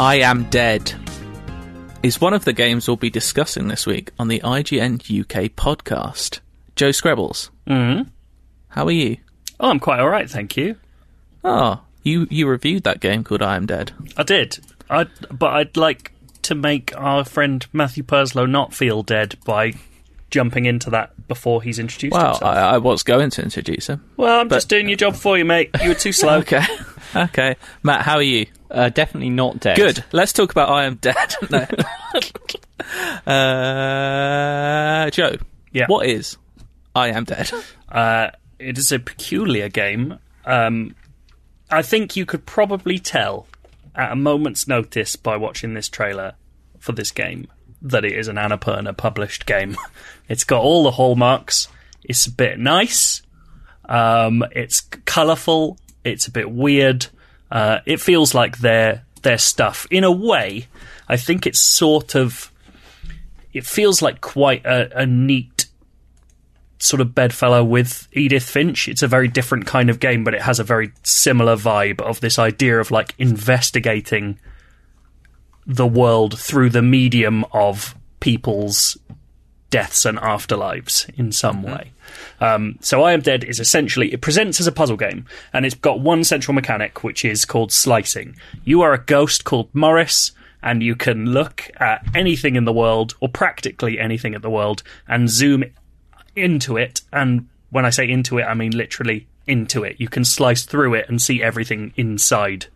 [0.00, 0.94] I Am Dead
[2.02, 6.40] is one of the games we'll be discussing this week on the IGN UK podcast.
[6.74, 8.04] Joe Skrebels, hmm
[8.68, 9.18] how are you?
[9.60, 10.76] Oh, I'm quite all right, thank you.
[11.44, 13.92] Oh, you you reviewed that game called I Am Dead.
[14.16, 14.60] I did.
[14.88, 16.12] I but I'd like
[16.44, 19.74] to make our friend Matthew Purslow not feel dead by
[20.30, 22.42] jumping into that before he's introduced Well, himself.
[22.56, 24.04] I, I was going to introduce him.
[24.16, 25.70] well, I'm just doing your job for you, mate.
[25.82, 26.38] You were too slow.
[26.40, 26.62] Okay,
[27.16, 27.56] okay.
[27.82, 28.46] Matt, how are you?
[28.70, 29.76] Uh, definitely not dead.
[29.76, 30.04] Good.
[30.12, 31.34] Let's talk about I Am Dead.
[31.50, 31.66] no.
[33.32, 35.36] uh, Joe,
[35.72, 35.86] Yeah.
[35.88, 36.36] what is
[36.94, 37.50] I Am Dead?
[37.88, 40.18] Uh, it is a peculiar game.
[40.44, 40.94] Um,
[41.70, 43.46] I think you could probably tell
[43.94, 46.34] at a moment's notice by watching this trailer
[46.78, 47.48] for this game
[47.82, 49.76] that it is an Annapurna published game.
[50.28, 51.68] it's got all the hallmarks.
[52.04, 53.22] It's a bit nice.
[53.86, 55.78] Um, it's colourful.
[56.04, 57.06] It's a bit weird.
[57.50, 60.66] Uh, it feels like their their stuff in a way.
[61.08, 62.52] I think it's sort of.
[63.52, 65.66] It feels like quite a, a neat
[66.78, 68.88] sort of bedfellow with Edith Finch.
[68.88, 72.20] It's a very different kind of game, but it has a very similar vibe of
[72.20, 74.38] this idea of like investigating
[75.74, 78.98] the world through the medium of people's
[79.70, 81.92] deaths and afterlives in some way.
[82.40, 85.76] Um, so I Am Dead is essentially, it presents as a puzzle game, and it's
[85.76, 88.36] got one central mechanic, which is called slicing.
[88.64, 90.32] You are a ghost called Morris,
[90.62, 94.82] and you can look at anything in the world, or practically anything in the world,
[95.06, 95.64] and zoom
[96.34, 97.02] into it.
[97.12, 100.00] And when I say into it, I mean literally into it.
[100.00, 102.66] You can slice through it and see everything inside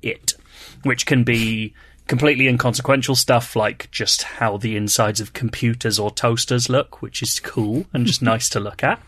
[0.00, 0.34] it,
[0.82, 1.74] which can be
[2.08, 7.38] completely inconsequential stuff like just how the insides of computers or toasters look, which is
[7.38, 9.00] cool and just nice to look at.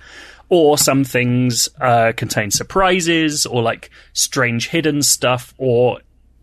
[0.48, 6.00] Or some things uh, contain surprises or like strange hidden stuff, or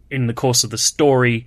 [0.09, 1.45] in the course of the story,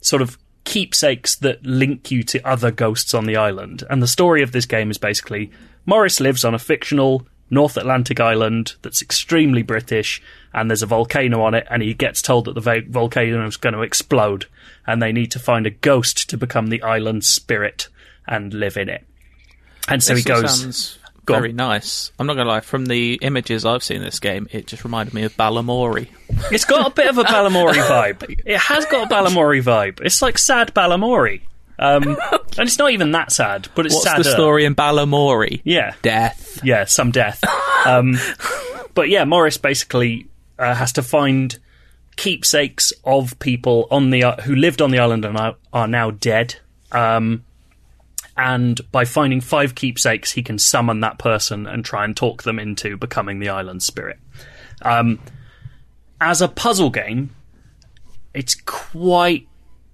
[0.00, 3.84] sort of keepsakes that link you to other ghosts on the island.
[3.88, 5.50] And the story of this game is basically
[5.86, 10.22] Morris lives on a fictional North Atlantic island that's extremely British,
[10.54, 13.56] and there's a volcano on it, and he gets told that the va- volcano is
[13.56, 14.46] going to explode,
[14.86, 17.88] and they need to find a ghost to become the island's spirit
[18.26, 19.04] and live in it.
[19.88, 20.98] And so This he goes.
[21.26, 21.42] Go on.
[21.42, 22.12] very nice.
[22.18, 22.60] I'm not gonna lie.
[22.60, 26.08] From the images I've seen in this game, it just reminded me of Balamory.
[26.50, 28.40] It's got a bit of a Balamory vibe.
[28.46, 30.00] It has got a Balamory vibe.
[30.00, 31.42] It's like sad Balamory.
[31.80, 33.96] Um, and it's not even that sad, but it's sad.
[33.96, 34.22] What's sadder.
[34.22, 35.62] the story in Balamory?
[35.64, 35.94] Yeah.
[36.02, 36.60] Death.
[36.62, 37.42] yeah, some death.
[37.86, 38.16] Um,
[38.94, 41.58] but yeah, Morris basically uh, has to find
[42.16, 46.10] keepsakes of people on the uh, who lived on the island and are, are now
[46.10, 46.56] dead.
[46.92, 47.44] Um,
[48.36, 52.58] and by finding five keepsakes, he can summon that person and try and talk them
[52.58, 54.18] into becoming the island spirit.
[54.82, 55.18] Um,
[56.20, 57.34] as a puzzle game,
[58.34, 59.46] it's quite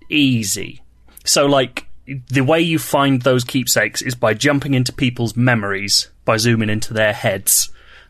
[0.09, 0.83] easy.
[1.27, 6.37] So, like, the way you find those keepsakes is by jumping into people's memories, by
[6.37, 7.69] zooming into their heads,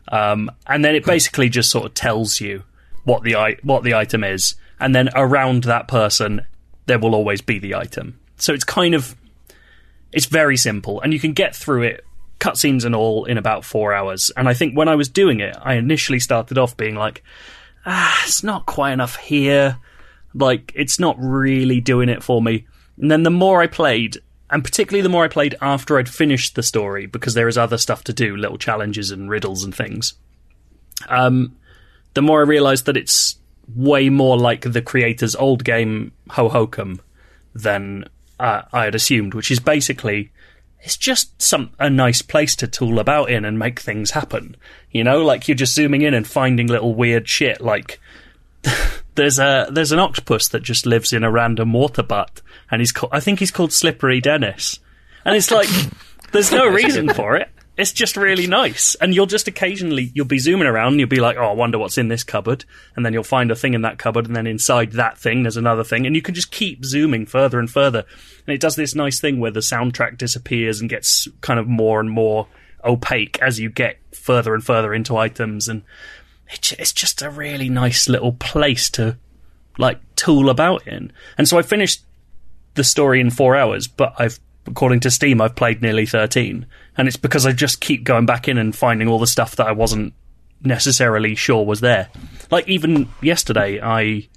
[0.09, 2.63] um, and then it basically just sort of tells you
[3.03, 6.41] what the i- what the item is, and then around that person
[6.85, 8.17] there will always be the item.
[8.37, 9.15] So it's kind of
[10.13, 12.05] it's very simple, and you can get through it,
[12.39, 14.31] cutscenes and all, in about four hours.
[14.37, 17.23] And I think when I was doing it, I initially started off being like,
[17.85, 19.77] ah, it's not quite enough here.
[20.33, 22.67] Like, it's not really doing it for me.
[22.99, 24.17] And then the more I played,
[24.49, 27.77] and particularly the more I played after I'd finished the story, because there is other
[27.77, 30.13] stuff to do, little challenges and riddles and things,
[31.09, 31.55] um,
[32.13, 33.37] the more I realised that it's
[33.75, 36.99] way more like the creator's old game Hohokum
[37.53, 38.05] than
[38.39, 40.31] uh, I had assumed, which is basically
[40.81, 44.55] it's just some a nice place to tool about in and make things happen.
[44.91, 47.61] You know, like you're just zooming in and finding little weird shit.
[47.61, 47.99] Like
[49.17, 52.41] there's a there's an octopus that just lives in a random water butt,
[52.71, 54.79] and he's called, I think he's called Slippery Dennis,
[55.25, 55.67] and it's like
[56.31, 57.49] there's no reason for it.
[57.75, 61.19] It's just really nice, and you'll just occasionally you'll be zooming around, and you'll be
[61.19, 62.65] like, "Oh, I wonder what's in this cupboard,"
[62.95, 65.57] and then you'll find a thing in that cupboard, and then inside that thing there's
[65.57, 68.05] another thing, and you can just keep zooming further and further,
[68.47, 71.99] and it does this nice thing where the soundtrack disappears and gets kind of more
[71.99, 72.47] and more
[72.83, 75.83] opaque as you get further and further into items, and
[76.49, 79.17] it's just a really nice little place to
[79.77, 81.11] like tool about in.
[81.37, 82.03] And so I finished
[82.75, 86.65] the story in four hours, but I've according to Steam I've played nearly thirteen,
[86.97, 89.67] and it's because I just keep going back in and finding all the stuff that
[89.67, 90.13] I wasn't
[90.63, 92.09] necessarily sure was there.
[92.49, 94.27] Like even yesterday, I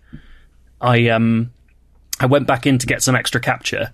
[0.80, 1.52] I um
[2.18, 3.92] I went back in to get some extra capture,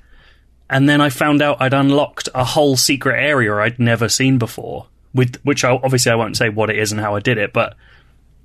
[0.69, 4.87] and then I found out I'd unlocked a whole secret area I'd never seen before.
[5.15, 7.53] With which I, obviously I won't say what it is and how I did it,
[7.55, 7.75] but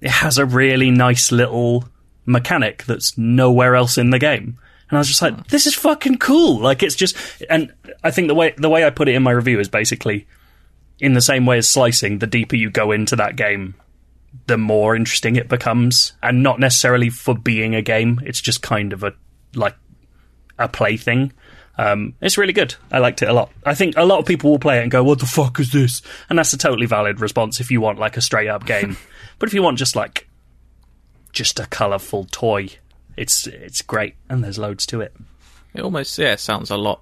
[0.01, 1.85] it has a really nice little
[2.25, 4.57] mechanic that's nowhere else in the game.
[4.89, 6.59] And I was just like, this is fucking cool.
[6.59, 7.15] Like it's just,
[7.49, 10.27] and I think the way the way I put it in my review is basically
[10.99, 12.19] in the same way as slicing.
[12.19, 13.75] The deeper you go into that game,
[14.47, 18.19] the more interesting it becomes, and not necessarily for being a game.
[18.25, 19.13] It's just kind of a
[19.55, 19.75] like
[20.59, 21.31] a plaything.
[21.77, 22.75] Um, it's really good.
[22.91, 23.49] I liked it a lot.
[23.65, 25.71] I think a lot of people will play it and go, "What the fuck is
[25.71, 28.97] this?" And that's a totally valid response if you want like a straight up game.
[29.41, 30.29] but if you want just like
[31.33, 32.69] just a colourful toy,
[33.17, 35.13] it's it's great, and there's loads to it.
[35.73, 37.01] It almost yeah sounds a lot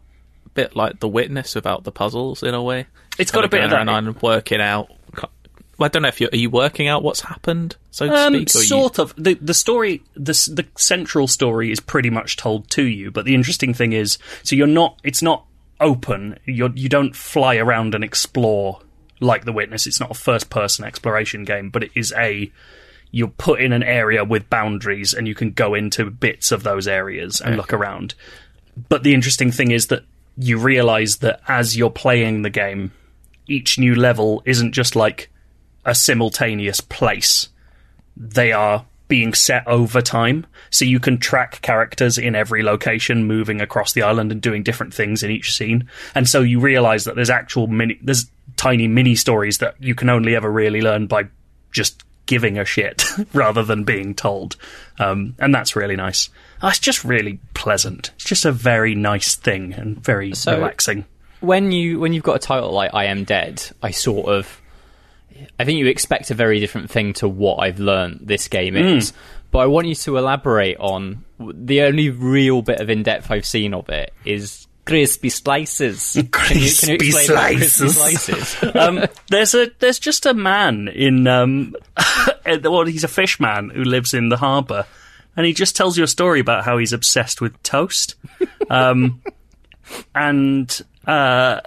[0.55, 2.87] bit like The Witness without the puzzles in a way.
[3.19, 3.87] It's got a bit of that.
[3.87, 4.89] And working out.
[5.81, 8.55] I don't know if you're are you working out what's happened, so to Um, speak.
[8.55, 9.13] or you- sort of.
[9.17, 13.11] The the story, the the central story is pretty much told to you.
[13.11, 14.99] But the interesting thing is, so you're not.
[15.03, 15.45] It's not
[15.79, 16.37] open.
[16.45, 18.81] You you don't fly around and explore
[19.19, 19.87] like The Witness.
[19.87, 22.51] It's not a first person exploration game, but it is a.
[23.11, 26.87] You're put in an area with boundaries, and you can go into bits of those
[26.87, 28.13] areas and look around.
[28.87, 30.03] But the interesting thing is that
[30.37, 32.91] you realize that as you're playing the game,
[33.47, 35.29] each new level isn't just like
[35.85, 37.49] a simultaneous place
[38.15, 40.45] they are being set over time.
[40.69, 44.93] So you can track characters in every location moving across the island and doing different
[44.93, 45.89] things in each scene.
[46.13, 48.29] And so you realize that there's actual mini, there's
[48.59, 51.23] tiny mini stories that you can only ever really learn by
[51.71, 54.57] just giving a shit rather than being told.
[54.99, 56.29] Um, and that's really nice.
[56.61, 58.11] Oh, it's just really pleasant.
[58.15, 61.05] It's just a very nice thing and very So- relaxing.
[61.39, 64.61] when you when you've got a title like I Am Dead, I sort of
[65.57, 69.13] I think you expect a very different thing to what I've learned this game is.
[69.51, 73.45] But I want you to elaborate on the only real bit of in depth I've
[73.45, 76.13] seen of it is crispy slices.
[76.31, 77.95] Can you, can you Crispy crispy slices.
[77.95, 78.75] slices?
[78.75, 81.75] um, there's a there's just a man in um,
[82.63, 84.85] well, he's a fish man who lives in the harbour,
[85.37, 88.15] and he just tells you a story about how he's obsessed with toast,
[88.69, 89.21] um,
[90.15, 91.61] and uh,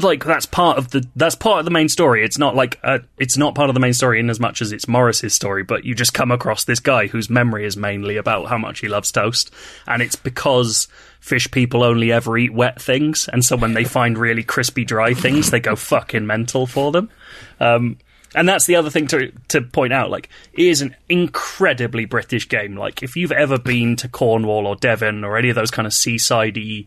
[0.00, 2.24] like that's part of the that's part of the main story.
[2.24, 4.72] It's not like uh, it's not part of the main story in as much as
[4.72, 8.48] it's Morris's story, but you just come across this guy whose memory is mainly about
[8.48, 9.52] how much he loves toast,
[9.86, 10.88] and it's because
[11.22, 15.14] fish people only ever eat wet things, and so when they find really crispy dry
[15.14, 17.08] things, they go fucking mental for them.
[17.60, 17.96] Um,
[18.34, 20.10] and that's the other thing to to point out.
[20.10, 22.76] Like, it is an incredibly British game.
[22.76, 25.92] Like, if you've ever been to Cornwall or Devon or any of those kind of
[25.92, 26.86] seasidey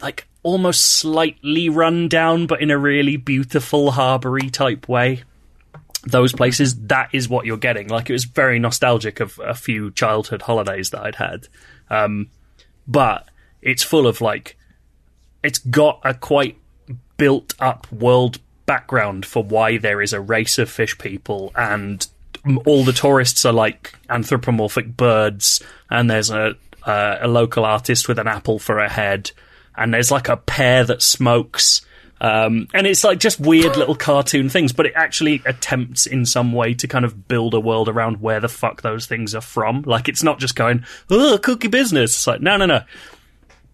[0.00, 5.22] like almost slightly run down, but in a really beautiful harboury type way.
[6.06, 7.88] Those places, that is what you're getting.
[7.88, 11.48] Like it was very nostalgic of a few childhood holidays that I'd had,
[11.90, 12.30] um,
[12.86, 13.28] but
[13.62, 14.56] it's full of like,
[15.42, 16.58] it's got a quite
[17.16, 22.06] built up world background for why there is a race of fish people and
[22.66, 26.54] all the tourists are like anthropomorphic birds and there's a
[26.84, 29.30] uh, a local artist with an apple for a head
[29.76, 31.82] and there's like a pear that smokes
[32.20, 36.52] um, and it's like just weird little cartoon things but it actually attempts in some
[36.52, 39.82] way to kind of build a world around where the fuck those things are from.
[39.82, 42.14] Like it's not just going oh cookie business.
[42.14, 42.82] It's like no no no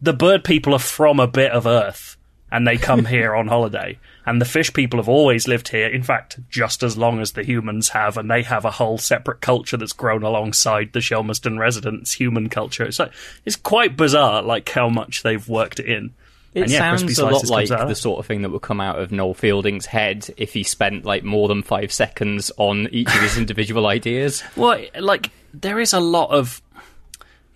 [0.05, 2.17] the bird people are from a bit of Earth
[2.53, 3.99] and they come here on holiday.
[4.27, 7.43] And the fish people have always lived here, in fact, just as long as the
[7.43, 12.13] humans have, and they have a whole separate culture that's grown alongside the Shelmerston residents'
[12.13, 12.85] human culture.
[12.85, 13.13] It's like
[13.45, 16.15] it's quite bizarre, like how much they've worked it in.
[16.55, 18.99] It And yeah, sounds a lot like the sort of thing that would come out
[18.99, 23.21] of Noel Fielding's head if he spent like more than five seconds on each of
[23.21, 24.43] his individual ideas.
[24.57, 26.63] Well, like there is a lot of,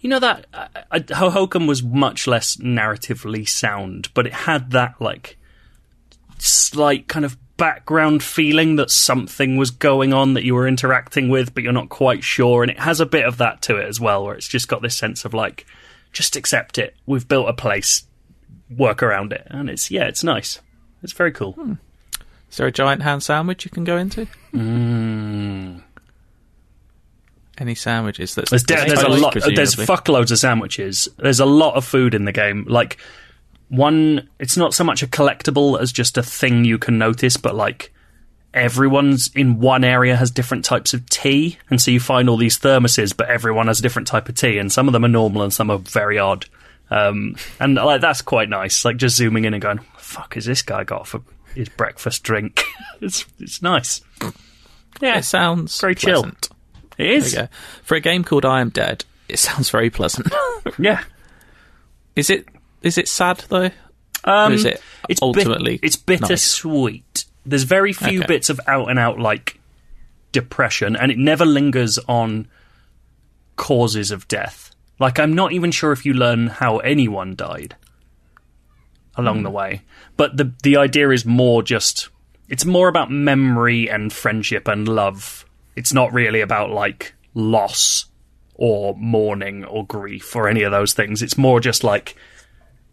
[0.01, 5.01] you know that uh, uh, Hohokum was much less narratively sound, but it had that
[5.01, 5.37] like
[6.39, 11.53] slight kind of background feeling that something was going on that you were interacting with,
[11.53, 14.01] but you're not quite sure, and it has a bit of that to it as
[14.01, 15.67] well, where it's just got this sense of like,
[16.13, 16.95] just accept it.
[17.07, 18.05] We've built a place,
[18.71, 20.61] work around it, and it's yeah, it's nice.
[21.03, 21.79] It's very cool.
[22.51, 24.27] Is there a giant hand sandwich you can go into?
[24.53, 25.83] Mm.
[27.59, 28.35] Any sandwiches?
[28.35, 29.35] That's There's, de- there's a lot.
[29.35, 31.09] There's fuckloads of sandwiches.
[31.17, 32.65] There's a lot of food in the game.
[32.69, 32.99] Like
[33.69, 37.57] one, it's not so much a collectible as just a thing you can notice, but
[37.57, 37.93] like
[38.55, 42.59] everyone's in one area has different types of tea, and so you find all these
[42.59, 45.43] thermoses, but everyone has a different type of tea, and some of them are normal
[45.43, 46.47] and some are very odd.
[46.91, 48.85] Um, and like that's quite nice.
[48.85, 51.23] Like just zooming in and going, "Fuck, has this guy got for
[51.55, 52.65] his breakfast drink?"
[53.01, 54.01] it's it's nice.
[55.01, 56.31] Yeah, It sounds Very chill.
[56.99, 57.39] It is.
[57.83, 60.29] For a game called I Am Dead, it sounds very pleasant.
[60.79, 61.03] Yeah,
[62.15, 62.47] is it?
[62.83, 63.71] Is it sad though?
[64.25, 65.79] um, or is it it's ultimately?
[65.79, 66.19] bit, it's nice?
[66.21, 67.25] bittersweet.
[67.47, 68.27] There's very few Okay.
[68.27, 69.59] bits of out and out like
[70.33, 72.49] depression, and it never lingers on
[73.57, 74.75] causes of death.
[75.01, 77.77] Like I'm not even sure if you learn how anyone died
[79.17, 79.43] along Hmm.
[79.45, 79.83] the way,
[80.17, 82.09] but the the idea is more just
[82.49, 85.45] it's more about memory and friendship and love.
[85.79, 88.07] It's not really about like loss
[88.55, 91.23] or mourning or grief or any of those things.
[91.23, 92.17] It's more just like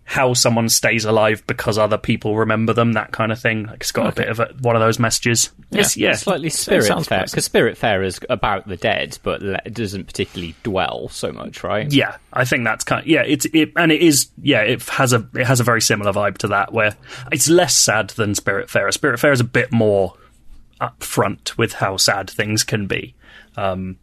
[0.07, 3.65] how someone stays alive because other people remember them, that kind of thing.
[3.65, 5.49] Like it's got a bit of a, one of those messages.
[5.71, 10.53] It's, yeah, Slightly sounds Spiritfarer because Spiritfarer is about the dead, but it doesn't particularly
[10.61, 11.91] dwell so much, right?
[11.91, 12.17] yeah.
[12.31, 13.01] I think that's kind.
[13.01, 14.29] Of, yeah, it's it, and it is.
[14.39, 16.95] Yeah, it has a it has a very similar vibe to that, where
[17.31, 18.93] it's less sad than Spiritfarer.
[18.93, 20.13] Spirit Fair is a bit more
[20.81, 23.15] upfront with how sad things can be.
[23.55, 23.97] Um,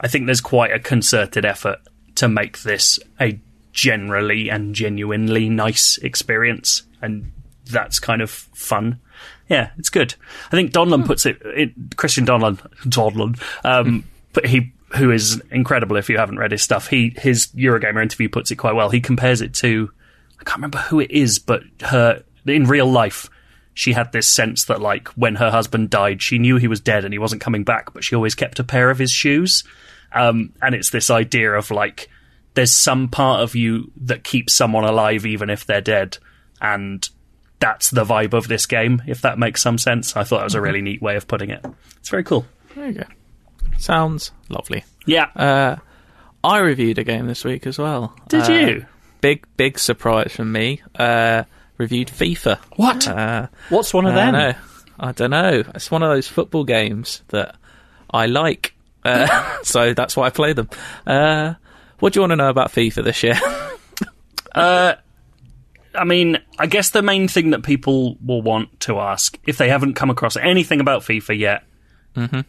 [0.00, 1.78] I think there's quite a concerted effort
[2.16, 3.38] to make this a
[3.72, 7.32] generally and genuinely nice experience, and
[7.66, 9.00] that's kind of fun.
[9.48, 10.14] Yeah, it's good.
[10.46, 15.96] I think Donlan puts it, it Christian Donlan, Donlan, um, but he who is incredible.
[15.96, 18.90] If you haven't read his stuff, he his Eurogamer interview puts it quite well.
[18.90, 19.90] He compares it to
[20.40, 23.28] I can't remember who it is, but her in real life.
[23.74, 27.04] She had this sense that, like, when her husband died, she knew he was dead
[27.04, 29.64] and he wasn't coming back, but she always kept a pair of his shoes.
[30.12, 32.08] Um, and it's this idea of like,
[32.54, 36.18] there's some part of you that keeps someone alive even if they're dead,
[36.60, 37.08] and
[37.60, 39.02] that's the vibe of this game.
[39.06, 41.50] If that makes some sense, I thought that was a really neat way of putting
[41.50, 41.64] it.
[41.98, 42.44] It's very cool.
[42.74, 43.04] There you go.
[43.78, 44.84] Sounds lovely.
[45.06, 45.76] Yeah, Uh,
[46.42, 48.14] I reviewed a game this week as well.
[48.28, 48.86] did Uh, you?
[49.20, 50.80] Big, big surprise from me.
[50.98, 51.44] Uh,
[51.80, 52.58] reviewed FIFA.
[52.76, 53.08] What?
[53.08, 54.32] Uh, What's one of I them?
[54.34, 54.54] know.
[55.00, 55.64] I don't know.
[55.74, 57.56] It's one of those football games that
[58.10, 58.74] I like.
[59.02, 60.68] Uh, so that's why I play them.
[61.06, 61.54] Uh,
[61.98, 63.40] what do you want to know about FIFA this year?
[65.92, 69.68] I mean, I guess the main thing that people will want to ask, if they
[69.68, 71.64] haven't come across anything about FIFA yet,
[72.14, 72.40] mm-hmm.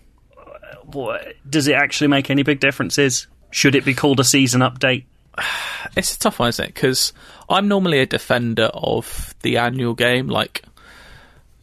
[1.49, 3.27] does it actually make any big differences?
[3.49, 5.05] Should it be called a season update?
[5.97, 6.73] it's a tough one, isn't it?
[6.73, 7.13] Because
[7.49, 10.27] I'm normally a defender of the annual game.
[10.27, 10.63] Like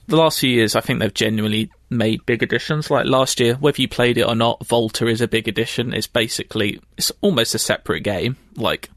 [0.07, 2.91] the last few years, I think they've genuinely made big additions.
[2.91, 5.95] Like last year, whether you played it or not, Volta is a big addition.
[5.95, 8.37] It's basically it's almost a separate game.
[8.57, 8.91] Like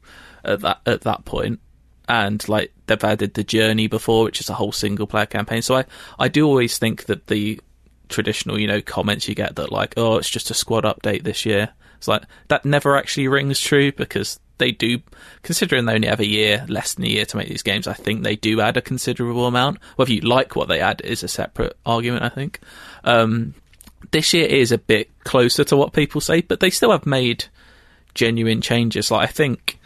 [0.44, 1.60] at that at that point,
[2.08, 5.62] and like they've added the journey before, which is a whole single player campaign.
[5.62, 5.84] So I
[6.18, 7.60] I do always think that the
[8.08, 11.46] traditional, you know, comments you get that like, oh, it's just a squad update this
[11.46, 11.70] year.
[11.96, 15.00] It's like that never actually rings true because they do,
[15.42, 17.86] considering they only have a year, less than a year to make these games.
[17.86, 19.78] I think they do add a considerable amount.
[19.96, 22.24] Whether you like what they add is a separate argument.
[22.24, 22.60] I think
[23.04, 23.54] um,
[24.10, 27.46] this year is a bit closer to what people say, but they still have made
[28.14, 29.10] genuine changes.
[29.10, 29.78] Like I think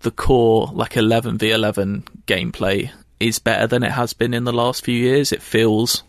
[0.00, 4.52] the core like 11 v 11 gameplay is better than it has been in the
[4.52, 5.32] last few years.
[5.32, 6.02] It feels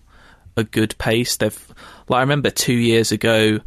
[0.58, 1.38] a good pace.
[1.38, 1.74] They've
[2.08, 3.60] like I remember two years ago,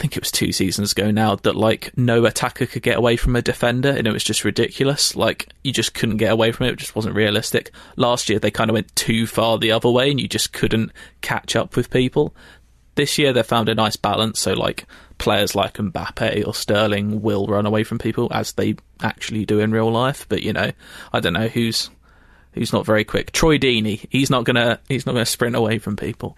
[0.00, 3.36] think it was two seasons ago now, that like no attacker could get away from
[3.36, 5.14] a defender, and it was just ridiculous.
[5.14, 7.70] Like you just couldn't get away from it; it just wasn't realistic.
[7.96, 10.92] Last year they kind of went too far the other way, and you just couldn't
[11.20, 12.34] catch up with people.
[12.94, 14.86] This year they found a nice balance, so like
[15.18, 19.70] players like Mbappe or Sterling will run away from people as they actually do in
[19.70, 20.26] real life.
[20.28, 20.72] But you know,
[21.12, 21.90] I don't know who's
[22.52, 23.32] who's not very quick.
[23.32, 26.36] Troy Deeney, he's not gonna he's not gonna sprint away from people.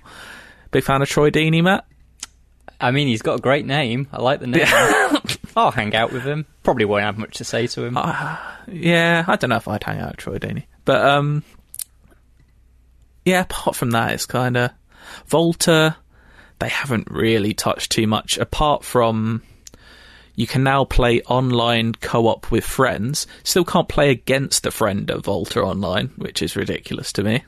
[0.73, 1.87] Big fan of Troy Deeney, Matt.
[2.83, 4.09] I mean, he's got a great name.
[4.13, 4.67] I like the name.
[5.57, 6.47] I'll hang out with him.
[6.63, 7.97] Probably won't have much to say to him.
[8.69, 11.45] Yeah, I don't know if I'd hang out with Troy Deeney, but um,
[13.25, 13.43] yeah.
[13.43, 14.71] Apart from that, it's kind of
[15.27, 15.97] Volta.
[16.59, 19.43] They haven't really touched too much apart from
[20.35, 23.27] you can now play online co-op with friends.
[23.43, 27.45] Still can't play against a friend at Volta online, which is ridiculous to me.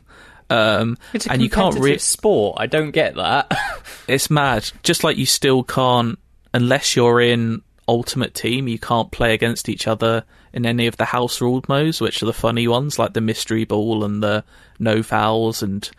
[0.50, 2.56] Um, it's a and you can't re- sport.
[2.58, 3.52] I don't get that.
[4.08, 4.70] it's mad.
[4.82, 6.18] Just like you still can't,
[6.52, 11.04] unless you're in Ultimate Team, you can't play against each other in any of the
[11.04, 14.44] house ruled modes, which are the funny ones, like the mystery ball and the
[14.78, 15.90] no fouls, and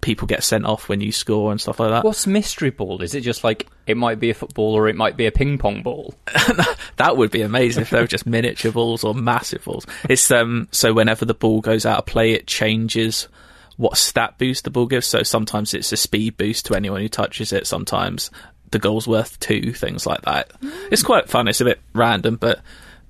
[0.00, 2.04] people get sent off when you score and stuff like that.
[2.04, 3.02] What's mystery ball?
[3.02, 5.58] Is it just like it might be a football or it might be a ping
[5.58, 6.14] pong ball?
[6.96, 9.86] That would be amazing if they were just miniature balls or massive balls.
[10.08, 13.28] It's um so whenever the ball goes out of play, it changes
[13.76, 15.06] what stat boost the ball gives.
[15.06, 17.66] So sometimes it's a speed boost to anyone who touches it.
[17.66, 18.30] Sometimes
[18.70, 20.52] the goal's worth two, things like that.
[20.90, 21.48] It's quite fun.
[21.48, 22.60] It's a bit random, but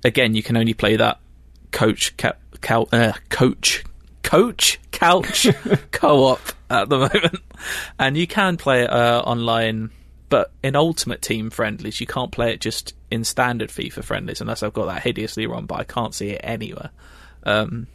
[0.03, 1.19] again, you can only play that
[1.71, 3.83] coach ca- cal- uh, coach
[4.23, 5.47] coach couch
[5.91, 7.39] co-op at the moment,
[7.97, 9.91] and you can play it uh, online.
[10.29, 14.61] But in Ultimate Team friendlies, you can't play it just in standard FIFA friendlies unless
[14.61, 15.65] I've got that hideously wrong.
[15.65, 16.89] But I can't see it anywhere.
[17.43, 17.87] Um,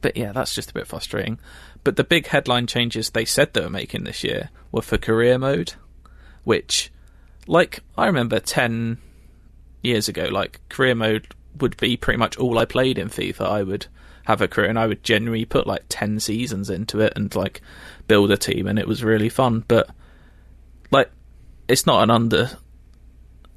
[0.00, 1.38] but yeah, that's just a bit frustrating.
[1.82, 5.38] But the big headline changes they said they were making this year were for career
[5.38, 5.72] mode,
[6.44, 6.92] which,
[7.46, 8.98] like, I remember 10
[9.82, 13.46] years ago, like, career mode would be pretty much all I played in FIFA.
[13.46, 13.86] I would
[14.24, 17.62] have a career and I would generally put like 10 seasons into it and, like,
[18.06, 19.64] build a team, and it was really fun.
[19.66, 19.88] But,
[20.90, 21.10] like,
[21.66, 22.50] it's not an under.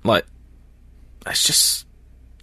[0.04, 0.26] Like,
[1.26, 1.86] it's just.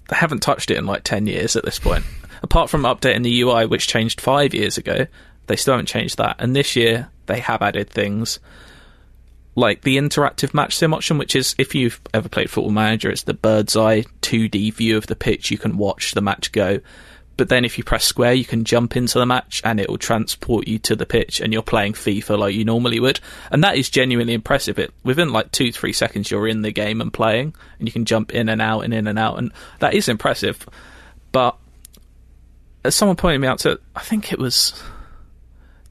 [0.08, 2.04] They haven't touched it in like 10 years at this point.
[2.42, 5.06] Apart from updating the UI, which changed five years ago,
[5.50, 6.36] they still haven't changed that.
[6.38, 8.38] And this year, they have added things
[9.56, 13.24] like the interactive match sim option, which is if you've ever played Football Manager, it's
[13.24, 15.50] the bird's eye 2D view of the pitch.
[15.50, 16.78] You can watch the match go.
[17.36, 19.98] But then if you press square, you can jump into the match and it will
[19.98, 23.18] transport you to the pitch and you're playing FIFA like you normally would.
[23.50, 24.78] And that is genuinely impressive.
[24.78, 28.04] It within like two, three seconds you're in the game and playing and you can
[28.04, 30.68] jump in and out and in and out and that is impressive.
[31.32, 31.56] But
[32.84, 34.80] as someone pointed me out to I think it was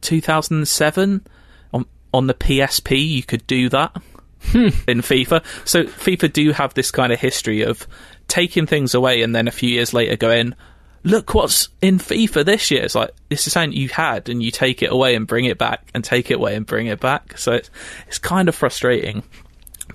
[0.01, 1.25] 2007
[1.73, 3.95] on on the PSP you could do that
[4.43, 4.69] hmm.
[4.87, 5.43] in FIFA.
[5.65, 7.87] So FIFA do have this kind of history of
[8.27, 10.55] taking things away and then a few years later going,
[11.03, 12.83] look what's in FIFA this year.
[12.83, 15.57] It's like this is something you had and you take it away and bring it
[15.57, 17.37] back and take it away and bring it back.
[17.37, 17.69] So it's
[18.07, 19.23] it's kind of frustrating.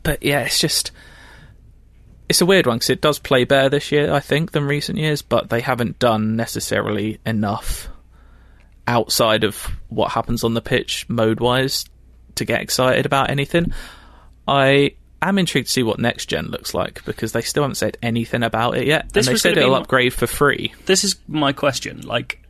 [0.03, 0.91] But yeah, it's just
[2.29, 4.99] it's a weird one because it does play better this year, I think, than recent
[4.99, 7.89] years, but they haven't done necessarily enough
[8.87, 9.57] outside of
[9.89, 11.85] what happens on the pitch mode wise
[12.37, 13.73] to get excited about anything.
[14.47, 17.97] I am intrigued to see what next gen looks like because they still haven't said
[18.03, 19.13] anything about it yet.
[19.13, 20.75] This and they said it'll my- upgrade for free.
[20.87, 22.03] This is my question.
[22.03, 22.41] Like,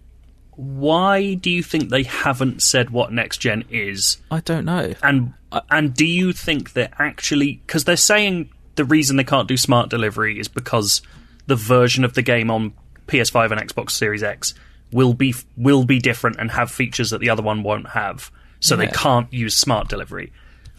[0.56, 4.18] why do you think they haven't said what next gen is?
[4.30, 4.94] I don't know.
[5.02, 5.34] And
[5.70, 9.88] and do you think they're actually because they're saying the reason they can't do smart
[9.88, 11.02] delivery is because
[11.46, 12.72] the version of the game on
[13.06, 14.54] PS5 and Xbox Series X
[14.94, 18.30] will be will be different and have features that the other one won't have,
[18.60, 20.32] so they can't use smart delivery.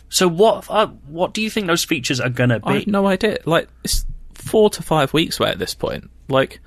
[0.10, 2.80] So what uh, what do you think those features are going to I be?
[2.80, 3.40] have no idea.
[3.46, 6.10] Like it's four to five weeks away at this point.
[6.30, 6.60] Like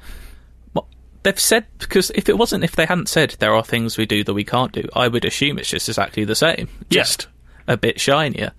[1.25, 4.23] they've said because if it wasn't if they hadn't said there are things we do
[4.25, 7.03] that we can't do, I would assume it's just exactly the same, Yeah.
[7.03, 7.27] just
[7.67, 8.53] a bit shinier.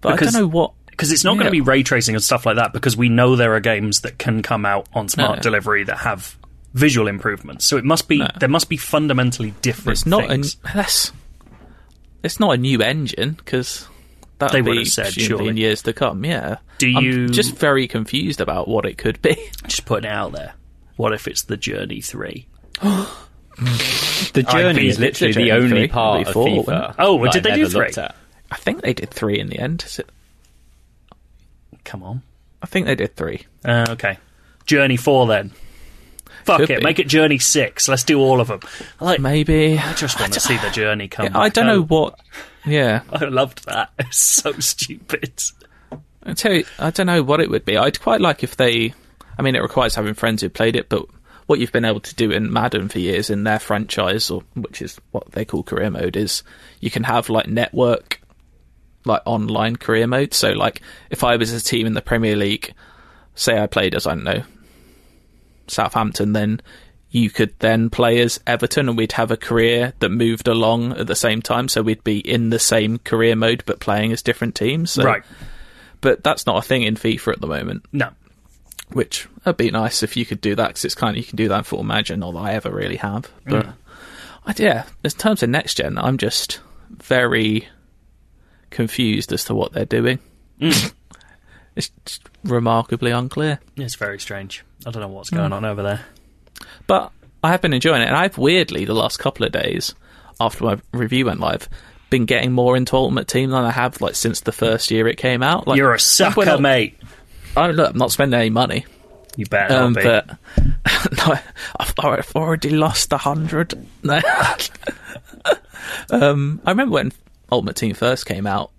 [0.00, 0.72] But Because- I don't know what.
[0.90, 3.34] because it's not going to be ray tracing and stuff like that because we know
[3.36, 5.42] there are games that can come out on smart No.
[5.42, 6.36] delivery that have
[6.74, 7.64] visual improvements.
[7.64, 10.56] So it must be there must be fundamentally different It's not things.
[10.64, 11.12] a that's
[12.22, 13.88] it's not a new engine because
[14.38, 15.48] that They would would be have said, surely.
[15.48, 16.24] in years to come.
[16.24, 16.56] Yeah.
[16.78, 19.36] Do I'm you- just very confused about what it could be?
[19.66, 20.54] Just putting it out there.
[20.96, 22.46] What if it's the Journey Three?
[24.32, 26.94] The journey is literally the the only three, part of before, FIFA.
[26.98, 27.92] Oh, well, did I they do three?
[28.50, 29.82] I think they did three in the end.
[29.86, 30.08] Is it-
[31.84, 32.22] Come on.
[32.62, 33.42] I think they did three.
[33.64, 34.18] Uh, okay.
[34.66, 35.52] Journey Four then.
[36.44, 36.78] Fuck Could it.
[36.78, 36.84] be.
[36.84, 37.88] Make it Journey Six.
[37.88, 38.60] Let's do all of them.
[39.00, 39.20] I like.
[39.20, 39.78] Maybe.
[39.78, 41.26] I just want to see the journey come.
[41.28, 42.18] I back don't know what.
[42.64, 43.90] Yeah, I loved that.
[43.98, 45.42] It's so stupid.
[46.24, 47.76] I tell you, I don't know what it would be.
[47.76, 48.94] I'd quite like if they.
[49.38, 51.06] I mean, it requires having friends who played it, but
[51.46, 54.82] what you've been able to do in Madden for years in their franchise, or which
[54.82, 56.42] is what they call career mode, is
[56.80, 58.20] you can have like network,
[59.04, 60.34] like online career mode.
[60.34, 62.74] So, like, if I was a team in the Premier League,
[63.34, 64.42] say I played as I don't know
[65.72, 66.60] Southampton, then
[67.10, 71.06] you could then play as Everton, and we'd have a career that moved along at
[71.06, 71.68] the same time.
[71.68, 74.92] So we'd be in the same career mode, but playing as different teams.
[74.92, 75.22] So, Right.
[76.00, 78.10] but that's not a thing in FIFA at the moment, No.
[78.92, 81.36] which would be nice if you could do that because it's kind of you can
[81.36, 83.30] do that for Imagine, not that I ever really have.
[83.46, 83.72] But mm.
[84.46, 87.68] I, yeah, in terms of next gen, I'm just very
[88.70, 90.18] confused as to what they're doing.
[90.60, 90.92] Mm.
[91.76, 93.60] it's just remarkably unclear.
[93.76, 94.64] It's very strange.
[94.86, 96.04] I don't know what's going on over there.
[96.86, 97.12] But
[97.44, 99.94] I have been enjoying it, and I've weirdly the last couple of days
[100.40, 101.68] after my review went live
[102.10, 105.16] been getting more into Ultimate Team than I have like since the first year it
[105.16, 105.66] came out.
[105.66, 106.98] Like, You're a sucker, I- mate.
[107.56, 108.84] I look, I'm not spending any money.
[109.34, 110.08] You better Um, not be.
[110.08, 111.34] but no,
[111.80, 113.72] I've, I've already lost a hundred.
[114.02, 114.20] No.
[116.10, 117.12] um, I remember when
[117.50, 118.70] Ultimate Team first came out.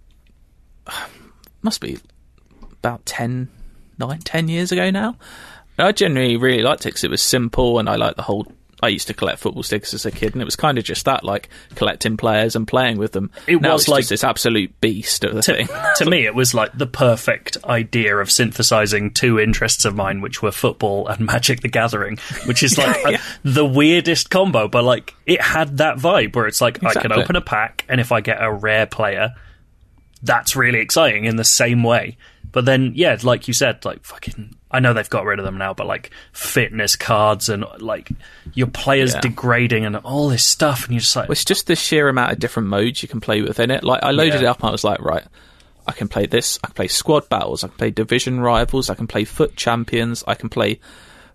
[1.63, 1.97] Must be
[2.83, 3.47] about 10,
[3.97, 5.15] 9, 10 years ago now.
[5.77, 8.51] And I generally really liked it because it was simple, and I liked the whole
[8.81, 11.05] I used to collect football stickers as a kid, and it was kind of just
[11.05, 13.31] that, like collecting players and playing with them.
[13.47, 15.69] It now was it's like- just this absolute beast of a thing.
[15.95, 20.41] to me, it was like the perfect idea of synthesizing two interests of mine, which
[20.41, 23.17] were football and Magic the Gathering, which is like Yeah.
[23.17, 27.13] uh, the weirdest combo, but like it had that vibe where it's like I can
[27.13, 29.33] open a pack, and if I get a rare player,
[30.21, 32.17] that's really exciting in the same way.
[32.53, 34.55] But then, yeah, like you said, like fucking.
[34.71, 38.09] I know they've got rid of them now, but like fitness cards and like
[38.53, 39.19] your players Yeah.
[39.21, 42.39] degrading and all this stuff, and you're just like, It's just the sheer amount of
[42.39, 43.83] different modes you can play within it.
[43.83, 44.41] Like I loaded Yeah.
[44.41, 45.23] it up and I was like, right,
[45.87, 46.59] I can play this.
[46.63, 47.63] I can play squad battles.
[47.63, 48.89] I can play division rivals.
[48.89, 50.23] I can play FUT Champions.
[50.27, 50.79] I can play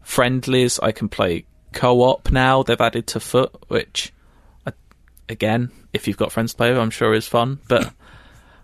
[0.02, 0.78] friendlies.
[0.78, 2.62] I can play co-op now.
[2.62, 4.12] They've added to foot, which
[4.66, 4.72] I,
[5.28, 7.58] again, if you've got friends to play with, I'm sure is fun.
[7.68, 7.92] But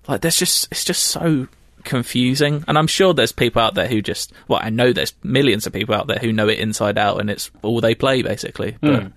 [0.09, 1.49] like, there's just it's just so
[1.85, 5.67] confusing, and I'm sure there's people out there who just well, I know there's millions
[5.67, 8.77] of people out there who know it inside out, and it's all they play basically.
[8.81, 9.09] But hmm.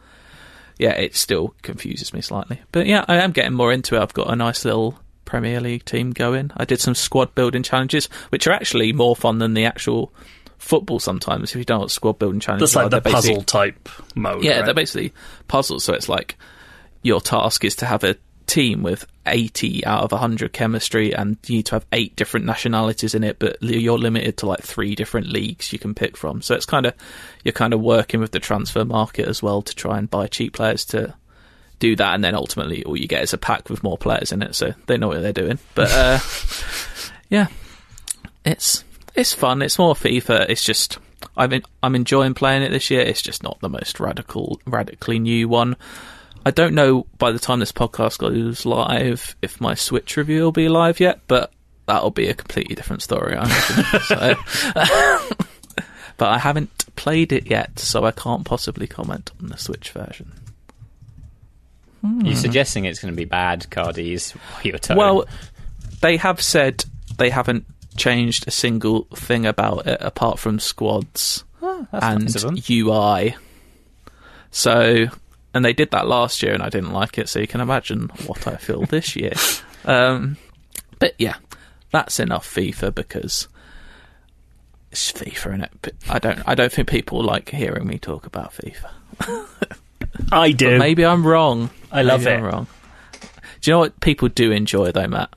[0.78, 2.62] yeah, it still confuses me slightly.
[2.72, 4.02] But yeah, I am getting more into it.
[4.02, 6.52] I've got a nice little Premier League team going.
[6.58, 10.14] I did some squad building challenges, which are actually more fun than the actual
[10.58, 11.52] football sometimes.
[11.52, 14.44] If you don't know what squad building challenges that's like are, the puzzle type mode.
[14.44, 14.66] Yeah, right?
[14.66, 15.14] they're basically
[15.48, 15.84] puzzles.
[15.84, 16.38] So it's like
[17.04, 18.16] your task is to have a
[18.48, 23.14] team with 80 out of 100 chemistry and you need to have eight different nationalities
[23.14, 26.42] in it but you're limited to like three different leagues you can pick from.
[26.42, 26.94] So it's kind of
[27.44, 30.54] you're kind of working with the transfer market as well to try and buy cheap
[30.54, 31.14] players to
[31.80, 34.42] do that and then ultimately all you get is a pack with more players in
[34.42, 35.60] it so they know what they're doing.
[35.76, 36.20] But uh
[37.30, 37.48] yeah.
[38.46, 39.62] It's it's fun.
[39.62, 40.50] It's more FIFA.
[40.50, 41.00] It's just
[41.36, 43.02] I've been, I'm enjoying playing it this year.
[43.02, 45.76] It's just not the most radical radically new one
[46.48, 50.54] I don't know by the time this podcast goes live if my Switch review will
[50.54, 51.52] be live yet, but
[51.88, 54.00] that'll be a completely different story, I imagine.
[54.06, 54.36] so,
[56.16, 60.32] but I haven't played it yet, so I can't possibly comment on the Switch version.
[62.02, 62.34] You're hmm.
[62.36, 64.34] suggesting it's going to be bad, Cardy's
[64.64, 64.96] your tone.
[64.96, 65.26] Well,
[66.00, 66.86] they have said
[67.18, 67.66] they haven't
[67.98, 71.44] changed a single thing about it apart from squads
[71.92, 72.06] that's
[72.38, 72.70] and nice.
[72.70, 73.36] UI.
[74.52, 75.08] So,
[75.54, 77.30] and they did that last year, and I didn't like it.
[77.30, 79.34] So you can imagine what I feel this year.
[79.86, 80.36] Um,
[81.00, 81.36] but yeah,
[81.92, 83.48] that's enough FIFA because
[84.92, 85.72] it's FIFA in it.
[85.82, 86.40] But I don't.
[86.46, 89.48] I don't think people like hearing me talk about FIFA.
[90.32, 90.72] I do.
[90.72, 91.70] But maybe I'm wrong.
[91.90, 92.38] I love Maybe it.
[92.40, 92.68] I'm wrong.
[93.62, 95.34] Do you know what people do enjoy though, Matt?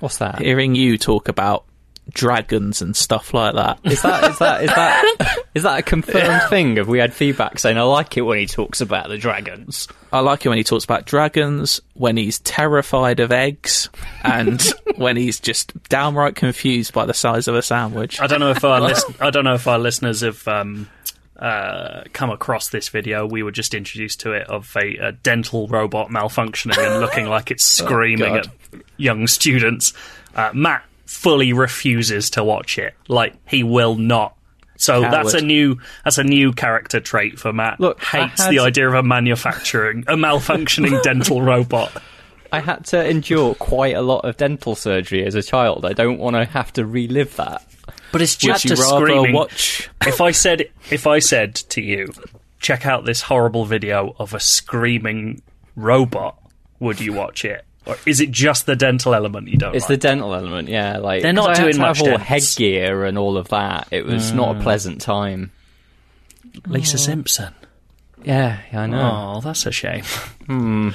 [0.00, 0.40] What's that?
[0.40, 1.64] Hearing you talk about
[2.10, 3.80] dragons and stuff like that.
[3.84, 6.76] Is that is that is that is that a confirmed thing?
[6.76, 9.88] Have we had feedback saying I like it when he talks about the dragons?
[10.12, 13.88] I like it when he talks about dragons, when he's terrified of eggs,
[14.22, 14.60] and
[14.96, 18.20] when he's just downright confused by the size of a sandwich.
[18.20, 20.88] I don't know if our listen- I don't know if our listeners have um,
[21.38, 23.26] uh, come across this video.
[23.26, 27.50] We were just introduced to it of a, a dental robot malfunctioning and looking like
[27.50, 28.46] it's screaming God.
[28.46, 29.92] at young students.
[30.34, 32.94] Uh, Matt fully refuses to watch it.
[33.08, 34.36] Like he will not.
[34.76, 35.12] So Coward.
[35.12, 37.80] that's a new that's a new character trait for Matt.
[37.80, 42.00] Look, hates had- the idea of a manufacturing a malfunctioning dental robot.
[42.52, 45.84] I had to endure quite a lot of dental surgery as a child.
[45.84, 47.64] I don't want to have to relive that.
[48.12, 49.34] But it's Would just you a rather screaming.
[49.34, 49.88] watch?
[50.06, 52.12] if I said if I said to you,
[52.60, 55.42] check out this horrible video of a screaming
[55.76, 56.38] robot,
[56.78, 57.64] would you watch it?
[57.90, 60.98] Or is it just the dental element you don't It's the dental element, yeah.
[60.98, 63.88] Like They're not doing much all headgear and all of that.
[63.90, 64.62] It was not a mm.
[64.62, 65.52] pleasant time.
[66.66, 67.54] Lisa Simpson.
[68.24, 69.34] Yeah, yeah, I know.
[69.36, 70.04] Oh, that's a shame.
[70.46, 70.90] Hmm.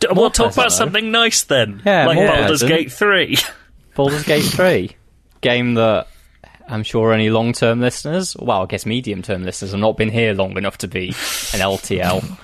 [0.00, 0.68] D- We'll talk about though.
[0.68, 1.82] something nice then.
[1.84, 2.70] Yeah, like Baldur's pleasant.
[2.70, 3.36] Gate 3.
[3.94, 4.90] Baldur's Gate 3.
[5.40, 6.08] Game that
[6.68, 10.10] I'm sure any long term listeners, well, I guess medium term listeners, have not been
[10.10, 12.38] here long enough to be an LTL,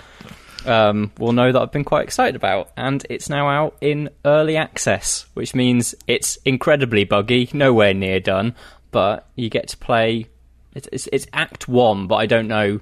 [0.66, 2.70] um, will know that I've been quite excited about.
[2.77, 8.55] And it's now out in early access, which means it's incredibly buggy, nowhere near done,
[8.90, 10.27] but you get to play.
[10.74, 12.81] It's, it's, it's Act 1, but I don't know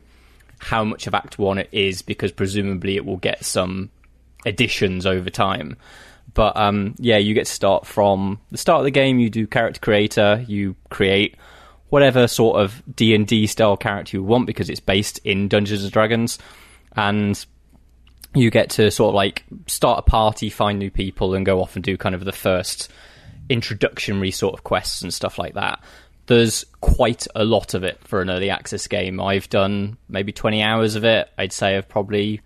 [0.58, 3.90] how much of Act 1 it is because presumably it will get some
[4.46, 5.76] additions over time.
[6.34, 9.18] But um, yeah, you get to start from the start of the game.
[9.18, 10.44] You do character creator.
[10.46, 11.36] You create
[11.90, 15.82] whatever sort of D and D style character you want because it's based in Dungeons
[15.82, 16.38] and Dragons,
[16.96, 17.44] and
[18.34, 21.76] you get to sort of like start a party, find new people, and go off
[21.76, 22.90] and do kind of the first
[23.50, 25.82] introductionary sort of quests and stuff like that.
[26.26, 29.20] There's quite a lot of it for an early access game.
[29.20, 31.28] I've done maybe 20 hours of it.
[31.36, 32.40] I'd say I've probably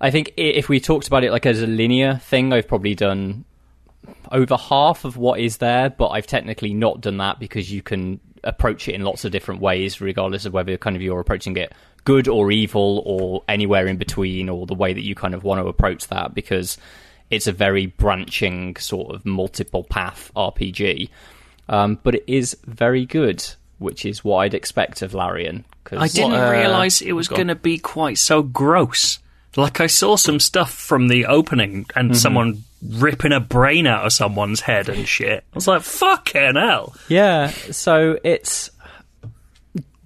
[0.00, 3.44] I think if we talked about it like as a linear thing, I've probably done
[4.30, 8.20] over half of what is there, but I've technically not done that because you can
[8.44, 11.72] approach it in lots of different ways, regardless of whether kind of you're approaching it
[12.06, 15.60] good or evil or anywhere in between, or the way that you kind of want
[15.60, 16.78] to approach that, because
[17.28, 21.10] it's a very branching sort of multiple path RPG.
[21.68, 23.44] Um, but it is very good,
[23.78, 25.64] which is what I'd expect of Larian.
[25.84, 29.18] Cause I didn't uh, realise it was going to be quite so gross.
[29.56, 34.12] Like I saw some stuff from the opening and someone ripping a brain out of
[34.12, 35.44] someone's head and shit.
[35.52, 38.70] I was like, "Fucking hell!" Yeah, so it's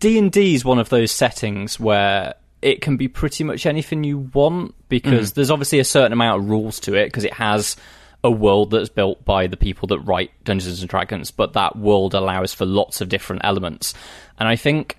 [0.01, 4.05] D and D is one of those settings where it can be pretty much anything
[4.05, 5.35] you want because mm.
[5.35, 7.77] there's obviously a certain amount of rules to it because it has
[8.23, 12.15] a world that's built by the people that write Dungeons and Dragons, but that world
[12.15, 13.95] allows for lots of different elements,
[14.39, 14.99] and I think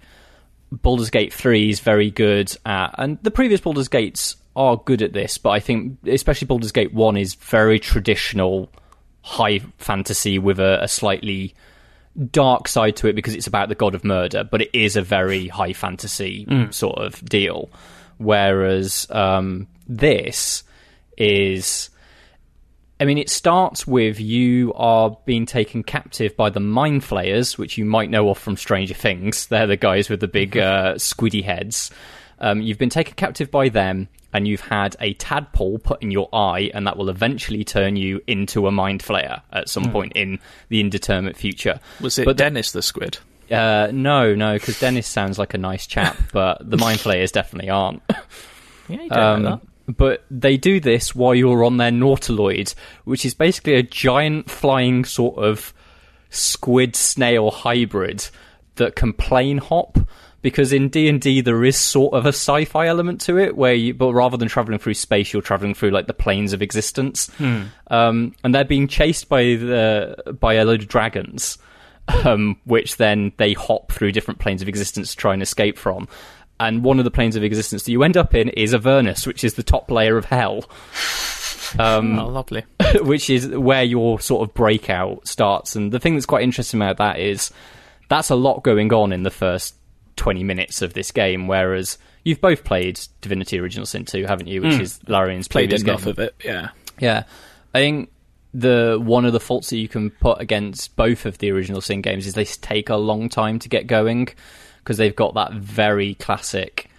[0.71, 5.13] Baldur's Gate 3 is very good at, and the previous Baldur's Gates are good at
[5.13, 8.71] this, but I think especially Baldur's Gate 1 is very traditional
[9.21, 11.53] high fantasy with a, a slightly
[12.31, 15.01] dark side to it because it's about the god of murder, but it is a
[15.01, 17.69] very high fantasy sort of deal.
[18.17, 20.63] Whereas um, this
[21.17, 21.89] is.
[22.99, 27.75] I mean, it starts with you are being taken captive by the Mind Flayers, which
[27.75, 29.47] you might know of from Stranger Things.
[29.47, 31.89] They're the guys with the big uh, squiddy heads.
[32.37, 36.29] Um, you've been taken captive by them, and you've had a tadpole put in your
[36.33, 40.39] eye, and that will eventually turn you into a Mind Flayer at some point in
[40.69, 41.79] the indeterminate future.
[41.99, 43.17] Was it But Dennis the squid?
[43.49, 47.69] Uh, no, no, because Dennis sounds like a nice chap, but the Mind Flayers definitely
[47.69, 48.01] aren't.
[48.89, 53.25] Yeah, you don't know Um, but they do this while you're on their Nautiloid, which
[53.25, 55.73] is basically a giant flying sort of
[56.29, 58.27] squid snail hybrid
[58.75, 59.97] that can plane hop.
[60.41, 63.73] Because in D and D there is sort of a sci-fi element to it, where
[63.73, 67.29] you, but rather than traveling through space, you're traveling through like the planes of existence,
[67.87, 71.57] um, and they're being chased by the by a load of dragons,
[72.25, 76.07] um, which then they hop through different planes of existence to try and escape from.
[76.59, 79.43] And one of the planes of existence that you end up in is Avernus, which
[79.43, 80.65] is the top layer of hell,
[81.79, 82.63] um, oh, lovely.
[83.01, 85.75] which is where your sort of breakout starts.
[85.75, 87.51] And the thing that's quite interesting about that is
[88.09, 89.75] that's a lot going on in the first
[90.15, 94.61] 20 minutes of this game, whereas you've both played Divinity Original Sin 2, haven't you?
[94.61, 94.81] Which hmm.
[94.81, 96.11] is Larian's Played enough game.
[96.11, 96.35] of it.
[96.43, 96.69] Yeah.
[96.99, 97.23] Yeah,
[97.73, 98.11] I think
[98.53, 102.01] the one of the faults that you can put against both of the original Sin
[102.01, 104.27] games is they take a long time to get going
[104.79, 106.89] because they've got that very classic.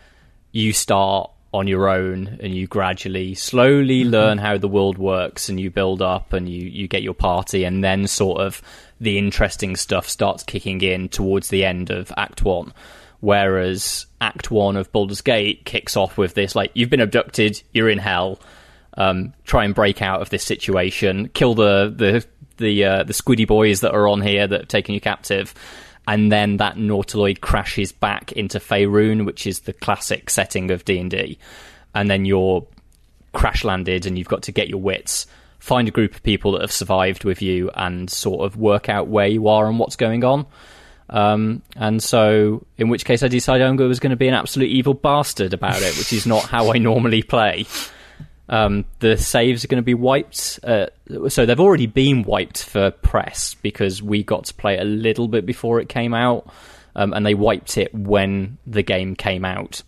[0.51, 4.11] You start on your own and you gradually, slowly mm-hmm.
[4.11, 7.65] learn how the world works, and you build up and you you get your party,
[7.65, 8.63] and then sort of
[9.01, 12.73] the interesting stuff starts kicking in towards the end of Act One.
[13.23, 17.89] Whereas Act One of Baldur's Gate kicks off with this like you've been abducted, you're
[17.89, 18.39] in hell
[18.97, 22.27] um, try and break out of this situation, kill the the
[22.59, 25.55] the uh, the squiddy boys that are on here that have taken you captive,
[26.07, 30.99] and then that Nautiloid crashes back into Faerun, which is the classic setting of D
[30.99, 31.39] and D,
[31.95, 32.67] and then you're
[33.33, 35.27] crash landed and you've got to get your wits,
[35.59, 39.09] find a group of people that have survived with you, and sort of work out
[39.09, 40.45] where you are and what's going on.
[41.13, 44.71] Um, and so, in which case, I decided I was going to be an absolute
[44.71, 47.67] evil bastard about it, which is not how I normally play.
[48.49, 50.59] Um, the saves are going to be wiped.
[50.65, 50.87] Uh,
[51.29, 55.45] so they've already been wiped for press because we got to play a little bit
[55.45, 56.51] before it came out,
[56.97, 59.83] um, and they wiped it when the game came out.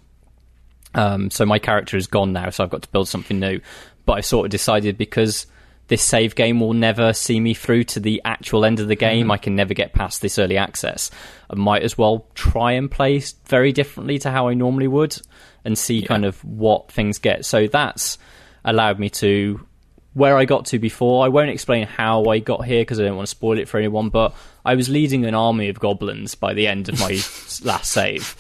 [0.95, 3.61] Um, so my character is gone now, so I've got to build something new.
[4.05, 5.47] But I've sort of decided because
[5.89, 9.25] this save game will never see me through to the actual end of the game,
[9.25, 9.33] mm-hmm.
[9.33, 11.11] I can never get past this early access.
[11.51, 15.21] I might as well try and play very differently to how I normally would
[15.65, 17.45] and see kind of what things get.
[17.45, 18.19] So that's
[18.65, 19.67] allowed me to
[20.15, 21.25] where I got to before.
[21.25, 23.79] I won't explain how I got here because I don't want to spoil it for
[23.79, 27.11] anyone, but I was leading an army of goblins by the end of my
[27.65, 28.37] last save,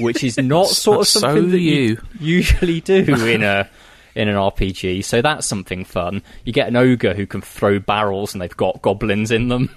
[0.00, 1.98] which is not sort of So something that you you.
[2.18, 3.68] usually do in a
[4.16, 5.04] in an RPG.
[5.04, 6.22] So that's something fun.
[6.44, 9.74] You get an ogre who can throw barrels and they've got goblins in them.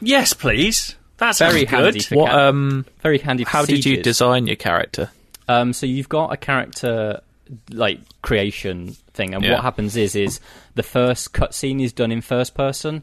[0.00, 0.96] Yes, please.
[1.18, 1.68] That's Very good.
[1.70, 2.00] handy.
[2.00, 2.30] For What?
[2.30, 2.84] ca- Um.
[3.02, 3.44] very handy.
[3.44, 5.10] For How did you design your character?
[5.48, 7.20] Um, so you've got a character
[7.70, 9.52] like creation thing, and Yeah.
[9.52, 10.40] what happens is is
[10.74, 13.02] the first cutscene is done in first person,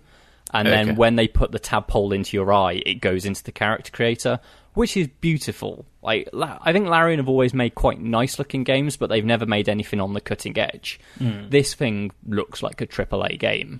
[0.53, 0.83] and Okay.
[0.85, 4.39] then when they put the tadpole into your eye, it goes into the character creator,
[4.73, 5.85] which is beautiful.
[6.01, 9.45] Like La- I think Larian have always made quite nice looking games, but they've never
[9.45, 10.99] made anything on the cutting edge.
[11.17, 13.79] This thing looks like a AAA game.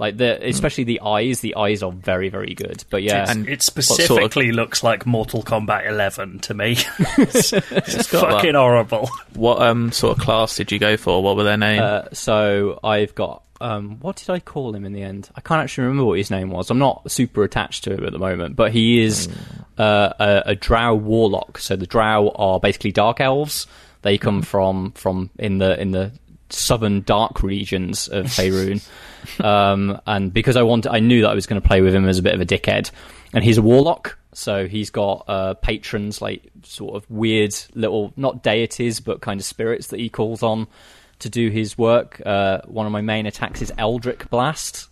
[0.00, 1.40] Like the, especially the eyes.
[1.40, 2.84] The eyes are very, very good.
[2.88, 6.76] But yeah, And It sort of- specifically looks like Mortal Kombat 11 to me.
[7.18, 8.58] it's it's fucking that.
[8.58, 9.10] horrible.
[9.34, 11.20] What um sort of class did you go for?
[11.20, 11.80] What were their names?
[11.82, 15.30] Uh, so I've got um, what did I call him in the end?
[15.34, 16.70] I can't actually remember what his name was.
[16.70, 19.28] I'm not super attached to him at the moment, but he is
[19.78, 21.58] uh, a, a Drow warlock.
[21.58, 23.66] So the Drow are basically dark elves.
[24.02, 26.12] They come from from in the in the
[26.50, 28.86] southern dark regions of Faerun.
[29.44, 32.06] um, and because I wanted, I knew that I was going to play with him
[32.08, 32.90] as a bit of a dickhead.
[33.34, 38.42] And he's a warlock, so he's got uh, patrons, like sort of weird little, not
[38.42, 40.66] deities, but kind of spirits that he calls on
[41.20, 42.20] to do his work.
[42.24, 44.88] Uh, one of my main attacks is Eldritch Blast,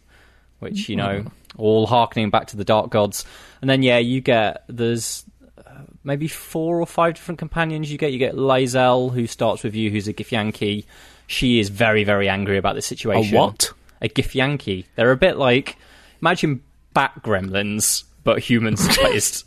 [0.59, 1.25] which you know,
[1.57, 3.25] all harkening back to the dark gods.
[3.61, 5.25] And then yeah, you get there's
[5.59, 5.71] uh,
[6.05, 8.13] maybe four or five different companions you get.
[8.13, 10.85] You get Lae'zel, who starts with you, who's a Githyanki.
[11.29, 13.37] She is very, very angry about the A situation.
[13.37, 13.73] what?
[14.01, 14.85] A Githyanki.
[14.95, 15.77] They're a bit like
[16.21, 16.63] imagine
[16.95, 19.45] bat gremlins, but human sized.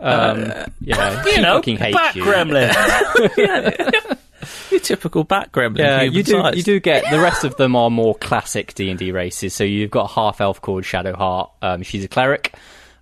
[0.00, 2.24] um, yeah, You know, fucking hates Bat you.
[2.24, 4.18] Gremlin.
[4.70, 5.78] Your typical bat gremlin.
[5.78, 6.42] Yeah, you do.
[6.54, 9.54] You do get the rest of them are more classic D and D races.
[9.54, 11.50] So you've got a half elf called Shadowheart.
[11.62, 12.54] Um, she's a cleric.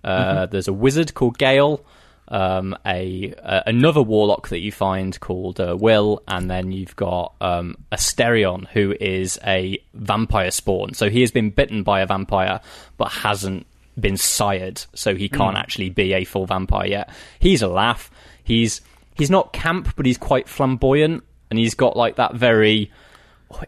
[0.03, 1.85] Uh, There's a wizard called Gale.
[2.27, 7.33] Um, a, a another warlock that you find called uh, Wyll, and then you've got
[7.41, 10.93] um, Astarion, who is a vampire spawn.
[10.93, 12.61] So he has been bitten by a vampire,
[12.95, 13.67] but hasn't
[13.99, 17.09] been sired, so he can't actually be a full vampire yet.
[17.39, 18.09] He's a laugh.
[18.45, 18.79] He's
[19.15, 22.89] he's not camp, but he's quite flamboyant, and he's got like that very.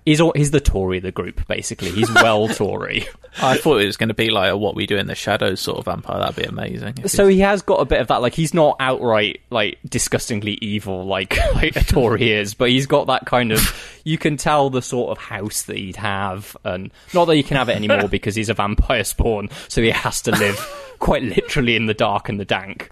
[0.06, 1.92] He's he's the Tory of the group, basically.
[1.92, 3.06] He's well Tory.
[3.42, 5.60] I thought it was going to be like a what we do in the shadows
[5.60, 6.20] sort of vampire.
[6.20, 7.10] That'd be amazing.
[7.10, 8.22] So he has got a bit of that.
[8.22, 13.08] Like he's not outright like disgustingly evil like like a Tory is, but he's got
[13.08, 14.00] that kind of.
[14.06, 17.58] You can tell the sort of house that he'd have, and not that he can
[17.58, 20.58] have it anymore because he's a vampire spawn, so he has to live
[21.00, 22.90] quite literally in the dark and the dank.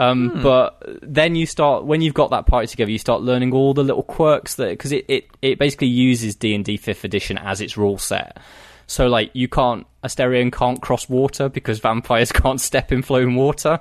[0.00, 3.74] Um, But then you start when you've got that party together, you start learning all
[3.74, 7.36] the little quirks that because it, it it basically uses D and D fifth edition
[7.36, 8.38] as its rule set.
[8.86, 13.80] So like you can't Astarion can't cross water because vampires can't step in flowing water.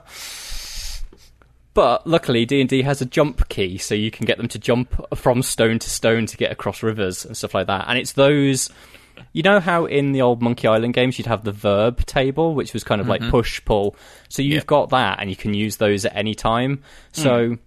[1.73, 4.59] But luckily, D and D has a jump key, so you can get them to
[4.59, 7.85] jump from stone to stone to get across rivers and stuff like that.
[7.87, 8.69] And it's those,
[9.33, 12.73] you know how in the old Monkey Island games you'd have the verb table, which
[12.73, 13.95] was kind of like push pull.
[14.27, 16.83] So you've got that, and you can use those at any time.
[17.11, 17.57] So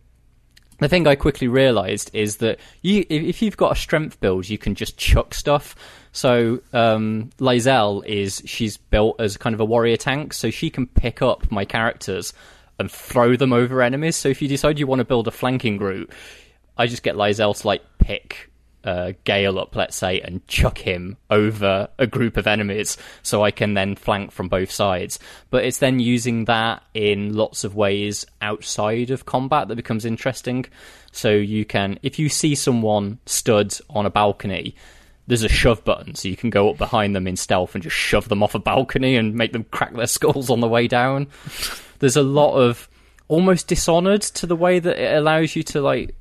[0.78, 4.58] the thing I quickly realised is that you, if you've got a strength build, you
[4.58, 5.76] can just chuck stuff.
[6.12, 11.22] So um, is she's built as kind of a warrior tank, so she can pick
[11.22, 12.32] up my characters
[12.78, 14.16] and throw them over enemies.
[14.16, 16.10] So if you decide you want to build a flanking route,
[16.76, 18.50] I just get Lae'zel to like pick
[18.84, 23.50] uh, Gale up, let's say, and chuck him over a group of enemies, so I
[23.50, 25.18] can then flank from both sides.
[25.50, 30.66] But it's then using that in lots of ways outside of combat that becomes interesting.
[31.12, 34.74] So you can, if you see someone stood on a balcony.
[35.28, 37.94] There's a shove button, so you can go up behind them in stealth and just
[37.94, 41.28] shove them off a balcony and make them crack their skulls on the way down.
[42.00, 42.88] There's a lot of
[43.28, 46.14] almost dishonored to the way that it allows you to like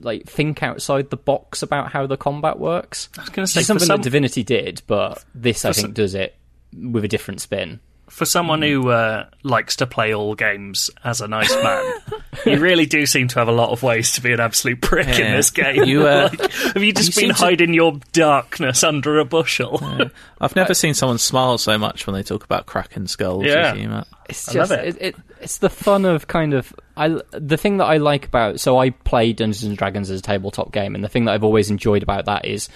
[0.00, 3.08] like think outside the box about how the combat works.
[3.18, 5.92] I was going to say something some, that Divinity did, but this I think some-
[5.92, 6.36] does it
[6.72, 7.80] with a different spin.
[8.14, 11.94] For someone who uh, likes to play all games as a nice man,
[12.46, 15.08] you really do seem to have a lot of ways to be an absolute prick
[15.08, 15.82] in this game.
[15.82, 19.24] You, uh, Like, have you just you been seem to- hiding your darkness under a
[19.24, 19.80] bushel?
[20.40, 23.44] I've never seen someone smile so much when they talk about cracking skulls.
[23.46, 23.72] Yeah.
[23.72, 24.06] as you, Matt.
[24.28, 24.88] It's I just love it.
[24.96, 25.02] it.
[25.02, 28.78] It, it's the fun of kind of I the thing that I like about so
[28.78, 31.68] I play Dungeons and Dragons as a tabletop game, and the thing that I've always
[31.68, 32.68] enjoyed about that is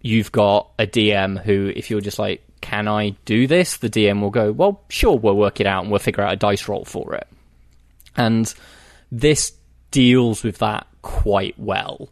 [0.00, 4.20] you've got a DM who, if you're just like, "Can I do this?" the DM
[4.20, 6.84] will go, "Well, sure, we'll work it out and we'll figure out a dice roll
[6.84, 7.26] for it."
[8.16, 8.52] And
[9.10, 9.52] this
[9.90, 12.08] deals with that quite well.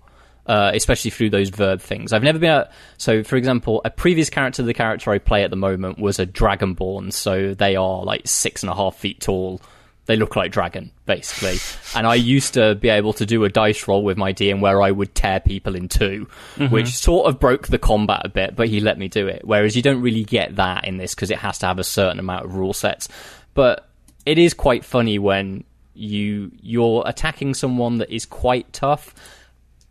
[0.46, 2.12] Uh, especially through those verb things.
[2.12, 5.48] I've never been a, so for example, a previous character, the character I play at
[5.48, 9.62] the moment was a dragonborn, so they are like six and a half feet tall.
[10.07, 11.59] They look like dragon, basically.
[11.99, 14.83] and I used to be able to do a dice roll with my DM where
[14.83, 16.73] I would tear people in 2 mm-hmm.
[16.73, 19.43] which sort of broke the combat a bit, but he let me do it.
[19.45, 22.19] Whereas you don't really get that in this because it has to have a certain
[22.19, 23.09] amount of rule sets.
[23.55, 23.88] But
[24.27, 25.64] it is quite funny when
[25.95, 29.14] you you're attacking someone that is quite tough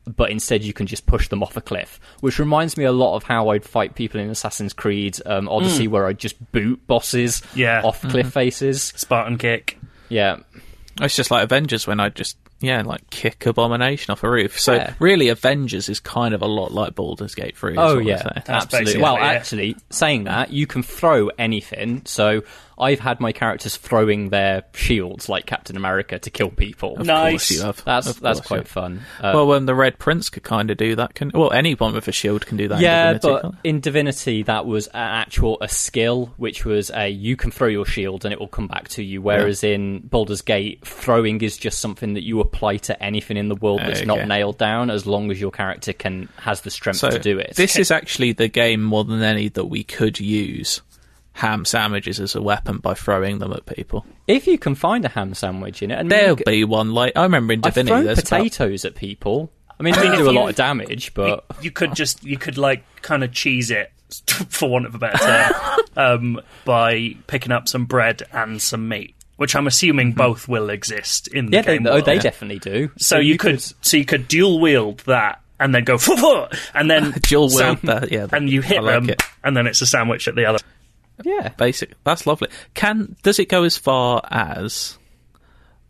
[0.05, 3.15] but instead you can just push them off a cliff which reminds me a lot
[3.15, 5.91] of how i'd fight people in assassin's creed um, odyssey mm.
[5.91, 7.81] where i'd just boot bosses Yeah.
[7.83, 8.09] off mm-hmm.
[8.09, 9.79] cliff faces Spartan kick.
[10.13, 10.37] Yeah
[11.01, 14.59] It's just like Avengers when I just yeah like kick Abomination off a roof.
[14.59, 14.93] So Yeah.
[14.99, 17.75] really, Avengers is kind of a lot like Baldur's Gate Three.
[17.77, 18.21] oh yeah.
[18.23, 19.31] That's absolutely well it, yeah.
[19.31, 22.43] actually saying that you can throw anything so
[22.77, 26.97] I've had my characters throwing their shields like Captain America to kill people.
[26.97, 27.31] Of Nice.
[27.31, 27.83] course you have.
[27.85, 29.01] That's Of that's quite you fun.
[29.19, 31.13] Uh, well, um, the Red Prince could kind of do that.
[31.15, 32.75] Can well, anyone with a shield can do that.
[32.75, 36.91] in yeah, Divinity, but can't in Divinity, that was an actual a skill, which was
[36.93, 39.21] a you can throw your shield and it will come back to you.
[39.21, 43.55] Whereas in Baldur's Gate, throwing is just something that you apply to anything in the
[43.55, 44.05] world that's Okay.
[44.05, 47.37] not nailed down, as long as your character can has the strength so to do
[47.39, 47.55] it.
[47.55, 50.81] This is actually the game more than any that we could use
[51.33, 54.05] ham sandwiches as a weapon by throwing them at people.
[54.27, 57.13] if you can find a ham sandwich in it, and There'll you- be one like
[57.15, 57.89] I remember in I've Divinity.
[57.89, 59.51] thrown there's about- potatoes at people.
[59.79, 62.57] I mean, they mean, do a lot of damage, but you could just you could
[62.57, 63.91] like kind of cheese it
[64.49, 65.53] for want of a better term
[65.97, 71.27] um, by picking up some bread and some meat which i'm assuming both will exist
[71.29, 72.91] in the yeah, they, game oh, they definitely do.
[72.99, 75.97] so you could so you could dual wield that and then go
[76.75, 79.23] and then Dual sam- wield that, yeah, and you hit like them it.
[79.43, 80.59] and then it's a sandwich at the other
[81.23, 81.49] yeah.
[81.49, 81.93] basic.
[82.03, 82.49] That's lovely.
[82.73, 84.97] Can does it go as far as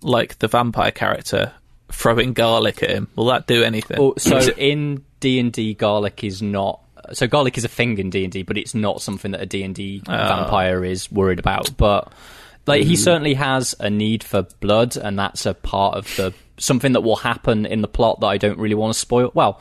[0.02, 1.54] like the vampire character
[1.92, 3.08] throwing garlic at him?
[3.16, 3.98] Will that do anything?
[4.00, 6.82] Oh, so in D and D, garlic is not.
[7.14, 9.46] So garlic is a thing in D and D, but it's not something that a
[9.46, 10.28] D and D ah.
[10.28, 11.76] vampire is worried about.
[11.78, 12.12] But
[12.66, 12.98] like he mm.
[12.98, 17.16] certainly has a need for blood, and that's a part of the something that will
[17.16, 19.32] happen in the plot that I don't really want to spoil.
[19.34, 19.60] Well,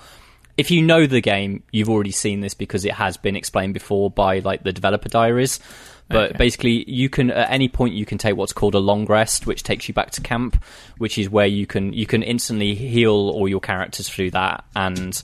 [0.57, 4.11] if you know the game, you've already seen this because it has been explained before
[4.11, 5.61] by like the developer diaries.
[6.09, 6.39] But Okay.
[6.39, 9.63] basically, you can at any point you can take what's called a long rest, which
[9.63, 10.63] takes you back to camp,
[10.99, 15.23] which is where you can you can instantly heal all your characters through that, and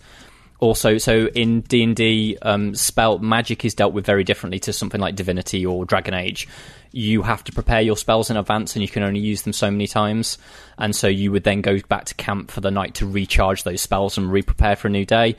[0.61, 4.73] also so in D and D, um, spell magic is dealt with very differently to
[4.73, 6.49] something like Divinity or Dragon Age.
[6.93, 9.71] You have to prepare your spells in advance, and you can only use them so
[9.71, 10.39] many times.
[10.79, 13.81] And so you would then go back to camp for the night to recharge those
[13.83, 15.37] spells and re-prepare for a new day.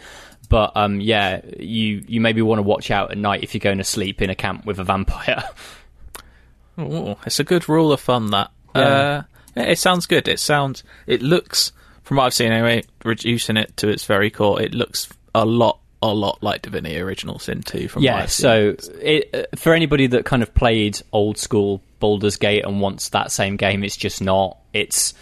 [0.50, 3.78] But um, yeah, you you maybe want to watch out at night if you're going
[3.80, 5.44] to sleep in a camp with a vampire.
[6.80, 8.30] Ooh, it's a good rule of thumb.
[8.30, 9.24] That Yeah.
[9.58, 10.28] uh, it sounds good.
[10.28, 10.84] It sounds.
[11.08, 11.72] It looks
[12.04, 12.84] from what I've seen anyway.
[13.04, 17.40] Reducing it to its very core, it looks a lot, a lot like Divinity Original
[17.40, 17.88] Sin Two.
[17.88, 22.38] From what yeah, so it, uh, for anybody that kind of played old school Baldur's
[22.38, 24.58] Gate and wants that same game, it's just not.
[24.74, 25.14] It's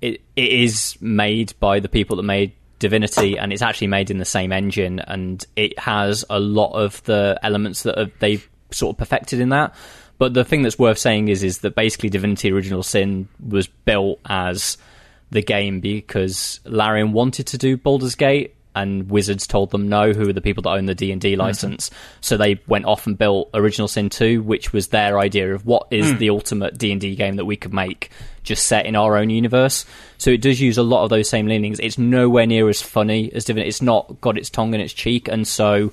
[0.00, 4.18] it it is made by the people that made Divinity, and it's actually made in
[4.18, 8.94] the same engine, and it has a lot of the elements that have, they've sort
[8.94, 9.74] of perfected in that.
[10.18, 14.20] But the thing that's worth saying is is that basically Divinity Original Sin was built
[14.26, 14.78] as
[15.30, 20.28] the game because Larian wanted to do Baldur's Gate and Wizards told them no, who
[20.28, 21.40] are the people that own the D&D mm-hmm.
[21.40, 21.90] license.
[22.20, 25.88] So they went off and built Original Sin 2, which was their idea of what
[25.90, 26.18] is mm.
[26.18, 28.10] the ultimate D&D game that we could make
[28.42, 29.84] just set in our own universe.
[30.18, 31.80] So it does use a lot of those same leanings.
[31.80, 33.68] It's nowhere near as funny as Divinity.
[33.68, 35.92] It's not got its tongue in its cheek and so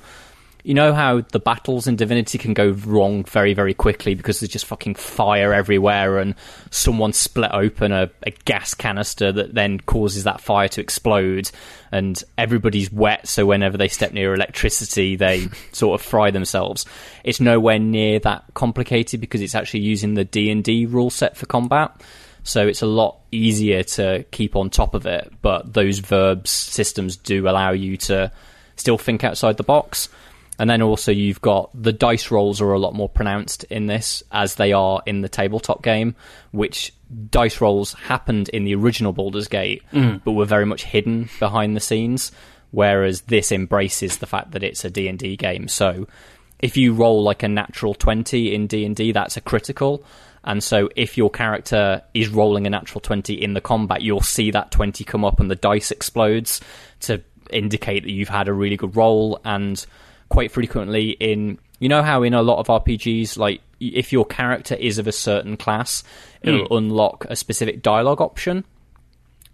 [0.68, 4.52] you know how the battles in Divinity can go wrong very, very quickly because there's
[4.52, 6.36] just fucking fire everywhere and
[6.72, 11.50] someone split open a, a gas canister that then causes that fire to explode
[11.94, 16.86] and everybody's wet so whenever they step near electricity they sort of fry themselves.
[17.24, 22.02] It's nowhere near that complicated because it's actually using the D&D rule set for combat.
[22.44, 27.16] So it's a lot easier to keep on top of it, but those verbs systems
[27.16, 28.34] do allow you to
[28.76, 30.10] still think outside the box.
[30.60, 34.24] And then also you've got the dice rolls are a lot more pronounced in this
[34.32, 36.16] as they are in the tabletop game,
[36.52, 36.94] which
[37.30, 40.22] dice rolls happened in the original Baldur's Gate, mm.
[40.24, 42.32] but were very much hidden behind the scenes.
[42.72, 45.68] Whereas this embraces the fact that it's a D and D game.
[45.68, 46.08] So
[46.60, 50.04] if you roll like a natural twenty in D and D, that's a critical.
[50.44, 54.50] And so if your character is rolling a natural 20 in the combat, you'll see
[54.52, 56.62] that 20 come up and the dice explodes
[57.02, 59.42] to indicate that you've had a really good roll.
[59.44, 59.86] And
[60.30, 64.76] quite frequently in, you know how in a lot of RPGs, like if your character
[64.76, 66.04] is of a certain class,
[66.42, 66.74] it'll hmm.
[66.74, 68.64] unlock a specific dialogue option.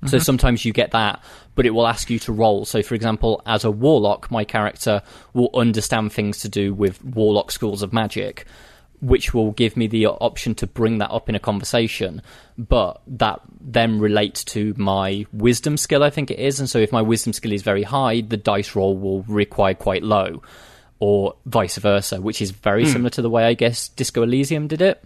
[0.05, 0.23] So uh-huh.
[0.23, 1.23] sometimes you get that,
[1.55, 2.65] but it will ask you to roll.
[2.65, 5.01] So, for example, as a warlock, my character
[5.33, 8.45] will understand things to do with warlock schools of magic,
[9.03, 12.21] which will give me the option to bring that up in a conversation.
[12.57, 16.59] But that then relates to my wisdom skill, I think it is.
[16.59, 20.03] And so, if my wisdom skill is very high, the dice roll will require quite
[20.03, 20.41] low,
[20.99, 24.81] or vice versa, which is very similar to the way I guess Disco Elysium did
[24.81, 25.03] it.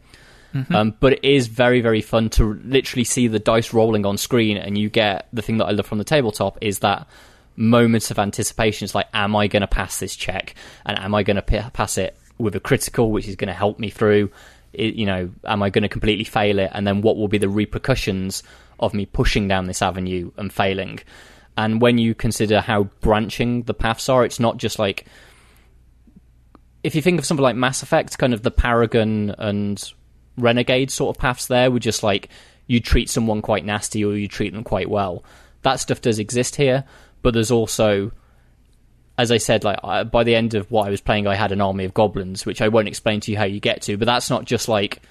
[0.75, 4.57] Um, but it is very, very fun to literally see the dice rolling on screen,
[4.57, 7.07] and you get the thing that I love from the tabletop is that
[7.55, 8.85] moments of anticipation.
[8.85, 10.53] It's like, am I going to pass this check,
[10.85, 13.53] and am I going to p- pass it with a critical, which is going to
[13.53, 14.31] help me through?
[14.73, 17.37] It, you know, am I going to completely fail it, and then what will be
[17.37, 18.43] the repercussions
[18.79, 20.99] of me pushing down this avenue and failing?
[21.55, 25.05] And when you consider how branching the paths are, it's not just like
[26.83, 29.91] if you think of something like Mass Effect, kind of the Paragon and
[30.37, 32.29] renegade sort of paths there, with just like
[32.67, 35.23] you treat someone quite nasty or you treat them quite well.
[35.63, 36.83] That stuff does exist here,
[37.21, 38.11] but there's also
[39.17, 41.51] as I said, like I, by the end of what I was playing, I had
[41.51, 43.97] an army of goblins, which I won't explain to you how you get to.
[43.97, 45.01] But that's not just like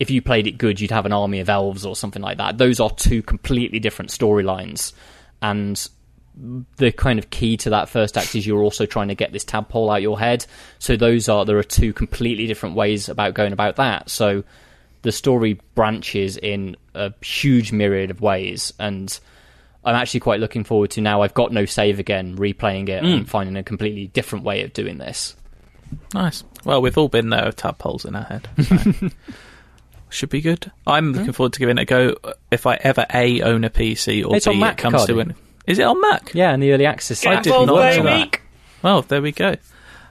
[0.00, 2.58] if you played it good, you'd have an army of elves or something like that.
[2.58, 4.92] Those are two completely different storylines,
[5.40, 5.88] and
[6.76, 9.44] the kind of key to that first act is you're also trying to get this
[9.44, 10.46] tadpole out your head.
[10.78, 14.10] So those are there are two completely different ways about going about that.
[14.10, 14.42] So
[15.02, 19.18] the story branches in a huge myriad of ways, and
[19.84, 21.22] I'm actually quite looking forward to now.
[21.22, 24.98] I've got no save again, replaying it and finding a completely different way of doing
[24.98, 25.34] this.
[26.14, 26.44] Nice.
[26.64, 28.48] Well, we've all been there with tadpoles in our head.
[28.62, 29.10] so
[30.10, 30.70] Should be good.
[30.86, 32.14] I'm looking forward to giving it a go.
[32.50, 35.14] If I ever a own a PC or It's b on Mac, it comes to
[35.14, 35.30] Cardy.
[35.30, 35.36] it.
[35.66, 36.32] Is it on Mac?
[36.34, 37.24] Yeah, in the early access.
[37.26, 38.02] I did not know baby.
[38.02, 38.40] that.
[38.82, 39.56] Well, there we go.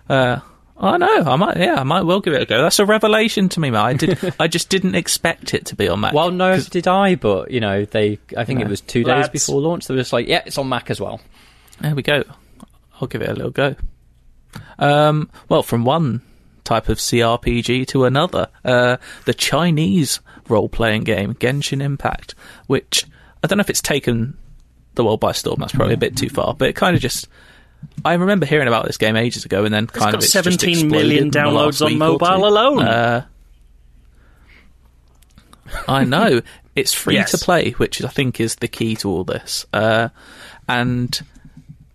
[0.09, 0.39] Uh,
[0.81, 1.23] I know.
[1.25, 1.57] I might.
[1.57, 2.61] Yeah, I might well give it a go.
[2.61, 3.85] That's a revelation to me, man.
[3.85, 4.33] I did.
[4.39, 6.13] I just didn't expect it to be on Mac.
[6.13, 7.15] Well, no, did I?
[7.15, 8.17] But you know, they.
[8.35, 8.65] I think No.
[8.65, 9.29] it was two days Lads.
[9.29, 9.85] before launch.
[9.87, 11.21] They were just like, "Yeah, it's on Mac as well."
[11.81, 12.23] There we go.
[12.99, 13.75] I'll give it a little go.
[14.79, 16.21] Um, well, from one
[16.63, 22.35] type of CRPG to another, uh, the Chinese role-playing game Genshin Impact,
[22.67, 23.05] which
[23.43, 24.37] I don't know if it's taken
[24.95, 25.59] the world by storm.
[25.59, 27.27] That's probably a bit too far, but it kind of just.
[28.03, 30.73] I remember hearing about this game ages ago, and then kind got of it's 17
[30.73, 32.81] just million exploded in the last downloads on mobile alone.
[32.83, 33.25] Uh,
[35.87, 36.41] I know
[36.75, 37.31] it's free Yes.
[37.31, 39.65] to play, which I think is the key to all this.
[39.73, 40.09] Uh,
[40.67, 41.21] and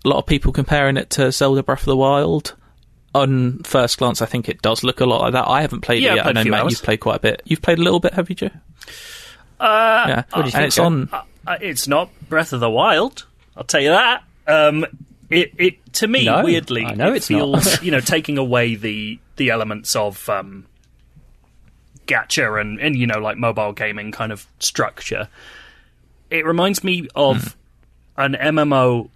[0.04, 2.54] a lot of people comparing it to Zelda Breath of the Wild.
[3.14, 5.48] On first glance, I think it does look a lot like that.
[5.48, 6.26] I haven't played Yeah, it yet.
[6.26, 6.72] I know Matt, hours.
[6.72, 7.40] you've played quite a bit.
[7.46, 8.50] You've played a little bit, have you, Joe?
[9.58, 11.08] Uh, Yeah, What do you and think, it's on.
[11.46, 13.24] uh, it's not Breath of the Wild.
[13.56, 14.22] I'll tell you that.
[14.46, 14.84] Um,
[15.30, 19.18] it, it to me No, weirdly, I know it feels you know taking away the
[19.36, 20.66] the elements of um,
[22.06, 25.28] gacha and and you know like mobile gaming kind of structure.
[26.30, 27.56] It reminds me of
[28.16, 29.10] an MMO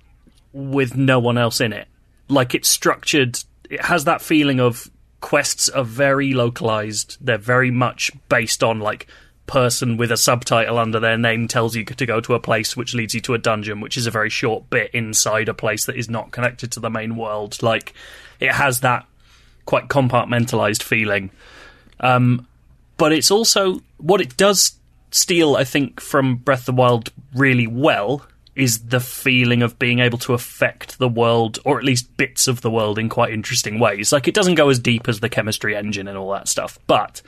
[0.52, 1.88] with no one else in it.
[2.28, 3.40] Like it's structured.
[3.68, 4.90] It has that feeling of
[5.20, 7.16] quests are very localized.
[7.20, 9.06] They're very much based on like
[9.47, 12.95] person with a subtitle under their name tells you to go to a place which
[12.95, 15.97] leads you to a dungeon, which is a very short bit inside a place that
[15.97, 17.62] is not connected to the main world.
[17.62, 17.95] Like
[18.38, 19.07] it has that
[19.66, 21.30] quite compartmentalized feeling.
[22.01, 22.47] Um,
[22.97, 24.78] but it's also what it does
[25.11, 28.24] steal, I think, from Breath of the Wild really well
[28.55, 32.61] is the feeling of being able to affect the world, or at least bits of
[32.61, 34.12] the world, in quite interesting ways.
[34.12, 37.22] Like, it doesn't go as deep as the chemistry engine and all that stuff, but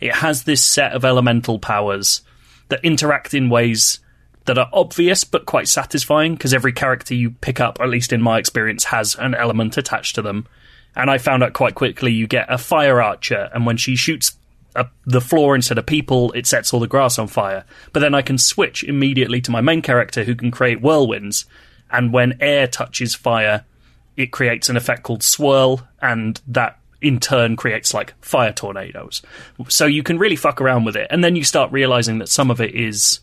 [0.00, 2.22] it has this set of elemental powers
[2.68, 4.00] that interact in ways
[4.44, 8.22] that are obvious but quite satisfying because every character you pick up, at least in
[8.22, 10.46] my experience, has an element attached to them.
[10.94, 14.36] And I found out quite quickly you get a fire archer, and when she shoots
[14.76, 17.64] a, the floor instead of people, it sets all the grass on fire.
[17.92, 21.46] But then I can switch immediately to my main character who can create whirlwinds,
[21.90, 23.64] and when air touches fire,
[24.16, 29.22] it creates an effect called swirl, and that in turn creates like fire tornadoes.
[29.68, 32.50] So you can really fuck around with it, and then you start realizing that some
[32.50, 33.20] of it is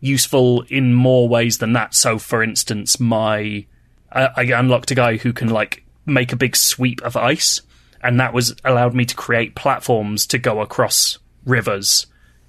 [0.00, 1.94] useful in more ways than that.
[1.94, 3.66] So, for instance, my
[4.12, 7.62] I, I unlocked a guy who can like make a big sweep of ice,
[8.02, 12.06] and that was allowed me to create platforms to go across rivers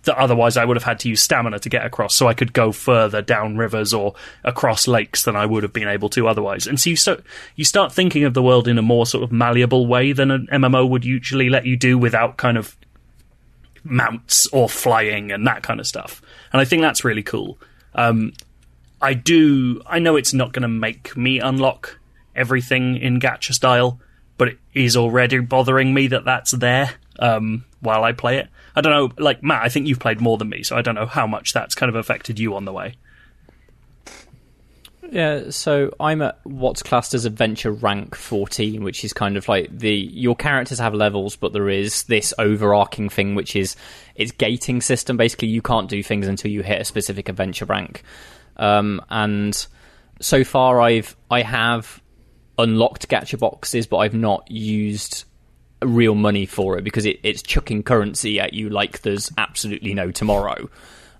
[0.07, 2.51] that otherwise I would have had to use stamina to get across, so I could
[2.51, 6.67] go further down rivers or across lakes than I would have been able to otherwise.
[6.67, 7.23] And so you start
[7.55, 10.47] you start thinking of the world in a more sort of malleable way than an
[10.51, 12.75] MMO would usually let you do without kind of
[13.83, 16.21] mounts or flying and that kind of stuff.
[16.51, 17.57] And I think that's really cool.
[17.95, 18.33] Um,
[19.01, 19.81] I do.
[19.85, 21.99] I know it's not going to make me unlock
[22.35, 23.99] everything in gacha style,
[24.37, 28.49] but it is already bothering me that that's there um, while I play it.
[28.77, 29.63] I don't know, like Matt.
[29.63, 31.89] I think you've played more than me, so I don't know how much that's kind
[31.89, 32.93] of affected you on the way.
[35.09, 39.75] Yeah, so I'm at what's classed as adventure rank 14, which is kind of like
[39.75, 43.75] the your characters have levels, but there is this overarching thing which is
[44.13, 45.17] it's gating system.
[45.17, 48.03] Basically, you can't do things until you hit a specific adventure rank.
[48.57, 49.67] Um, and
[50.21, 51.99] so far, I've I have
[52.59, 55.23] unlocked gacha boxes, but I've not used
[55.81, 60.11] real money for it because it, it's chucking currency at you like there's absolutely no
[60.11, 60.69] tomorrow.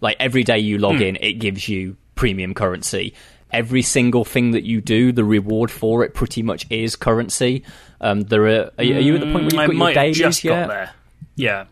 [0.01, 3.13] Like every day you log in, it gives you premium currency.
[3.51, 7.63] Every single thing that you do, the reward for it pretty much is currency.
[8.01, 8.71] Um, there are.
[8.77, 10.43] Are you, are you at the point where you've I got might your dailies just
[10.43, 10.67] yet?
[10.67, 10.91] got there.
[11.35, 11.65] Yeah.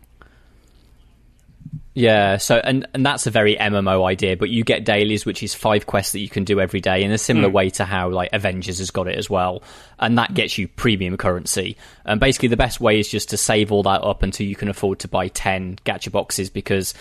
[1.96, 5.54] Yeah, so and and that's a very MMO idea, but you get dailies, which is
[5.54, 7.54] five quests that you can do every day in a similar hmm.
[7.54, 9.62] way to how like Avengers has got it as well,
[9.98, 11.78] and that gets you premium currency.
[12.04, 14.68] And basically, the best way is just to save all that up until you can
[14.68, 16.92] afford to buy ten gacha boxes because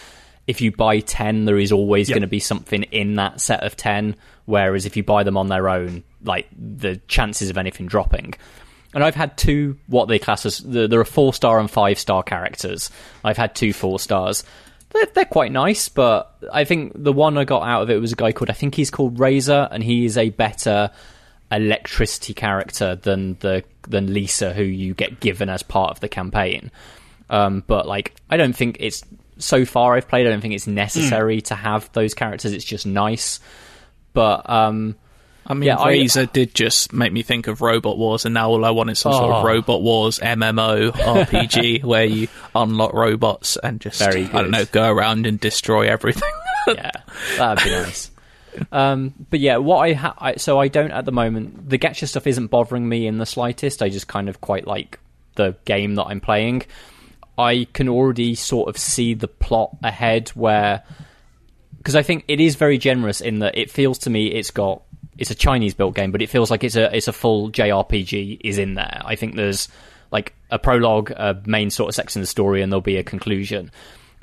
[0.47, 2.15] if you buy 10 there is always Yep.
[2.15, 4.15] going to be something in that set of 10
[4.45, 8.35] whereas if you buy them on their own like the chances of anything dropping
[8.95, 12.23] and I've had two what they class as there are four star and five star
[12.23, 12.89] characters.
[13.25, 14.45] I've had two four stars.
[14.95, 18.13] They're, they're quite nice, but I think the one I got out of it was
[18.13, 20.89] a guy called I think he's called Razor, and he is a better
[21.51, 26.71] electricity character than the than Lisa, who you get given as part of the campaign.
[27.29, 29.03] Um, but like, I don't think it's
[29.37, 30.27] so far I've played.
[30.27, 32.53] I don't think it's necessary to have those characters.
[32.53, 33.39] It's just nice.
[34.13, 34.95] But um,
[35.47, 38.65] I mean, Yeah, I- did just make me think of Robot Wars, and now all
[38.65, 39.47] I want is some sort of Oh.
[39.47, 45.25] Robot Wars MMO RPG where you unlock robots and just I don't know, go around
[45.27, 46.29] and destroy everything.
[46.67, 46.91] yeah,
[47.37, 48.11] that'd be nice.
[48.71, 51.69] Um, but yeah, what I, ha- I so I don't at the moment.
[51.69, 53.81] The gacha stuff isn't bothering me in the slightest.
[53.83, 54.97] I just kind of quite like
[55.35, 56.63] the game that I'm playing.
[57.37, 60.83] I can already sort of see the plot ahead where
[61.77, 64.81] because I think it is very generous in that it feels to me it's got
[65.17, 68.39] it's a Chinese built game, but it feels like it's a it's a full JRPG
[68.41, 69.01] is in there.
[69.05, 69.67] I think there's
[70.11, 73.03] like a prologue, a main sort of section of the story, and there'll be a
[73.03, 73.71] conclusion.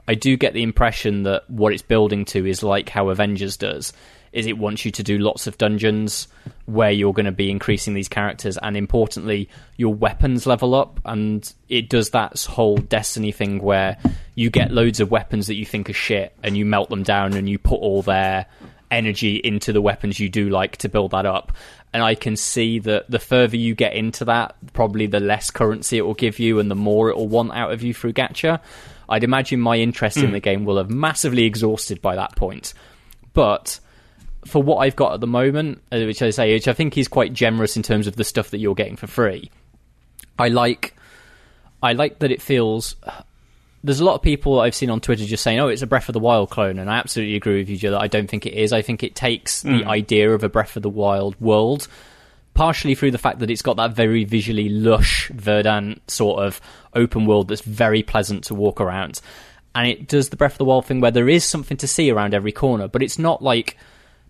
[0.07, 3.93] I do get the impression that what it's building to is like how Avengers does,
[4.32, 6.26] is it wants you to do lots of dungeons
[6.66, 11.53] where you're going to be increasing these characters, and importantly, your weapons level up, and
[11.68, 13.97] it does that whole Destiny thing where
[14.34, 17.34] you get loads of weapons that you think are shit, and you melt them down,
[17.34, 18.47] and you put all their
[18.93, 21.53] energy into the weapons you do like to build that up.
[21.93, 25.99] And I can see that the further you get into that, probably the less currency
[25.99, 28.61] it will give you and the more it will want out of you through gacha.
[29.09, 32.72] I'd imagine my interest in the game will have massively exhausted by that point.
[33.34, 33.78] But
[34.47, 37.09] for what I've got at the moment, uh, which I say, which I think is
[37.09, 39.51] quite generous in terms of the stuff that you're getting for free,
[40.38, 40.97] I like,
[41.82, 42.97] I like that it feels.
[43.85, 46.09] There's a lot of people I've seen on Twitter just saying, "Oh, it's a Breath
[46.09, 47.93] of the Wild clone," and I absolutely agree with you, Joe.
[47.93, 48.72] That I don't think it is.
[48.72, 49.89] I think it takes the hmm.
[49.89, 51.89] idea of a Breath of the Wild world,
[52.55, 56.61] partially through the fact that it's got that very visually lush, verdant sort of
[56.95, 59.20] open world that's very pleasant to walk around,
[59.74, 62.11] and it does the Breath of the Wild thing where there is something to see
[62.11, 63.76] around every corner, but it's not like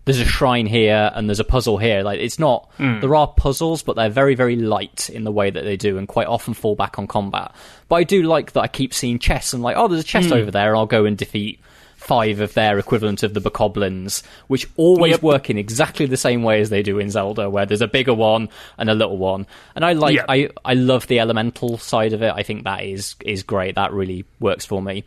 [0.05, 2.03] there's a shrine here and there's a puzzle here.
[2.03, 2.69] Like it's not.
[2.77, 2.99] Hmm.
[2.99, 6.07] There are puzzles, but they're very very light in the way that they do, and
[6.07, 7.53] quite often fall back on combat.
[7.87, 10.27] But I do like that I keep seeing chests and like, oh, there's a chest
[10.27, 10.33] hmm.
[10.33, 11.59] over there, and I'll go and defeat
[12.03, 15.21] five of their equivalent of the bokoblins, which always Yep.
[15.21, 18.13] work in exactly the same way as they do in Zelda, where there's a bigger
[18.13, 19.47] one and a little one.
[19.73, 20.25] And I like, Yep.
[20.27, 22.33] I I love the elemental side of it.
[22.35, 23.75] I think that is is great.
[23.75, 25.05] That really works for me.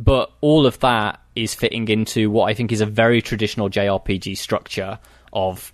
[0.00, 4.36] But all of that is fitting into what I think is a very traditional JRPG
[4.36, 4.98] structure
[5.32, 5.72] of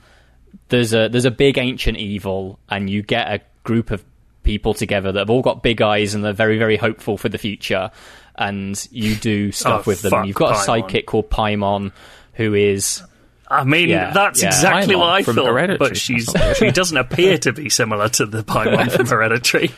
[0.69, 4.05] there's a there's a big ancient evil and you get a group of
[4.43, 7.39] people together that have all got big eyes and they're very very hopeful for the
[7.39, 7.91] future
[8.37, 10.83] and you do oh, stuff Oh, with them you've got a Paimon.
[10.89, 11.93] sidekick called Paimon
[12.35, 13.03] who is
[13.49, 14.49] I mean, Yeah, that's yeah.
[14.49, 15.47] exactly Paimon what I from thought.
[15.47, 15.79] Hereditary.
[15.79, 19.71] But she's she doesn't appear to be similar to the Paimon from Hereditary.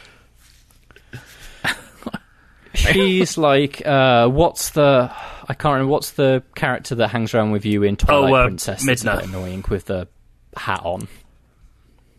[2.76, 5.10] She's like uh what's the
[5.48, 8.44] I can't remember what's the character that hangs around with you in Twilight Oh, uh,
[8.46, 10.08] Princess bit annoying with the
[10.56, 11.08] hat on?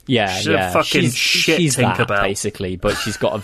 [0.05, 0.71] Yeah She's a yeah.
[0.71, 2.21] fucking she's, shit she's that Tinkerbell.
[2.21, 3.43] basically but she's got a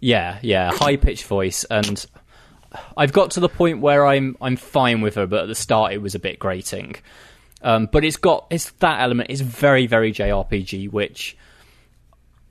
[0.00, 2.04] yeah yeah high pitched voice and
[2.96, 5.92] I've got to the point where I'm I'm fine with her but at the start
[5.92, 6.96] it was a bit grating.
[7.62, 11.36] Um, but it's got it's that element is very very JRPG which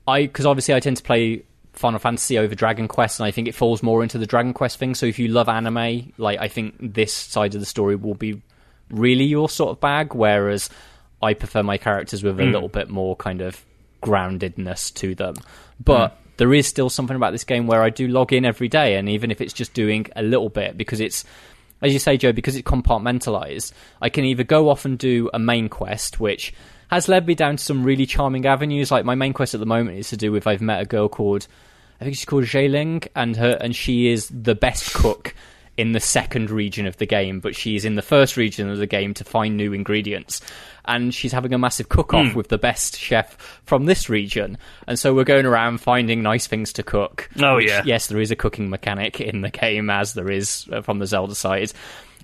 [0.08, 1.44] I because obviously I tend to play
[1.76, 4.78] Final Fantasy over Dragon Quest, and I think it falls more into the Dragon Quest
[4.78, 4.94] thing.
[4.94, 8.42] So if you love anime, like I think this side of the story will be
[8.90, 10.14] really your sort of bag.
[10.14, 10.70] Whereas
[11.22, 12.52] I prefer my characters with a mm.
[12.52, 13.64] little bit more kind of
[14.02, 15.34] groundedness to them.
[15.82, 16.16] But mm.
[16.38, 19.08] there is still something about this game where I do log in every day, and
[19.08, 21.24] even if it's just doing a little bit, because it's
[21.82, 25.38] as you say, Joe, because it's compartmentalized, I can either go off and do a
[25.38, 26.54] main quest, which
[26.90, 28.90] has led me down to some really charming avenues.
[28.90, 31.08] Like my main quest at the moment is to do with I've met a girl
[31.08, 31.46] called
[32.00, 35.34] I think she's called Xiangling, and her and she is the best cook
[35.78, 38.86] in the second region of the game, but she's in the first region of the
[38.86, 40.40] game to find new ingredients.
[40.86, 42.36] And she's having a massive cook off Hmm.
[42.36, 44.56] with the best chef from this region.
[44.86, 47.28] And so we're going around finding nice things to cook.
[47.42, 47.82] Oh, which, yeah.
[47.84, 51.06] Yes, there is a cooking mechanic in the game, as there is uh, from the
[51.06, 51.72] Zelda side.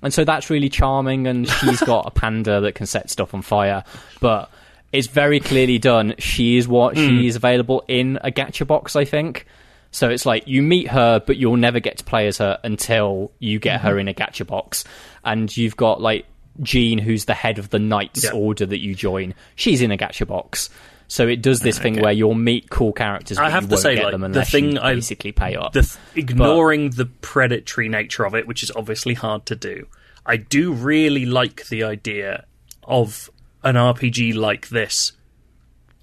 [0.03, 1.25] And so that's really charming.
[1.27, 3.83] And she's got a panda that can set stuff on fire.
[4.19, 4.51] But
[4.91, 6.13] it's very clearly done.
[6.19, 7.07] She is what Hmm.
[7.07, 9.45] she is available in a gacha box, I think.
[9.91, 13.31] So it's like you meet her, but you'll never get to play as her until
[13.39, 13.87] you get Mm-hmm.
[13.87, 14.83] her in a gacha box.
[15.23, 16.25] And you've got like
[16.61, 18.31] Jean, who's the head of the Knights Yeah.
[18.31, 19.33] Order that you join.
[19.55, 20.69] She's in a gacha box.
[21.07, 22.01] So it does this thing Okay.
[22.01, 24.95] where you'll meet cool characters, but I have you to say, like, the thing I-
[24.95, 25.73] basically pay up.
[25.73, 25.85] th-
[26.15, 29.87] ignoring the predatory nature of it, which is obviously hard to do.
[30.25, 32.45] I do really like the idea
[32.83, 33.29] of
[33.63, 35.11] an RPG like this,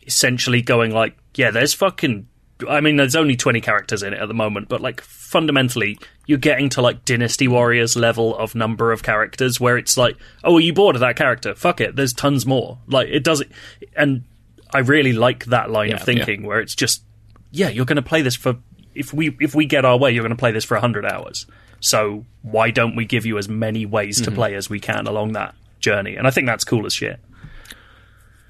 [0.06, 2.26] essentially going like, yeah, there's fucking.
[2.68, 6.36] I mean, there's only 20 characters in it at the moment, but like fundamentally, you're
[6.36, 10.60] getting to like Dynasty Warriors level of number of characters where it's like, oh, are
[10.60, 11.54] you bored of that character?
[11.54, 12.78] Fuck it, there's tons more.
[12.86, 13.50] Like, it does it.
[13.96, 14.24] And
[14.72, 17.02] I really like that line of Yeah, thinking where it's just,
[17.50, 18.56] yeah, you're going to play this for
[18.94, 21.46] if we if we get our way, you're going to play this for hundred hours.
[21.80, 24.34] So why don't we give you as many ways to mm-hmm.
[24.34, 26.16] play as we can along that journey?
[26.16, 27.18] And I think that's cool as shit.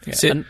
[0.07, 0.45] Is it- And-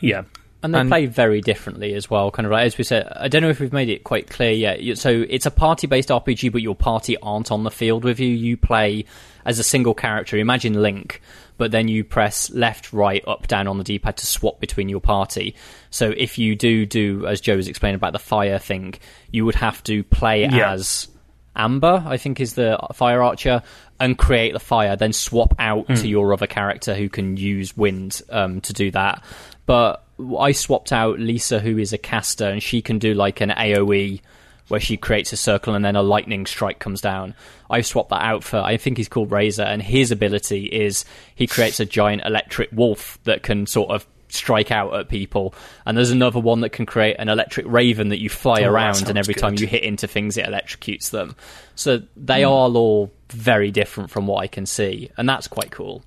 [0.00, 0.22] Yeah,
[0.62, 2.30] And they And- play very differently as well.
[2.30, 4.50] Kind of like as we said, I don't know if we've made it quite clear
[4.50, 4.98] yet.
[4.98, 8.28] So it's a party-based RPG, but your party aren't on the field with you.
[8.28, 9.06] You play
[9.46, 10.36] as a single character.
[10.36, 11.22] Imagine Link,
[11.60, 14.98] but then you press left, right, up, down on the D-pad to swap between your
[14.98, 15.54] party.
[15.90, 18.94] So if you do do, as Joe was explaining about the fire thing,
[19.30, 20.72] you would have to play Yeah.
[20.72, 21.06] as
[21.54, 23.62] Amber, I think is the fire archer,
[23.98, 28.22] and create the fire, then swap out to your other character who can use wind
[28.30, 29.22] um, to do that.
[29.66, 30.02] But
[30.38, 34.22] I swapped out Lisa, who is a caster, and she can do like an AoE
[34.70, 37.34] where she creates a circle and then a lightning strike comes down.
[37.68, 41.04] I've swapped that out for, I think he's called Razor, and his ability is
[41.34, 45.54] he creates a giant electric wolf that can sort of strike out at people.
[45.84, 49.08] And there's another one that can create an electric raven that you fly Oh, around,
[49.08, 51.34] and every time you hit into things, it electrocutes them.
[51.74, 52.48] So they hmm.
[52.48, 56.02] are all very different from what I can see, and that's quite cool.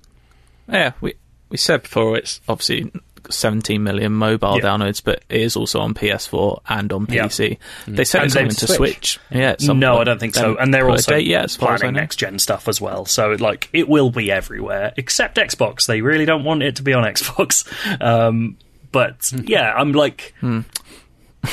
[0.68, 1.14] Yeah, we
[1.50, 2.90] we said before it's obviously
[3.30, 4.64] 17 million mobile Yeah.
[4.64, 7.24] downloads, but it is also on PS4 and on Yeah.
[7.24, 7.58] PC.
[7.86, 7.96] Mm.
[7.96, 9.18] They said And it's coming to Switch.
[9.30, 9.98] Yeah, no.
[9.98, 10.56] I don't think so.
[10.56, 13.04] And they're also date yet, as far as I planning next gen stuff as well.
[13.06, 15.86] So like it will be everywhere except Xbox.
[15.86, 17.64] They really don't want it to be on Xbox.
[18.02, 18.56] Um,
[18.92, 19.42] but hmm.
[19.46, 20.34] yeah, I'm like.
[20.40, 20.60] Hmm.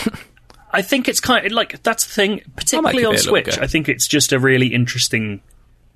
[0.74, 3.57] I think it's kind of like that's the thing, particularly on it a little Switch.
[3.57, 5.41] I think it's just a really interesting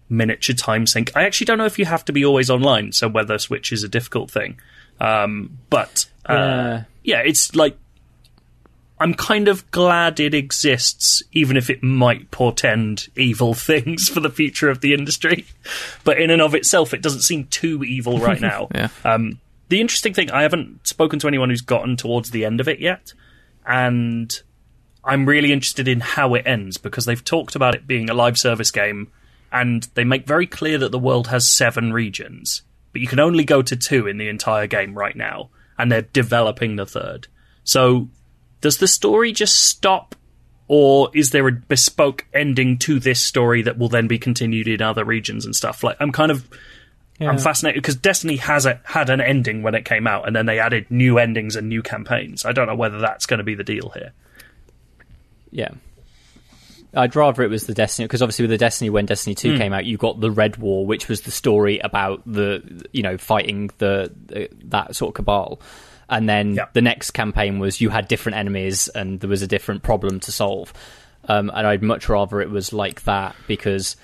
[0.09, 1.11] miniature time sink.
[1.15, 3.83] I actually don't know if you have to be always online, so whether Switch is
[3.83, 4.59] a difficult thing.
[4.99, 6.83] Um, but uh, Yeah.
[7.03, 7.77] yeah, it's like
[8.97, 14.29] I'm kind of glad it exists, even if it might portend evil things for the
[14.29, 15.45] future of the industry.
[16.05, 18.69] But in and of itself, it doesn't seem too evil right now.
[18.75, 18.87] Yeah.
[19.03, 22.67] Um, the interesting thing, I haven't spoken to anyone who's gotten towards the end of
[22.67, 23.13] it yet,
[23.65, 24.31] and
[25.03, 28.37] I'm really interested in how it ends because they've talked about it being a live
[28.37, 29.11] service game,
[29.51, 32.61] and they make very clear that the world has seven regions,
[32.95, 36.03] but you can only go to two in the entire game right now, and they're
[36.03, 37.27] developing the third.
[37.65, 38.07] So,
[38.61, 40.15] does the story just stop,
[40.69, 44.81] or is there a bespoke ending to this story that will then be continued in
[44.81, 45.83] other regions and stuff?
[45.83, 46.47] Like, I'm kind of
[47.19, 50.45] I'm fascinated because Destiny has a, had an ending when it came out, and then
[50.45, 52.45] they added new endings and new campaigns.
[52.45, 54.13] I don't know whether that's going to be the deal here.
[55.51, 55.71] Yeah.
[56.95, 59.55] I'd rather it was the Destiny because obviously with the Destiny when Destiny Hmm.
[59.55, 63.03] 2 came out you got the Red War which was the story about the you
[63.03, 65.61] know fighting the, the that sort of cabal.
[66.07, 69.81] And then the next campaign was you had different enemies and there was a different
[69.81, 70.71] problem to solve.
[71.27, 73.95] Um, and I'd much rather it was like that because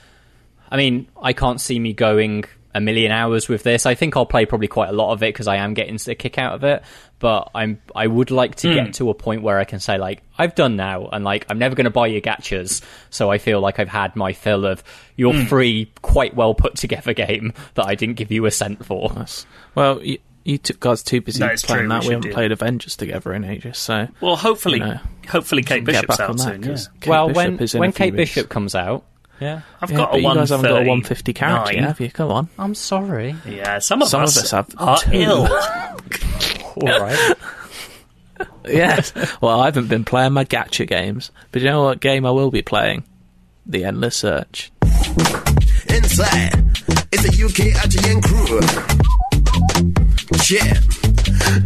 [0.70, 3.86] I mean I can't see me going a million hours with this.
[3.86, 6.16] I think I'll play probably quite a lot of it because I am getting a
[6.16, 6.84] kick out of it
[7.22, 8.92] but I'm I would like to get hmm.
[8.94, 11.76] to a point where I can say like I've done now and like I'm never
[11.76, 14.84] going to buy your gachas so I feel like I've had my fill of
[15.16, 15.46] your hmm.
[15.46, 19.46] free quite well put together game that I didn't give you a cent for Nice.
[19.76, 22.02] Well, you, you two guys too busy That is playing true, that.
[22.02, 25.00] we We, haven't do played Avengers together in ages, so Well, hopefully, You know,
[25.30, 26.64] hopefully Kate get Bishop's back on out that soon.
[26.64, 26.78] yeah.
[27.02, 28.32] Kate well Bishop when is in when a few Kate weeks.
[28.34, 29.06] Bishop comes out
[29.40, 32.00] yeah I've Yeah, got but a you guys haven't got a 150 character, yet, have
[32.00, 32.10] you?
[32.10, 32.50] Come on.
[32.58, 35.12] I'm sorry Yeah, some of Some of us, us have are two.
[35.14, 35.48] ill.
[36.82, 37.36] all right
[38.68, 39.14] Yes.
[39.42, 42.52] well, I haven't been playing my gacha games, but you know what game I will
[42.52, 43.04] be playing?
[43.66, 44.72] The Endless Search.
[45.90, 46.54] Inside,
[47.12, 48.60] it's a UK IGN crew.
[50.50, 50.74] Yeah.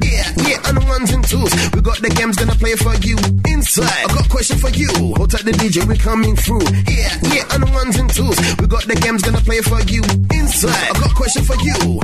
[0.01, 1.51] Yeah, yeah, on the ones and twos.
[1.74, 3.18] We got the games gonna play for you.
[3.53, 4.89] Inside, I got a question for you.
[5.16, 6.63] Hold tight the DJ, we coming through.
[6.88, 8.38] Yeah, yeah, on the ones and twos.
[8.59, 10.01] We got the games gonna play for you.
[10.34, 12.01] Inside, I got a question for you.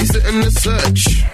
[0.00, 1.24] Is it in the search?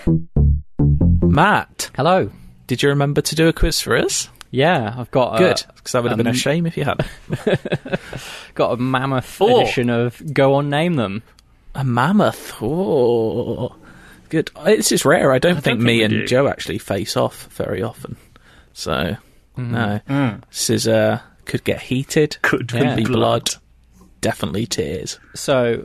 [1.31, 2.31] Matt, hello
[2.67, 4.29] did you remember to do a quiz for us?
[4.51, 6.85] yeah I've got a, Good, because that would have been a um, shame if you
[6.85, 7.09] hadn't.
[8.55, 9.63] got a mammoth Four.
[9.63, 11.23] edition of go on name them
[11.75, 12.55] A mammoth.
[12.63, 13.75] Oh,
[14.29, 14.51] good.
[14.65, 15.33] This is rare.
[15.33, 16.27] I don't think think me we and do.
[16.27, 18.17] Joe actually face off very often.
[18.73, 19.17] So
[19.57, 20.01] No.
[20.51, 22.37] This is uh could get heated.
[22.43, 22.95] Could Yeah.
[22.95, 23.19] be be blood.
[23.19, 23.51] blood.
[24.21, 25.19] Definitely tears.
[25.35, 25.85] So,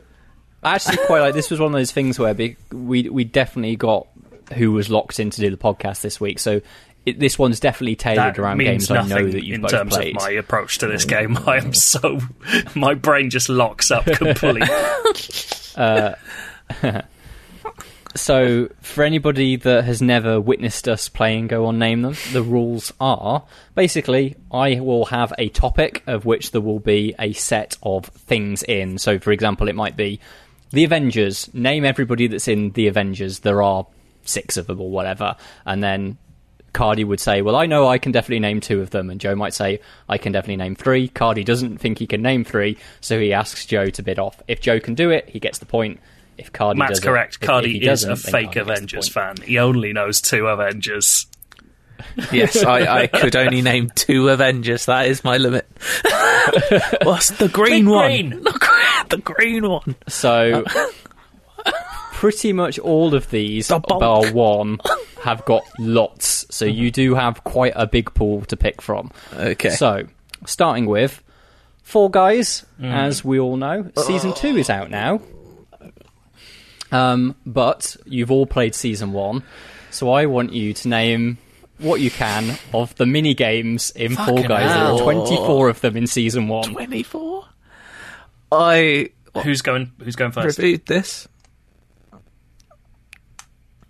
[0.62, 2.34] I actually quite like this was one of those things where
[2.72, 4.06] we we definitely got
[4.54, 6.38] who was locked in to do the podcast this week.
[6.38, 6.60] So
[7.06, 9.94] it, this one's definitely tailored That around games I know that you've in both terms
[9.94, 10.16] played.
[10.16, 11.08] of my approach to this mm.
[11.08, 11.38] game.
[11.46, 12.20] I am so
[12.74, 14.68] my brain just locks up completely.
[18.16, 22.92] So, for anybody that has never witnessed us playing Go On Name Them, the rules
[22.98, 23.44] are
[23.76, 28.64] basically I will have a topic of which there will be a set of things
[28.64, 28.98] in.
[28.98, 30.18] So, for example, it might be
[30.70, 31.54] the Avengers.
[31.54, 33.40] Name everybody that's in the Avengers.
[33.40, 33.86] There are
[34.24, 35.36] six of them or whatever.
[35.66, 36.18] And then
[36.72, 39.10] Cardy would say, Well, I know I can definitely name two of them.
[39.10, 41.08] And Joe might say, I can definitely name three.
[41.08, 44.40] Cardy doesn't think he can name three, so he asks Joe to bid off.
[44.48, 46.00] If Joe can do it, he gets the point.
[46.38, 47.34] If Cardy Matt's does it- correct.
[47.36, 49.36] if- if Cardy is a fake Cardy Avengers fan.
[49.44, 51.26] He only knows two Avengers.
[52.32, 54.86] Yes, I, I could only name two Avengers.
[54.86, 55.68] That is my limit.
[57.02, 58.06] What's the green Big one?
[58.06, 58.30] green.
[58.42, 59.94] The, the green one.
[60.08, 60.64] So,
[62.20, 64.78] pretty much all of these, The bar one,
[65.22, 66.44] have got lots.
[66.54, 69.10] So you do have quite a big pool to pick from.
[69.34, 69.70] Okay.
[69.70, 70.06] So,
[70.44, 71.22] starting with
[71.82, 75.22] Fall Guys, as we all know, season two is out now.
[76.92, 79.42] Um, but you've all played season one,
[79.90, 81.38] so I want you to name
[81.78, 84.74] what you can of the mini games in Fall Fucking Guys.
[84.74, 86.64] There are 24 of them in season one.
[86.70, 87.46] 24?
[88.52, 89.10] I
[89.42, 89.92] Who's going?
[90.02, 90.58] Who's going first?
[90.58, 91.26] reviewed this.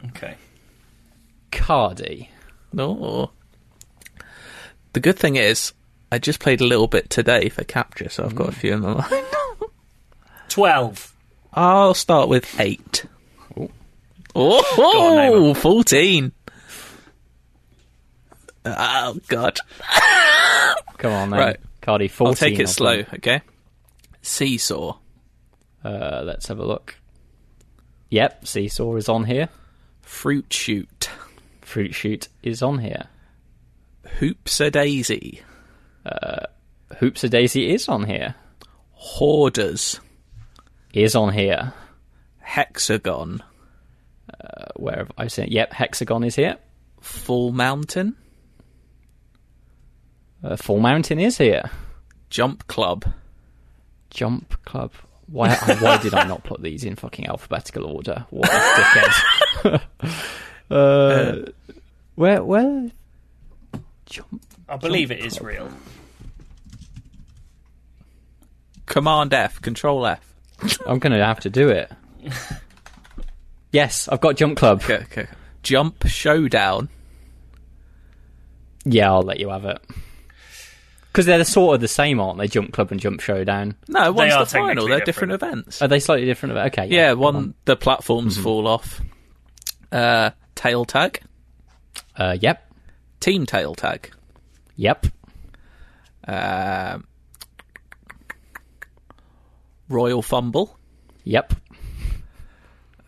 [0.09, 0.37] Okay.
[1.53, 2.29] Cardy.
[2.73, 3.31] No.
[4.93, 5.73] The good thing is,
[6.11, 8.81] I just played a little bit today for Capture, so I've got a few in
[8.81, 9.27] my mind.
[10.49, 11.15] Twelve.
[11.53, 13.05] I'll start with eight.
[13.57, 13.71] Oh.
[14.35, 16.33] Oh, on, name 14.
[18.65, 19.59] Oh, God.
[20.99, 21.39] Come on, then.
[21.41, 21.57] Right.
[21.83, 22.27] Cardy, 14.
[22.27, 23.07] I'll take it of slow, them.
[23.15, 23.43] okay?
[24.23, 24.97] Seesaw.
[25.85, 26.97] Uh, let's have a look.
[28.11, 29.49] Yep, Seesaw is on here.
[30.11, 31.09] Fruit Chute.
[31.63, 33.07] Fruit Chute is on here.
[34.19, 35.41] Hoopsie Daisy.
[37.01, 38.35] Hoopsie Daisy is on here.
[38.91, 39.99] Hoarders.
[40.93, 41.73] Is on here.
[42.41, 43.43] Hexagon.
[44.29, 45.47] Uh, where have I seen?
[45.47, 45.53] It?
[45.53, 46.59] Yep, Hexagon is here.
[47.01, 48.17] Fall Mountain.
[50.45, 51.71] Uh, Fall Mountain is here.
[52.29, 53.07] Jump Club.
[54.11, 54.93] Jump Club.
[55.31, 55.55] Why?
[55.55, 58.27] why did I not put these in fucking alphabetical order?
[58.31, 59.83] What a dickhead.
[60.71, 61.51] uh,
[62.17, 62.43] where?
[62.43, 62.91] Where?
[64.07, 64.43] Jump.
[64.69, 65.71] I believe it is real.
[68.87, 69.61] Command F.
[69.63, 70.35] Control F.
[70.87, 71.91] I'm gonna have to do it.
[73.73, 74.83] Yes, I've got Jump Club.
[74.83, 75.27] Okay, okay.
[75.63, 76.89] Jump Showdown.
[78.85, 79.81] Yeah, I'll let you have it.
[81.13, 82.47] Because they're sort of the same, aren't they?
[82.47, 83.75] Jump Club and Jump Showdown.
[83.89, 84.87] No, one's are the final.
[84.87, 85.83] They're different, events.
[85.83, 86.57] Are they slightly different?
[86.57, 86.87] Okay.
[86.87, 87.55] yeah, come one on.
[87.65, 89.01] the platforms fall off.
[89.91, 91.21] Uh, tail tag.
[92.17, 92.73] Uh, yep.
[93.19, 94.11] Team tail tag.
[94.77, 95.07] Yep.
[96.29, 97.07] Um
[99.89, 100.79] Royal Fumble.
[101.25, 101.53] Yep.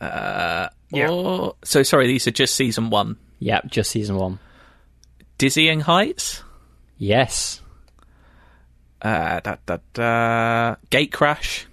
[0.01, 1.09] Uh, Yeah.
[1.09, 3.17] Oh, so sorry, these are just season one.
[3.39, 3.71] Yep.
[3.71, 4.39] Just season one.
[5.39, 6.43] Dizzying Heights.
[6.99, 7.62] Yes.
[9.03, 11.67] Uh, da, da, da, Gate Crash.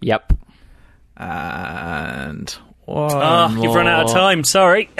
[0.00, 0.32] Yep.
[1.16, 2.50] And
[2.84, 4.42] one Ah, you've run out of time.
[4.44, 4.90] Sorry.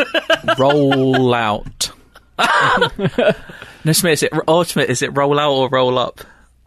[0.58, 1.90] Roll out.
[3.84, 4.90] no, Smith, is it ultimate?
[4.90, 6.20] Is it roll out or roll up?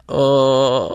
[0.08, 0.94] Oh,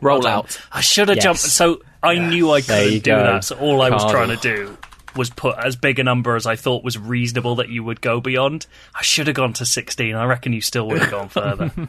[0.00, 0.60] roll out.
[0.72, 1.24] I should have Yes.
[1.24, 1.40] jumped.
[1.40, 3.22] So I knew I couldn't do go.
[3.22, 3.44] that.
[3.44, 4.10] So all I was Cardy.
[4.10, 4.76] trying to do
[5.18, 8.20] was put as big a number as I thought was reasonable that you would go
[8.22, 8.66] beyond.
[8.94, 10.14] I should have gone to 16.
[10.14, 11.70] I reckon you still would have gone further.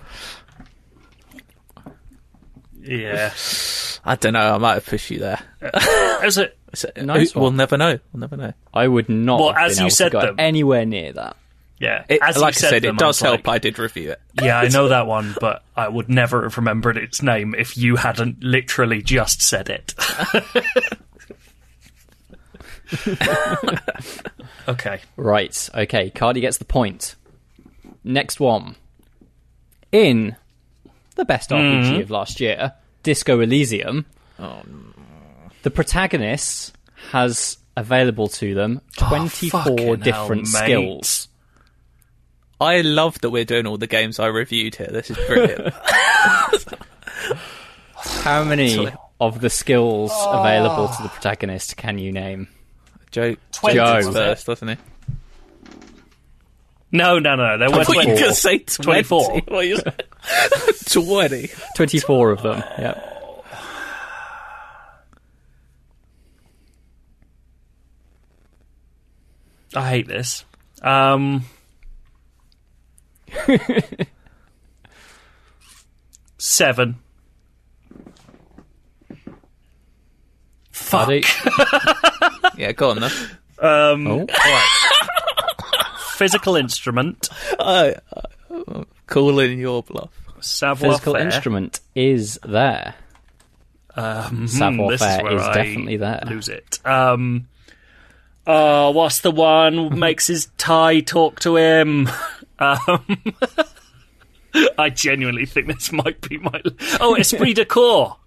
[2.82, 3.34] yeah.
[4.06, 4.56] I don't know.
[4.56, 5.40] I might have pushed you there.
[6.24, 7.56] As a, So, Nice we'll one.
[7.58, 8.00] never know.
[8.14, 8.54] We'll never know.
[8.74, 9.40] I would not.
[9.40, 10.36] Well, have as been you able to said go them.
[10.40, 11.36] anywhere near that.
[11.80, 12.06] yeah.
[12.08, 13.48] It, as you like I said, them, it does I help.
[13.48, 14.22] like, I did review it.
[14.42, 17.96] yeah, I know that one, but I would never have remembered its name if you
[17.98, 19.94] hadn't literally just said it.
[24.68, 25.02] okay.
[25.16, 25.70] Right.
[25.74, 26.10] Okay.
[26.12, 27.16] Cardy gets the point.
[28.04, 28.76] Next one.
[29.92, 30.36] In
[31.16, 32.02] the best RPG mm-hmm.
[32.02, 32.74] of last year,
[33.04, 34.06] Disco Elysium,
[34.40, 34.62] oh,
[35.64, 36.76] the protagonist
[37.12, 40.48] has available to them 24 fucking hell, different mate.
[40.48, 41.28] skills.
[42.62, 44.90] I love that we're doing all the games I reviewed here.
[44.92, 45.74] This is brilliant.
[47.96, 50.40] How many of the skills oh.
[50.40, 52.50] available to the protagonist can you name?
[53.12, 54.76] Joe, Twenty, Joe wasn't first, doesn't he?
[56.91, 57.57] No, no, no.
[57.57, 58.20] There were I thought you were 24.
[58.20, 58.84] going to say 20.
[58.84, 59.41] 24.
[59.47, 60.03] What you said?
[60.89, 61.49] 20.
[61.76, 62.64] 24 of them.
[62.80, 62.99] Yeah.
[69.76, 70.45] I hate this.
[70.82, 71.45] Um,
[76.39, 76.95] seven.
[80.72, 81.10] Fuck.
[82.50, 82.62] Hardy?
[82.62, 83.12] Yeah, go on then.
[83.60, 84.28] Um, Oh.
[86.14, 87.30] physical instrument.
[87.58, 87.91] Uh,
[89.08, 90.10] calling your bluff.
[90.41, 91.26] Savoir Physical faire.
[91.26, 92.95] instrument is there.
[93.95, 96.24] Um, Savoir this is faire where is I definitely there.
[96.28, 96.80] Lose it.
[96.86, 97.47] Um,
[98.47, 102.10] oh, what's the one makes his tie talk to him?
[102.62, 103.06] Um,
[104.78, 106.62] I genuinely think this might be my.
[107.00, 108.18] Oh, Esprit de Corps.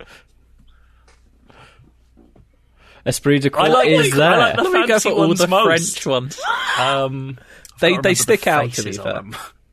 [3.04, 4.30] Esprit de Corps I like is there.
[4.30, 5.98] I like the Let me go for all the most.
[6.00, 6.40] French ones.
[6.78, 7.38] Um,
[7.80, 9.22] They can't remember they the stick out to be faces fair.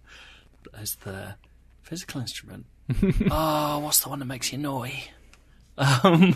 [0.74, 1.36] There's the
[1.84, 2.66] physical instrument.
[3.32, 5.04] oh, what's the one that makes you annoy?
[5.78, 6.36] Um,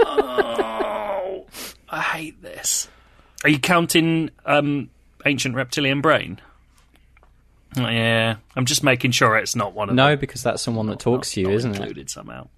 [0.00, 1.46] oh,
[1.88, 2.88] I hate this.
[3.44, 4.90] Are you counting um,
[5.24, 6.40] ancient reptilian brain?
[7.76, 10.18] Yeah, I'm just making sure it's not one of no, them.
[10.18, 11.76] because that's someone that talks to you, Not isn't it?
[11.76, 12.48] included somehow.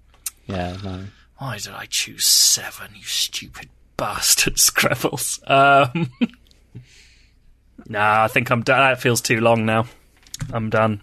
[0.47, 1.03] Yeah, no.
[1.37, 5.39] Why did I choose seven, you stupid bastard, Skrebels?
[5.49, 6.11] Um,
[7.87, 8.79] nah, I think I'm done.
[8.79, 9.85] That feels too long now.
[10.51, 11.01] I'm done.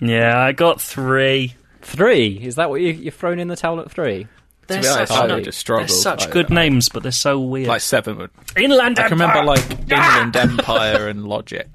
[0.00, 1.54] Yeah, I got three.
[1.82, 2.38] Three?
[2.42, 4.26] Is that what you, you're thrown in the towel at three?
[4.66, 5.86] They're be honest, such, I just struggle.
[5.86, 7.68] they're such Like, good names, but they're so weird.
[7.68, 8.30] Like seven would.
[8.56, 11.68] Inland I can remember like Inland Empire and Logic.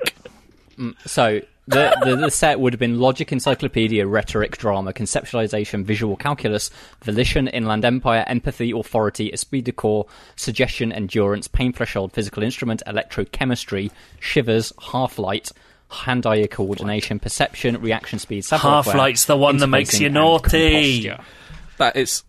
[1.06, 6.70] So the, the the set would have been logic, encyclopedia, rhetoric, drama, conceptualization, visual calculus,
[7.04, 10.06] volition, inland empire, empathy, authority, esprit de corps,
[10.36, 15.52] suggestion, endurance, pain threshold, physical instrument, electrochemistry, shivers, half light.
[15.92, 21.02] Hand-eye coordination, perception, reaction speed, Half-Light's the one that makes you naughty.
[21.02, 21.24] composure.
[21.80, 22.22] That is.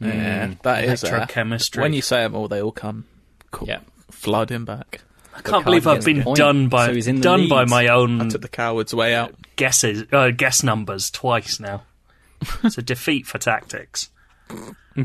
[0.00, 1.04] Yeah, that is.
[1.04, 1.82] uh, Electrochemistry.
[1.82, 3.04] when you say them all, they all come
[3.50, 3.80] cool, Yeah.
[4.10, 5.02] flooding back.
[5.38, 7.88] I can't believe I've been point, done by so he's in the done by my
[7.88, 9.34] own To the coward's way out.
[9.56, 11.82] guesses, uh, guess numbers twice now.
[12.64, 14.10] it's a defeat for tactics.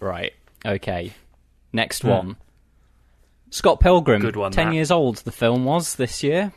[0.00, 0.32] Right.
[0.66, 1.12] Okay.
[1.72, 2.36] Next one.
[3.50, 4.20] Scott Pilgrim.
[4.20, 4.74] Good one, Ten that.
[4.74, 5.18] years old.
[5.18, 6.52] The film was this year.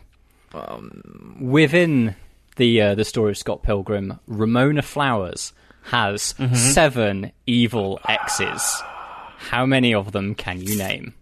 [1.40, 2.16] Within
[2.56, 5.54] the uh, the story of Scott Pilgrim, Ramona Flowers
[5.84, 8.82] has seven evil exes.
[9.38, 11.14] How many of them can you name?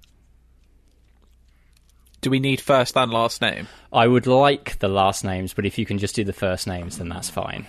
[2.23, 3.67] Do we need first and last name?
[3.91, 6.97] I would like the last names, but if you can just do the first names,
[6.97, 7.65] then that's fine.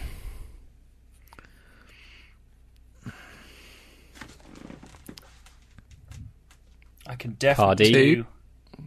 [7.04, 8.14] I can definitely Hardy.
[8.14, 8.26] do.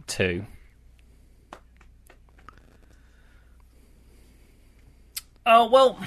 [0.06, 0.46] Two.
[5.44, 5.98] Oh well.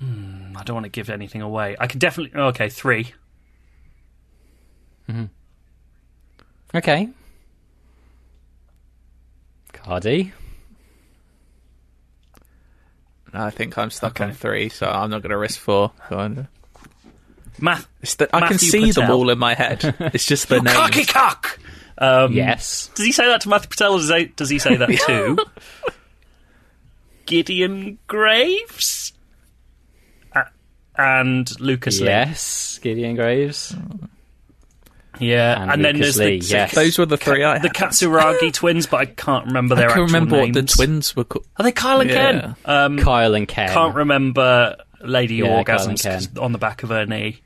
[0.00, 1.76] Hmm, I don't want to give anything away.
[1.78, 2.36] I can definitely.
[2.36, 3.14] Okay, three.
[6.74, 7.10] Okay.
[9.84, 10.32] Cardy.
[13.32, 14.24] I think I'm stuck Okay.
[14.26, 15.90] on three, so I'm not going to risk four.
[16.08, 16.48] Go on.
[17.60, 17.88] Math.
[18.00, 19.16] It's the, I can Matthew see them Patel.
[19.16, 19.94] all in my head.
[20.14, 20.74] It's just the name.
[20.74, 21.58] Cocky cock.
[21.98, 22.90] Um, Yes.
[22.94, 23.94] Does he say that to Matthew Patel?
[23.94, 25.38] Or does he, does he say that too?
[27.26, 29.12] Gideon Graves
[30.34, 30.46] A-
[30.96, 32.06] and Lucas Lee.
[32.06, 32.78] Yes.
[32.82, 33.74] Gideon Graves.
[35.20, 36.74] Yeah, And and, then there's Lee, the, yes.
[36.74, 37.68] Those were the three I the.
[37.68, 40.74] Katsuragi twins, but I can't remember their I can actual remember what the names.
[40.76, 41.46] twins were called.
[41.56, 42.40] Are they Kyle and Yeah.
[42.40, 42.56] Ken?
[42.64, 43.68] Um, Kyle and Ken.
[43.70, 47.40] can't remember Lady Yeah, Orgasms on the back of her knee.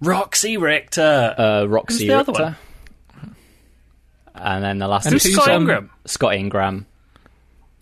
[0.00, 1.34] Roxy Richter.
[1.36, 2.56] uh, Roxy Who's the other Richter.
[4.34, 5.90] And then the last And Who's who's, Scott um, Ingram?
[6.06, 6.86] Scott Ingram.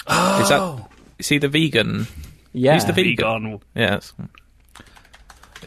[0.08, 0.88] Is that?
[1.18, 2.06] Is he the vegan?
[2.52, 2.74] Yeah.
[2.74, 3.16] Who's the vegan?
[3.16, 3.60] Vegan.
[3.74, 4.14] Yes.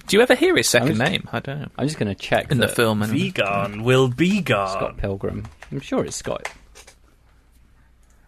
[0.08, 1.30] Do you ever hear his second was- name?
[1.32, 1.68] I don't know.
[1.78, 3.30] I'm just going to check In the that film, anyway.
[3.32, 4.70] Vegan will be gone.
[4.70, 4.97] Scott.
[4.97, 5.45] Pilgrim.
[5.72, 6.50] I'm sure it's Scott.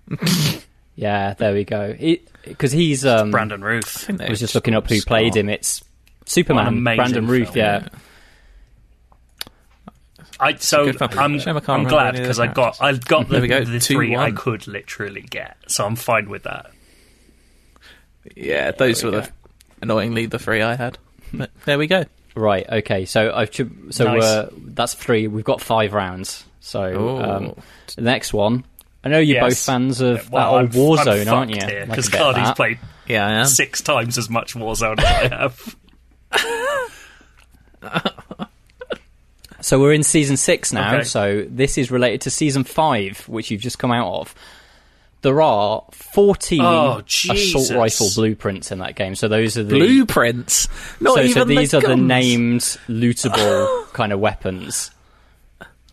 [0.95, 1.95] yeah, there we go.
[2.43, 3.85] Because he's um, Brandon Routh.
[3.87, 5.07] think I was just looking up who Scott.
[5.07, 5.49] played him.
[5.49, 5.83] It's
[6.25, 6.65] Superman.
[6.65, 7.53] What an Brandon Routh.
[7.53, 7.55] film.
[7.57, 7.87] Yeah.
[10.39, 13.77] I so I'm, I can't I'm glad because I got I got the, go, the
[13.77, 13.83] 2-1.
[13.83, 16.71] three I could literally get, so I'm fine with that.
[18.35, 19.31] Yeah, those There were we the
[19.83, 20.97] annoyingly the three I had.
[21.33, 22.05] But there we go.
[22.35, 22.65] Right.
[22.69, 23.05] Okay.
[23.05, 24.23] So I've so Nice.
[24.23, 25.27] uh, that's three.
[25.27, 26.43] We've got five rounds.
[26.59, 27.55] So um,
[27.95, 28.63] the next one.
[29.03, 29.49] I know you're Yes.
[29.55, 31.59] both fans of Well, that old I'm, Warzone, I'm aren't you?
[31.59, 33.45] fucked here Like because a bit of Cardy's played Yeah, I am.
[33.47, 35.75] six times as much Warzone as I have.
[39.63, 40.95] So we're in season six now.
[40.95, 41.03] Okay.
[41.03, 44.33] So this is related to season five, which you've just come out of.
[45.21, 49.13] There are 14 Oh, assault rifle blueprints in that game.
[49.15, 50.67] So those are the Blueprints.
[50.99, 54.89] Not so, even so these the are the named lootable kind of weapons.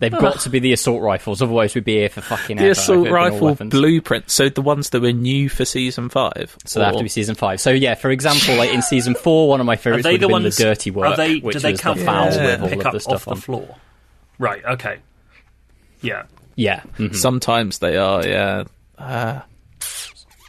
[0.01, 2.70] They've got to be the assault rifles, otherwise we'd be here for fucking The ever.
[2.70, 3.70] assault if it'd been all rifle weapons.
[3.72, 4.33] blueprints.
[4.33, 6.57] So the ones that were new for season five.
[6.64, 7.61] So they have to be season five.
[7.61, 10.26] So yeah, for example, like in season four, one of my favourites they would the
[10.26, 10.57] have been ones?
[10.57, 11.41] the dirty work, Are they?
[11.41, 12.47] which do they was the FAL Yeah.
[12.53, 13.76] with all pick of up the off stuff the floor?
[14.39, 14.64] Right.
[14.64, 14.99] Okay.
[16.01, 16.22] Yeah.
[16.55, 16.83] Yeah.
[16.97, 17.14] mhm.
[17.16, 18.24] Sometimes they are.
[18.24, 18.64] Yeah.
[18.99, 19.41] Uh,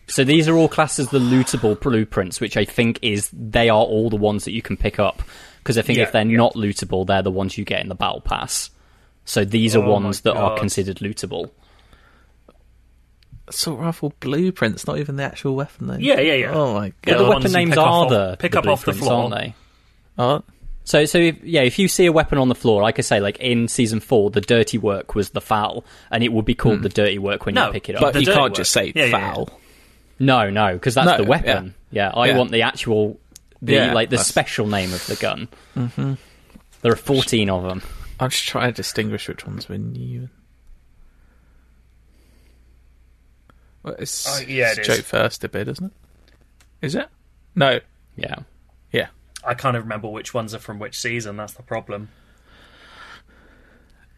[0.07, 3.83] So these are all classed as the lootable blueprints, which I think is they are
[3.83, 5.21] all the ones that you can pick up.
[5.59, 6.35] Because I think Yeah, if they're yeah.
[6.37, 8.71] not lootable, they're the ones you get in the battle pass.
[9.25, 11.51] So these are Oh ones my that are considered lootable.
[13.47, 14.87] assault rifle blueprints.
[14.87, 15.99] Not even the actual weapon name.
[16.01, 16.53] Yeah, yeah, yeah.
[16.53, 17.17] Oh my Yeah, But god.
[17.19, 19.23] the the weapon names pick are off- the pick the up off the floor.
[19.31, 19.55] aren't they?
[20.17, 20.43] Oh,
[20.89, 23.19] So, so if, yeah, if you see a weapon on the floor, like I say,
[23.19, 26.81] like in season four, the dirty work was the FAL, and it would be called
[26.81, 28.01] the dirty work when No, you pick it up.
[28.01, 28.53] but the you can't work.
[28.55, 29.33] just say Yeah, yeah, yeah.
[29.33, 29.49] FAL.
[30.17, 31.75] no, no, because that's No, the weapon.
[31.91, 32.37] Yeah, I Yeah.
[32.39, 33.19] want the actual,
[33.61, 35.47] the Yeah, like the that's- special name of the gun.
[35.77, 36.13] Mm-hmm.
[36.81, 37.83] There are fourteen of them.
[38.19, 40.29] I'm just trying to distinguish which ones were new.
[43.83, 44.97] Well, it's, Oh, yeah, it it's is.
[44.97, 45.91] Joe first a bit, isn't it?
[46.81, 47.09] Is it?
[47.53, 47.79] No.
[48.15, 48.37] Yeah.
[49.43, 49.49] Yeah.
[49.49, 51.37] I can't even remember which ones are from which season.
[51.37, 52.09] That's the problem.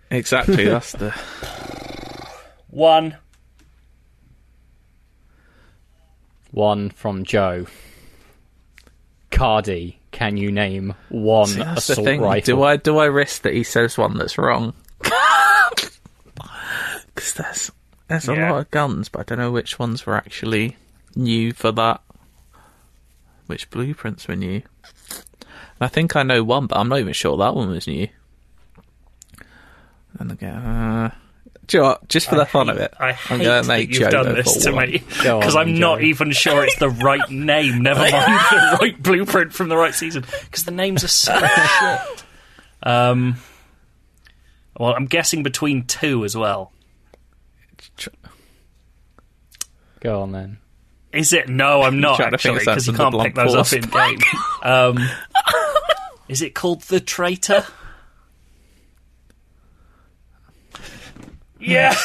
[0.10, 0.66] Exactly.
[0.70, 1.12] that's the.
[2.70, 3.18] One.
[6.52, 7.66] One from Joe.
[9.32, 12.22] Cardy, can you name one See, that's the assault thing.
[12.22, 12.56] rifle?
[12.58, 14.74] Do I do I risk that he says one that's wrong?
[17.14, 17.72] Because there's
[18.08, 18.52] there's a Yeah.
[18.54, 20.78] lot of guns, but I don't know which ones were actually
[21.16, 22.02] new for that.
[23.48, 24.62] Which blueprints were new?
[25.82, 28.08] And I think I know one, but I'm not even sure that one was new.
[30.20, 31.12] And again, uh,
[31.66, 32.08] do you know what?
[32.08, 34.36] Just for the fun of it, I I'm hate gonna that make you've Joe done
[34.36, 34.92] this to one.
[34.92, 37.82] me because I'm not even sure it's the right name.
[37.82, 41.34] Never mind the right blueprint from the right season because the names are so
[41.80, 42.24] shit.
[42.84, 43.38] Um.
[44.78, 46.72] Well, I'm guessing between two as well.
[50.00, 50.60] Go on then.
[51.14, 51.50] Is it?
[51.50, 54.20] No, I'm not Trying to think actually because you can't pick those up in game.
[54.64, 54.98] Um,
[56.32, 57.64] is it called the Traitor?
[61.60, 61.90] Yeah.
[61.92, 61.96] I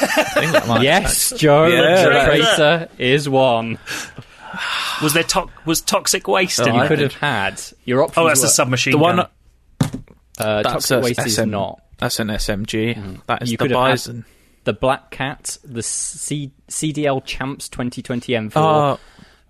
[0.41, 1.81] think that might- Yes, Joe, Yeah.
[2.05, 2.27] the Traitor.
[2.57, 3.79] traitor is one.
[5.03, 6.89] Was there to- was toxic waste in You there?
[6.89, 8.19] could have had your options.
[8.19, 9.27] Oh, that's were, a submachine The one gun.
[10.39, 11.81] uh, that's toxic a waste is not.
[11.99, 13.23] That's an SMG.
[13.27, 14.25] That is You the could have had- Bison.
[14.65, 18.99] The Black Cat, the C- CDL Champs 2020 M4, Oh,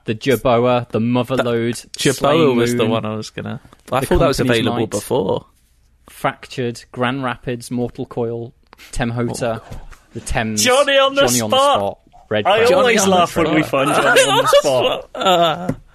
[0.07, 3.61] the Jerboa, the Motherload, Jerboa Slaying was the one I was gonna.
[3.93, 4.91] I thought that was available Might.
[4.91, 5.47] before.
[6.09, 8.55] Fractured, Grand Rapids, Mortal Coil,
[8.93, 9.81] Temhota, oh.
[10.15, 11.79] the Thames, Johnny on the Johnny on the spot.
[11.79, 11.99] spot,
[12.31, 12.75] Red I Crown.
[12.75, 15.81] always laugh when we find Johnny on the spot.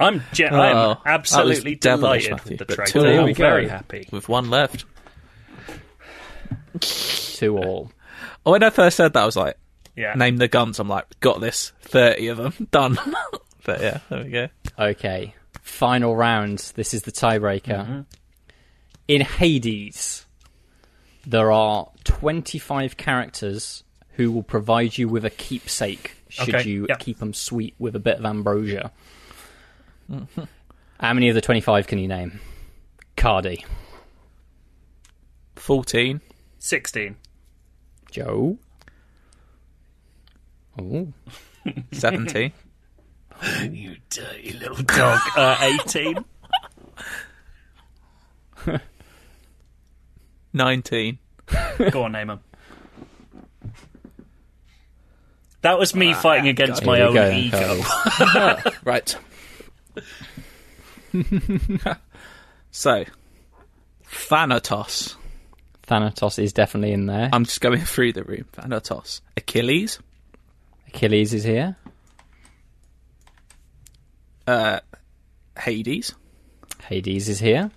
[0.00, 2.88] I'm ge- Oh, I'm absolutely was delighted Matthew, with the trade.
[2.88, 3.12] traitor.
[3.14, 4.08] two I'm very happy.
[4.10, 4.84] with one left.
[6.80, 7.92] Two all.
[8.42, 9.56] When I first said that, I was like,
[9.96, 10.14] Yeah.
[10.14, 10.78] name the guns.
[10.78, 11.72] I'm like, got this.
[11.82, 12.68] 30 of them.
[12.70, 12.98] Done.
[13.64, 14.48] but yeah, there we go.
[14.78, 16.72] Okay, final round.
[16.74, 17.84] This is the tiebreaker.
[17.84, 18.00] Mm-hmm.
[19.08, 20.24] In Hades,
[21.26, 26.94] there are 25 characters who will provide you with a keepsake should Okay, you yeah.
[26.96, 28.92] keep them sweet with a bit of ambrosia.
[30.08, 32.40] How many of the 25 can you name?
[33.16, 33.64] Cardy,
[35.56, 36.20] 14.
[36.58, 37.16] 16.
[38.10, 38.58] Joe.
[40.80, 41.12] Oh,
[41.92, 42.52] 17.
[43.70, 45.18] You dirty little dog.
[45.36, 46.24] Uh, 18.
[50.52, 51.18] 19.
[51.90, 52.40] Go on, name him.
[55.62, 57.80] That was me fighting against my own go ego.
[57.80, 58.76] Cardy.
[58.84, 59.16] Right.
[62.70, 63.04] so,
[64.04, 65.16] Thanatos.
[65.84, 67.30] Thanatos is definitely in there.
[67.32, 68.44] I'm just going through the room.
[68.52, 69.22] Thanatos.
[69.36, 69.98] Achilles.
[70.94, 71.76] Achilles is here.
[74.46, 74.80] Uh,
[75.58, 76.14] Hades.
[76.88, 77.70] Hades is here.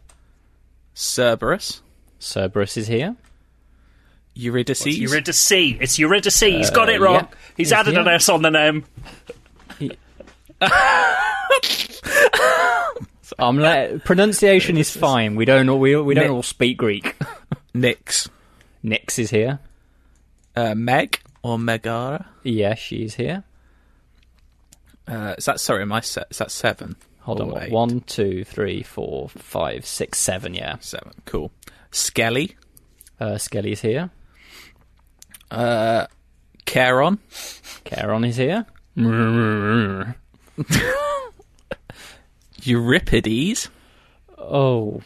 [0.95, 1.81] Cerberus.
[2.19, 3.15] Cerberus is here.
[4.34, 4.85] Eurydice.
[4.88, 5.52] It's Eurydice.
[5.52, 6.40] It's Eurydice.
[6.40, 7.15] He's got it wrong.
[7.15, 7.35] yep.
[7.56, 7.81] He's Yeah.
[7.81, 8.84] added an S on the name.
[13.40, 15.35] Let, pronunciation is fine.
[15.35, 16.31] We don't all we, we don't Nick.
[16.31, 17.15] all speak Greek.
[17.76, 18.27] Nyx.
[18.84, 19.60] Nyx is here.
[20.56, 22.26] Uh, Meg or Megara.
[22.44, 23.44] Yeah, she's here.
[25.07, 25.82] Uh, is that sorry?
[25.84, 26.28] Am I set?
[26.32, 26.95] Is that seven?
[27.22, 27.61] Hold on.
[27.61, 27.72] eight.
[27.72, 30.53] One, two, three, four, five, six, seven.
[30.53, 30.78] Yeah.
[30.80, 31.11] Seven.
[31.26, 31.52] Cool.
[31.91, 32.56] Skelly.
[33.20, 34.10] Uh, Skelly's here.
[35.52, 36.07] Uh,
[36.65, 37.20] Charon.
[37.86, 38.65] Charon is here.
[42.64, 43.70] Euripides.
[44.38, 45.02] Oh.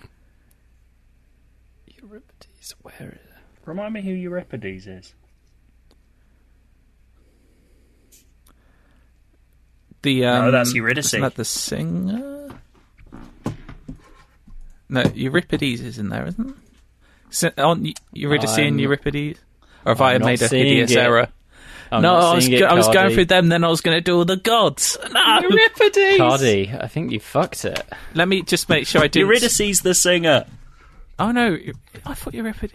[1.87, 3.21] Euripides, where is it?
[3.65, 5.13] Remind me who Euripides is.
[10.03, 11.07] The um, that's Eurydice.
[11.07, 12.49] Isn't that the singer?
[14.89, 16.55] No, Euripides is in there, isn't it?
[17.29, 19.39] So, aren't Eu- Eurydice and I'm- Euripides?
[19.85, 20.97] Or have I'm I not made a seeing hideous it.
[20.97, 21.27] error?
[21.91, 23.79] I'm no, I was, seeing go- it, I was going through them, then I was
[23.81, 24.97] going to do all the gods.
[25.11, 25.97] No, Euripides!
[26.19, 27.81] Cardy, I think you fucked it.
[28.13, 29.19] let me just make sure I do.
[29.21, 30.45] Eurydice's the singer.
[31.19, 31.57] Oh no,
[32.05, 32.73] I thought Euripides.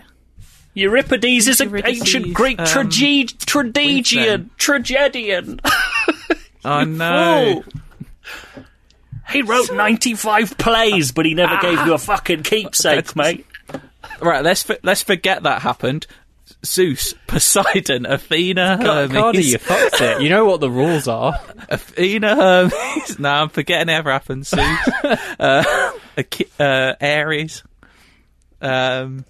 [0.74, 4.50] Euripides is an ancient Greek um, trage- tragedian.
[4.58, 5.60] Tragedian.
[6.64, 7.62] Oh no.
[7.64, 8.64] Fool.
[9.30, 13.46] He wrote 95 plays, but he never gave you a fucking keepsake, mate.
[14.20, 16.06] Right, let's let's forget that happened.
[16.64, 19.16] Zeus, Poseidon, Athena, Hermes.
[19.16, 20.22] Cardy, you fucked it.
[20.22, 21.34] You know what the rules are.
[21.68, 23.18] Athena, Hermes.
[23.18, 24.46] no, I'm forgetting it ever happened.
[24.46, 24.88] Zeus,
[25.40, 25.92] uh,
[26.60, 27.64] uh, Ares.
[28.60, 29.24] Um,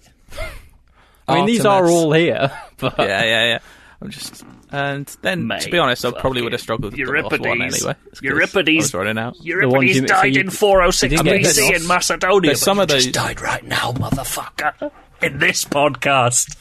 [1.27, 2.51] I mean, these are all here.
[2.77, 3.59] But Yeah, yeah, yeah.
[4.01, 4.43] I'm just,
[4.73, 7.05] and then Mate, to be honest, I probably would have fucking struggled with the
[7.49, 7.81] one Euripides.
[7.83, 7.95] anyway.
[8.07, 8.93] It's 'cause Euripides.
[8.93, 9.35] Running out.
[9.35, 12.41] ones Euripides you- so died you- in 406 you didn't get BC in Macedonia.
[12.49, 14.91] there's but some of those- just died right now, motherfucker.
[15.21, 16.57] In this podcast.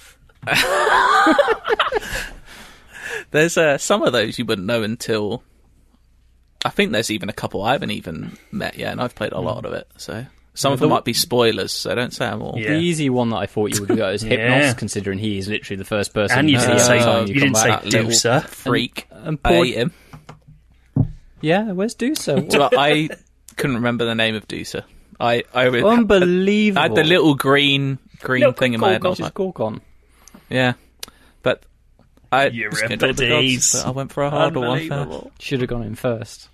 [3.31, 5.43] There's uh, some of those you wouldn't know until.
[6.65, 9.41] I think there's even a couple I haven't even met yet, and I've played a
[9.41, 9.89] lot of it.
[9.97, 12.55] So some of them might be spoilers, so don't say them all.
[12.59, 12.71] Yeah.
[12.75, 14.73] the easy one that I thought you would go is Hypnos, Yeah.
[14.75, 17.35] considering he is literally the first person And you see didn't every say- time you
[17.35, 18.45] come didn't say That little Dusa.
[18.45, 19.07] freak.
[19.11, 19.93] And I poor- hate him.
[21.41, 22.49] Yeah, where's Dusa?
[22.59, 23.09] Well, I
[23.57, 24.85] couldn't remember the name of Dusa.
[25.19, 26.79] I I, was, Unbelievable.
[26.81, 28.97] I had the little green green Little thing in my head.
[28.97, 29.81] and I was like, Gorgon.
[30.49, 30.75] yeah,
[31.43, 31.65] but
[32.31, 33.73] I was gonna do Euripides.
[33.73, 35.27] but I went for a harder one first.
[35.41, 36.49] Should have gone in first.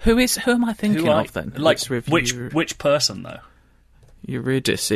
[0.00, 1.52] Who is who am I thinking Who I, of then?
[1.56, 3.40] like, review which, which person, though?
[4.26, 4.90] Eurydice.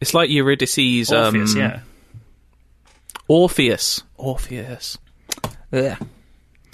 [0.00, 1.80] It's like Eurydice's Orpheus, um, yeah.
[3.28, 4.02] Orpheus.
[4.16, 4.98] Orpheus.
[5.70, 5.96] Yeah.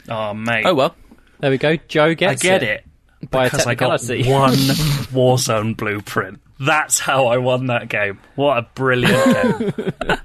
[0.08, 0.64] Oh, mate.
[0.66, 0.94] Oh well.
[1.40, 1.76] There we go.
[1.76, 2.42] Joe gets.
[2.42, 2.84] I get it.
[3.30, 4.32] by Because I got technicality.
[4.32, 4.52] one
[5.12, 6.40] Warzone blueprint.
[6.58, 8.18] That's how I won that game.
[8.34, 10.18] What a brilliant game.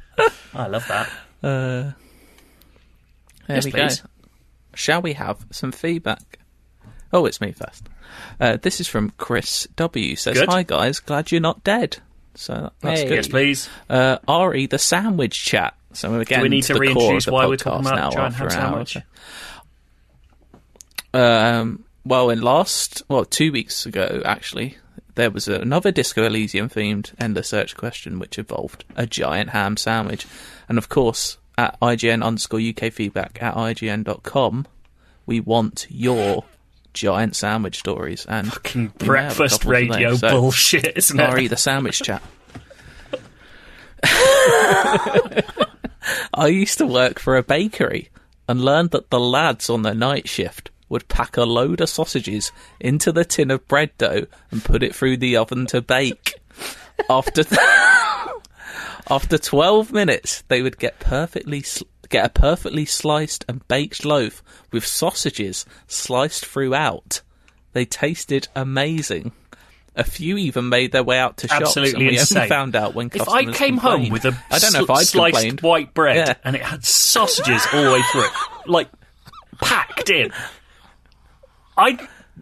[0.53, 1.09] I love that.
[1.43, 1.95] Uh, there
[3.49, 3.99] Yes, we please.
[4.01, 4.07] go.
[4.75, 6.39] Shall we have some feedback?
[7.13, 7.87] Oh, it's me first.
[8.39, 10.15] Uh, this is from Chris W.
[10.15, 10.49] Says, Good.
[10.49, 11.97] "Hi guys, glad you're not dead."
[12.35, 13.07] So that's Hey.
[13.07, 13.15] good.
[13.17, 13.69] Yes, please.
[13.89, 15.75] Uh, Re the sandwich chat.
[15.93, 17.59] So we're getting we need to to the core of reintroduce the why we're podcast
[17.59, 18.97] talking about now giant after ham an hour sandwich?
[21.13, 24.77] Um, well, in last, well, two weeks ago, actually,
[25.13, 30.25] there was another Disco Elysium themed Endless Search question which involved a giant ham sandwich.
[30.67, 34.65] And of course, at IGN underscore UK feedback at IGN.com,
[35.27, 36.45] we want your
[36.93, 38.25] giant sandwich stories.
[38.27, 41.49] And Fucking we may have a breakfast radio so- bullshit, isn't it?
[41.49, 42.21] The sandwich chat.
[46.33, 48.09] I used to work for a bakery
[48.47, 52.51] and learned that the lads on the night shift would pack a load of sausages
[52.79, 56.35] into the tin of bread dough and put it through the oven to bake.
[57.09, 57.43] After
[59.09, 64.43] after 12 minutes, they would get perfectly sl- get a perfectly sliced and baked loaf
[64.71, 67.21] with sausages sliced throughout.
[67.73, 69.31] They tasted amazing.
[69.95, 72.37] A few even made their way out to shops, Absolutely and we insane.
[72.39, 74.11] only found out when If customers I came home complained.
[74.13, 75.61] with a I don't know if I'd sliced complained.
[75.61, 76.33] white bread Yeah.
[76.43, 78.31] and it had sausages all the way through it,
[78.65, 78.89] like
[79.61, 80.31] packed in,
[81.77, 81.99] I'd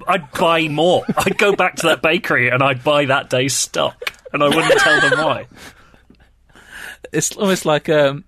[0.08, 1.04] I'd buy more.
[1.18, 4.80] I'd go back to that bakery and I'd buy that day's stock, and I wouldn't
[4.80, 5.48] tell them why.
[7.12, 8.24] It's almost like um,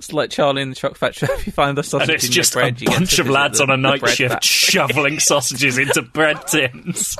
[0.00, 1.28] it's like Charlie in the Chocolate Factory.
[1.34, 3.70] If you find the sausage And it's in just bread, a bunch of lads on
[3.70, 4.46] a night shift factory.
[4.48, 7.16] shoveling sausages into bread tins.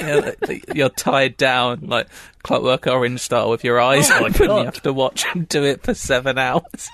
[0.00, 0.32] Yeah,
[0.74, 2.08] you're tied down like
[2.42, 4.42] Clockwork Orange style with your eyes Oh open.
[4.50, 6.90] You have to watch them do it for seven hours.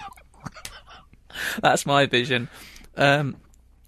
[1.62, 2.48] That's my vision.
[2.96, 3.36] Um,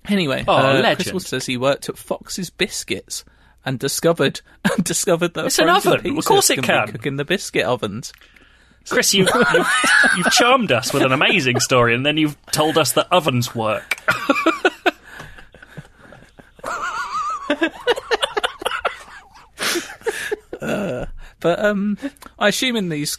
[0.08, 0.94] anyway, Oh, uh.
[0.94, 3.24] Crystal says he worked at Fox's Biscuits
[3.64, 6.16] and discovered and discovered that It's an oven.
[6.18, 6.86] Of course it can, can.
[6.86, 8.12] be cooked in the biscuit ovens.
[8.88, 9.66] Chris, you, you've,
[10.16, 14.00] you've charmed us with an amazing story, and then you've told us that ovens work.
[21.40, 21.98] But um,
[22.38, 23.18] I assume in these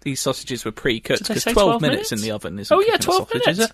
[0.00, 2.12] these sausages were pre-cooked because 12, 12 minutes minutes?
[2.12, 3.48] in the oven is Oh, yeah, 12 sausage, minutes.
[3.60, 3.72] is it?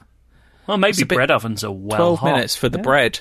[0.66, 2.32] Well, maybe It's bit- bread ovens are well 12 hot.
[2.34, 3.20] minutes for the bread.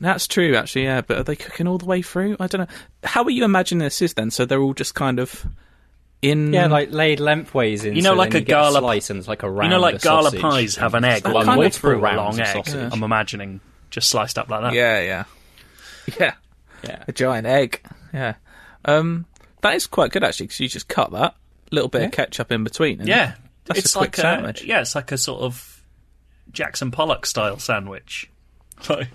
[0.00, 1.00] That's true, actually, yeah.
[1.00, 2.36] But are they cooking all the way through?
[2.38, 2.76] I don't know.
[3.04, 4.30] How are you imagining this is then?
[4.30, 5.44] So they're all just kind of
[6.22, 6.52] in.
[6.52, 7.96] Yeah, like laid lengthways in.
[7.96, 9.70] You know, so like a you gala- slice and it's like a round.
[9.72, 11.96] You know, like gala pies have an egg That all the kind way of- through
[11.96, 12.66] a rounds long egg.
[12.66, 12.92] sausage.
[12.92, 13.60] I'm imagining
[13.90, 14.72] just sliced up like that.
[14.74, 15.24] Yeah, yeah,
[16.20, 16.34] yeah.
[16.84, 17.04] Yeah.
[17.08, 17.82] A giant egg.
[18.14, 18.34] Yeah.
[18.84, 19.26] Um,
[19.62, 21.34] that is quite good actually, because you just cut that
[21.72, 23.00] little bit of ketchup in between.
[23.00, 23.34] and Yeah,
[23.66, 24.62] That's it's a quick like sandwich.
[24.62, 25.82] A, yeah, it's like a sort of
[26.52, 28.30] Jackson Pollock style sandwich.
[28.88, 29.08] Like,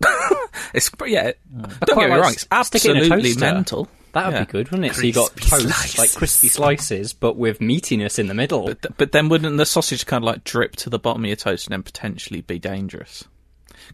[0.74, 1.32] It's yeah.
[1.56, 2.32] Don't quite get me like wrong.
[2.32, 3.88] It's stick it absolutely mental.
[4.12, 4.44] That would Yeah.
[4.44, 4.94] be good, wouldn't it?
[4.94, 5.98] So you got toast, slices.
[5.98, 8.66] like crispy slices, but with meatiness in the middle.
[8.66, 11.36] But, but then wouldn't the sausage kind of like drip to the bottom of your
[11.36, 13.24] toast and then potentially be dangerous?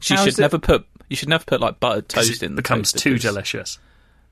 [0.09, 2.43] You How should is it- never put you should never put like buttered 'cause toast
[2.43, 3.79] it in the becomes toaster too 'cause- delicious.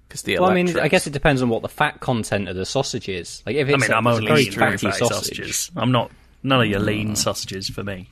[0.09, 2.57] 'cause the well, I mean, I guess it depends on what the fat content of
[2.57, 3.43] the sausage is.
[3.47, 5.37] Like if it's I it's mean, a, I'm only very eating fatty fatty sausage.
[5.37, 5.71] sausages.
[5.77, 6.11] I'm not
[6.43, 8.09] none of your lean sausages for me.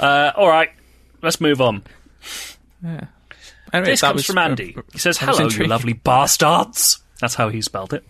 [0.00, 0.70] Uh, all right,
[1.22, 1.82] let's move on.
[2.84, 4.76] Anyway, This comes was- from uh, Andy.
[4.92, 8.04] He says, "Hello, you lovely bastards." That's how he spelled it.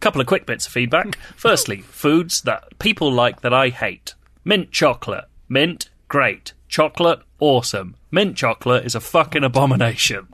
[0.00, 1.16] Couple of quick bits of feedback.
[1.36, 4.14] Firstly, foods that people like that I hate:
[4.44, 6.52] mint chocolate, mint, great.
[6.68, 7.94] Chocolate, awesome.
[8.10, 10.28] Mint chocolate is a fucking abomination.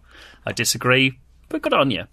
[0.46, 1.18] I disagree,
[1.48, 2.04] but good on you.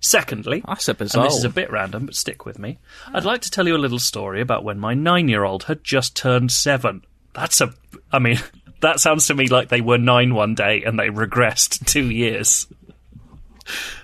[0.00, 2.78] Secondly, That's a and this is a bit random, but stick with me.
[3.14, 6.50] I'd like to tell you a little story about when my nine-year-old had just turned
[6.50, 7.04] seven.
[7.34, 7.72] That's a,
[8.12, 8.38] I mean,
[8.80, 12.66] that sounds to me like they were nine one day and they regressed two years.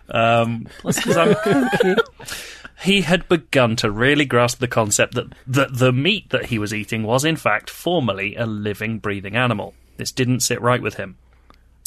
[0.08, 0.66] Um,
[2.82, 6.74] he had begun to really grasp the concept that, that the meat that he was
[6.74, 9.74] eating was, in fact, formerly a living, breathing animal.
[9.96, 11.16] This didn't sit right with him.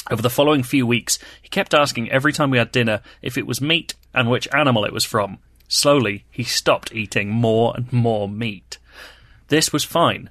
[0.10, 3.46] Over the following few weeks, he kept asking every time we had dinner if it
[3.46, 5.38] was meat and which animal it was from.
[5.68, 8.78] Slowly, he stopped eating more and more meat.
[9.50, 10.30] This was fine.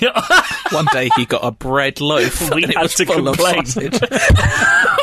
[0.70, 2.54] One day he got a bread loaf.
[2.54, 3.64] We had to complain.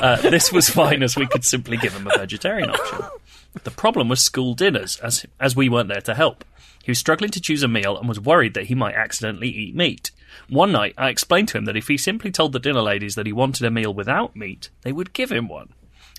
[0.01, 2.99] Uh, this was fine as we could simply give him a vegetarian option.
[3.63, 6.43] The problem was school dinners, as as we weren't there to help.
[6.83, 9.73] He was struggling to choose a meal and was worried that he might accidentally eat
[9.75, 10.11] meat.
[10.49, 13.25] One night, I explained to him that if he simply told the dinner ladies that
[13.25, 15.69] he wanted a meal without meat, they would give him one.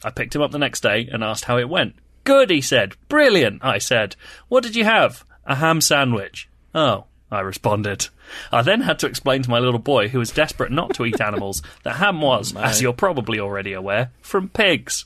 [0.03, 1.95] I picked him up the next day and asked how it went.
[2.25, 2.97] Good, he said.
[3.09, 4.17] Brilliant, I said.
[4.49, 5.25] What did you have?
[5.45, 6.49] A ham sandwich.
[6.75, 8.09] Oh, I responded.
[8.53, 11.21] I then had to explain to my little boy, who was desperate not to eat
[11.21, 15.05] animals, that ham was, oh, as you're probably already aware, from pigs.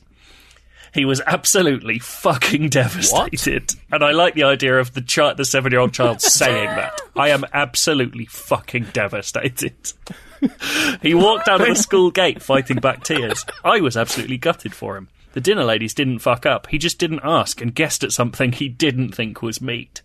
[0.93, 3.75] He was absolutely fucking devastated.
[3.93, 7.01] And I like the idea of the chi- the seven year old child saying that.
[7.17, 9.93] I am absolutely fucking devastated.
[11.03, 13.45] he walked out of the school gate fighting back tears.
[13.65, 15.09] I was absolutely gutted for him.
[15.33, 16.67] The dinner ladies didn't fuck up.
[16.69, 20.03] He just didn't ask and guessed at something he didn't think was meat.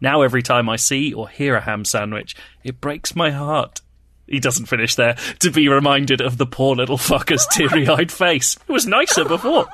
[0.00, 2.34] Now, every time I see or hear a ham sandwich,
[2.64, 3.80] it breaks my heart.
[4.26, 8.56] He doesn't finish there to be reminded of the poor little fucker's teary eyed face.
[8.68, 9.66] It was nicer before.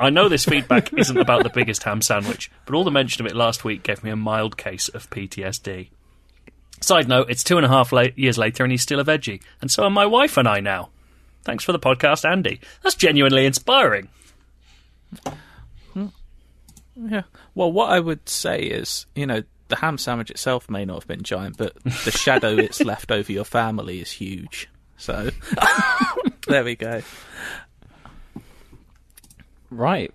[0.00, 3.30] I know this feedback isn't about the biggest ham sandwich, but all the mention of
[3.30, 5.90] it last week gave me a mild case of PTSD.
[6.80, 9.40] Side note, it's two and a half la- years later and he's still a veggie,
[9.60, 10.88] and so are my wife and I now.
[11.44, 12.60] Thanks for the podcast, Andy.
[12.82, 14.08] That's genuinely inspiring.
[15.92, 16.06] Hmm.
[16.96, 17.22] Yeah.
[17.54, 21.06] Well, what I would say is, you know, the ham sandwich itself may not have
[21.06, 24.68] been giant, but the shadow it's left over your family is huge.
[24.96, 25.30] So
[26.46, 27.02] there we go.
[29.70, 30.12] Right.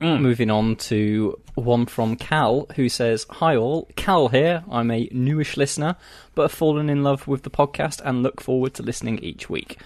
[0.00, 0.20] Mm.
[0.20, 4.64] Moving on to one from Cal, who says, Hi all, Cal here.
[4.70, 5.96] I'm a newish listener,
[6.34, 9.78] but have fallen in love with the podcast and look forward to listening each week.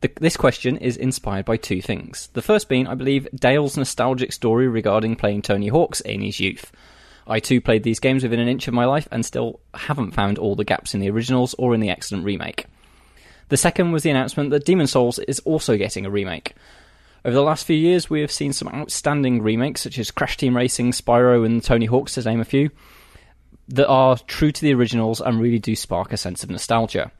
[0.00, 2.28] The, this question is inspired by two things.
[2.32, 6.72] The first being, I believe, Dale's nostalgic story regarding playing Tony Hawk's in his youth.
[7.26, 10.38] I too played these games within an inch of my life and still haven't found
[10.38, 12.66] all the gaps in the originals or in the excellent remake.
[13.50, 16.54] The second was the announcement that Demon Souls is also getting a remake.
[17.24, 20.56] Over the last few years, we have seen some outstanding remakes, such as Crash Team
[20.56, 22.70] Racing, Spyro, and Tony Hawk's, to name a few,
[23.68, 27.12] that are true to the originals and really do spark a sense of nostalgia.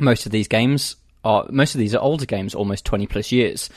[0.00, 3.70] Most of these games are most of these are older games, almost twenty plus years,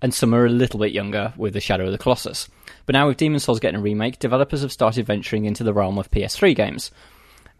[0.00, 2.48] and some are a little bit younger with the Shadow of the Colossus.
[2.86, 5.98] But now with Demon Souls getting a remake, developers have started venturing into the realm
[5.98, 6.90] of PS3 games.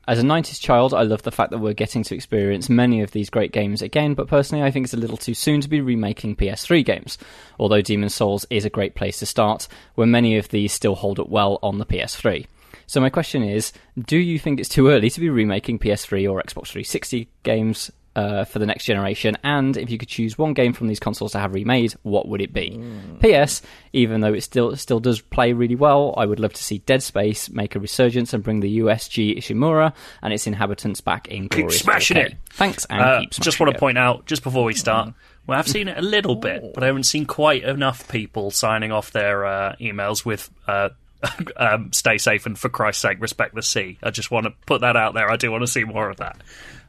[0.08, 3.12] As a 90s child, I love the fact that we're getting to experience many of
[3.12, 5.80] these great games again, but personally, I think it's a little too soon to be
[5.80, 7.18] remaking PS3 games.
[7.56, 11.20] Although Demon's Souls is a great place to start, where many of these still hold
[11.20, 12.46] up well on the PS3.
[12.88, 16.42] So, my question is do you think it's too early to be remaking PS3 or
[16.42, 19.36] Xbox 360 games uh, for the next generation?
[19.42, 22.40] And if you could choose one game from these consoles to have remade, what would
[22.40, 22.80] it be?
[23.20, 23.62] P.S.
[23.92, 27.02] Even though it still still does play really well, I would love to see Dead
[27.02, 31.80] Space make a resurgence and bring the USG Ishimura and its inhabitants back in glorious
[31.80, 32.26] smashing 4K.
[32.26, 32.34] it.
[32.50, 33.80] Thanks, and Uh, keep just want to it.
[33.80, 35.12] point out, just before we start,
[35.46, 38.92] well, I've seen it a little bit, but I haven't seen quite enough people signing
[38.92, 40.90] off their uh, emails with uh,
[41.56, 44.80] um, "Stay safe" and "For Christ's sake, respect the sea." I just want to put
[44.82, 45.30] that out there.
[45.30, 46.40] I do want to see more of that.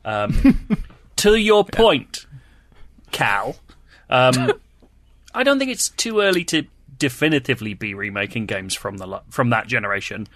[0.05, 0.67] Um,
[1.23, 2.25] to your point,
[3.11, 3.55] Cal,
[4.09, 4.51] um,
[5.33, 6.65] I don't think it's too early to
[6.97, 10.27] definitively be remaking games from the from that generation.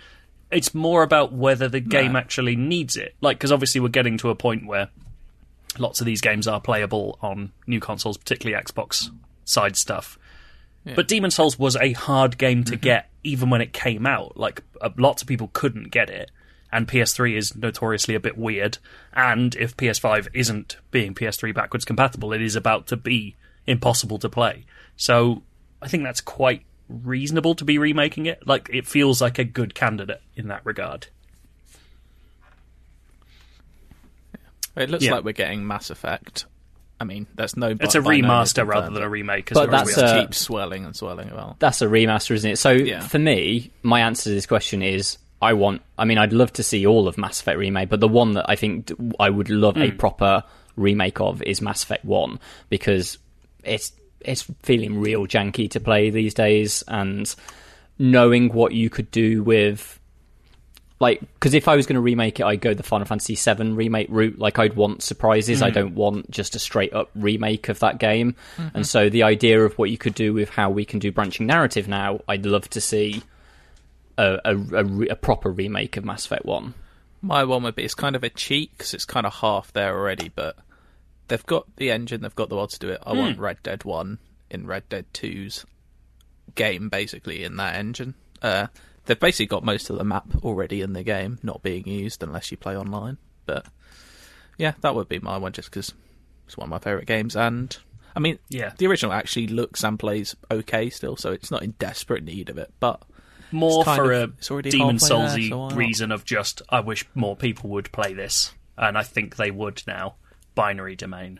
[0.49, 3.15] It's more about whether the game actually needs it.
[3.19, 4.87] Like, because obviously we're getting to a point where
[5.77, 9.09] lots of these games are playable on new consoles, particularly Xbox
[9.43, 10.17] side stuff.
[10.95, 14.37] But Demon Souls was a hard game to get even when it came out.
[14.37, 16.31] Like uh, lots of people couldn't get it,
[16.71, 18.77] and PS3 is notoriously a bit weird.
[19.13, 23.35] And if PS5 isn't being PS3 backwards compatible, it is about to be
[23.65, 24.65] impossible to play.
[24.95, 25.43] So
[25.81, 28.45] I think that's quite reasonable to be remaking it.
[28.47, 31.07] Like it feels like a good candidate in that regard.
[34.75, 35.13] It looks Yeah.
[35.13, 36.45] like we're getting Mass Effect.
[36.99, 37.75] I mean, that's no.
[37.79, 39.51] It's a by no remaster rather than a remake.
[39.51, 40.23] as But far as that's we a- are.
[40.25, 41.59] it swirling and swirling about.
[41.59, 42.57] That's a remaster, isn't it?
[42.57, 43.01] So Yeah.
[43.01, 45.81] for me, my answer to this question is I want.
[45.97, 48.49] I mean, I'd love to see all of Mass Effect remade, but the one that
[48.49, 49.97] I think I would love a hmm.
[49.97, 50.43] proper
[50.75, 52.39] remake of is Mass Effect One
[52.69, 53.17] because
[53.63, 53.91] it's
[54.21, 57.33] it's feeling real janky to play these days, and
[57.99, 59.99] knowing what you could do with
[60.99, 63.73] like because if I was going to remake it, I'd go the Final Fantasy VII
[63.73, 64.39] remake route.
[64.39, 65.61] Like I'd want surprises.
[65.61, 65.75] I hmm.
[65.75, 68.35] don't want just a straight up remake of that game.
[68.57, 68.77] Mm-hmm.
[68.77, 71.45] And so the idea of what you could do with how we can do branching
[71.45, 73.21] narrative now, I'd love to see
[74.17, 76.73] a, a, a a proper remake of Mass Effect One.
[77.21, 79.97] My one would be it's kind of a cheat because it's kind of half there
[79.97, 80.55] already, but
[81.27, 83.01] they've got the engine, they've got the world to do it.
[83.05, 84.19] I want Red Dead One
[84.49, 85.65] in Red Dead 2's
[86.55, 88.13] game, basically in that engine.
[88.41, 88.67] Uh,
[89.05, 92.51] they've basically got most of the map already in the game, not being used unless
[92.51, 93.17] you play online.
[93.45, 93.65] But
[94.57, 95.93] yeah, that would be my one, just because
[96.45, 97.75] it's one of my favorite games, and
[98.15, 98.71] I mean, Yeah.
[98.77, 102.57] the original actually looks and plays okay still, so it's not in desperate need of
[102.57, 103.01] it, but.
[103.51, 107.91] More for of- a Demon Soulsy so reason of just I wish more people would
[107.91, 110.15] play this, and I think they would now.
[110.55, 111.39] Binary Domain.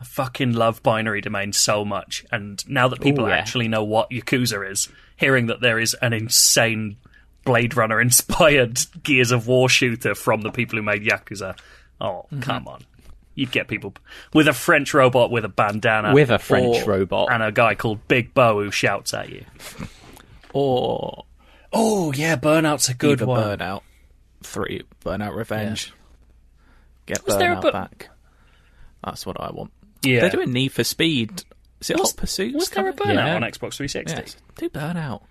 [0.00, 3.36] I fucking love Binary Domain so much, and now that people Ooh, yeah.
[3.36, 6.96] actually know what Yakuza is, hearing that there is an insane
[7.44, 11.58] Blade Runner inspired Gears of War shooter from the people who made Yakuza,
[12.00, 12.40] oh Mm-hmm.
[12.40, 12.82] come on.
[13.34, 13.94] You'd get people
[14.34, 17.32] with a French robot with a bandana, With a French robot.
[17.32, 19.44] and a guy called Big Bo who shouts at you.
[20.54, 21.24] Or
[21.72, 23.58] Oh yeah, Burnout's a good either one.
[23.58, 23.82] Burnout
[24.42, 25.92] Three, Burnout Revenge.
[27.06, 28.10] Get Was Burnout bu- back.
[29.04, 29.72] That's what I want.
[30.02, 31.44] Yeah, They're doing Need for Speed.
[31.80, 32.54] Is it Was- Hot Pursuit?
[32.54, 33.34] Was there a Burnout Yeah.
[33.36, 34.14] on Xbox 360?
[34.16, 34.36] Yes.
[34.56, 35.22] Do Burnout.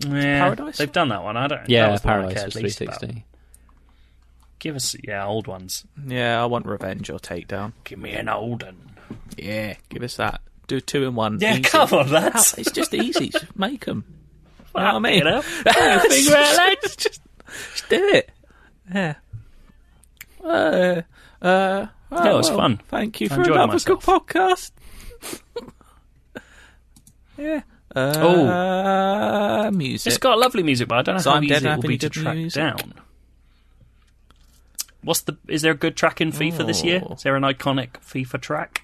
[0.00, 0.76] Yeah, Paradise?
[0.78, 1.36] They've done that one.
[1.36, 1.60] I don't.
[1.60, 2.98] that Yeah, was one I Paradise was least about.
[3.00, 3.24] 360.
[4.58, 5.84] Give us yeah, old ones.
[6.06, 7.72] Yeah, I want Revenge or Takedown.
[7.84, 8.90] Give me an old one.
[9.36, 10.40] Yeah, give us that.
[10.66, 11.38] Do two in one.
[11.40, 11.62] Yeah, easy.
[11.62, 12.54] come on, lads.
[12.56, 13.28] It's just easy.
[13.28, 14.04] Just make them.
[14.74, 15.18] You know what I mean?
[15.18, 15.42] You know?
[16.08, 16.96] Figure out, lads.
[16.96, 17.20] Just,
[17.72, 18.30] just do it.
[18.92, 19.14] Yeah.
[20.42, 21.02] Uh,
[21.42, 22.80] uh, oh, Yeah, it was well, fun.
[22.88, 23.84] Thank you I for another myself.
[23.84, 24.70] good podcast.
[27.38, 27.62] yeah.
[27.94, 30.10] Uh, music.
[30.10, 31.98] It's got lovely music, but I don't know So how I'm easy it will be
[31.98, 32.60] to track music.
[32.60, 32.94] down.
[35.02, 35.36] What's the?
[35.48, 37.02] Is there a good track in FIFA this year?
[37.06, 37.14] Oh.
[37.14, 38.83] Is there an iconic FIFA track?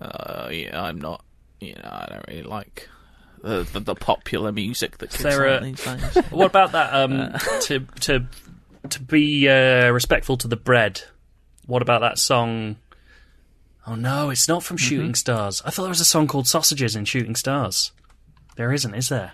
[0.00, 1.24] Uh, yeah, I'm not.
[1.60, 2.88] You know, I don't really like
[3.42, 6.24] the the, the popular music that out a- these days.
[6.30, 6.94] What about that?
[6.94, 8.26] Um, to to
[8.90, 11.02] to be uh, respectful to the bread.
[11.66, 12.76] What about that song?
[13.86, 14.86] Oh no, it's not from Mm-hmm.
[14.86, 15.62] Shooting Stars.
[15.64, 17.92] I thought there was a song called Sausages in Shooting Stars.
[18.56, 19.32] There isn't, is there?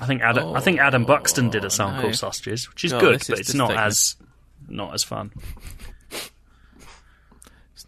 [0.00, 0.54] I think Adam.
[0.54, 2.02] I think Adam Buxton did a song Oh, no.
[2.02, 4.16] called Sausages, which is God, good, but it's not as
[4.68, 5.30] not as fun.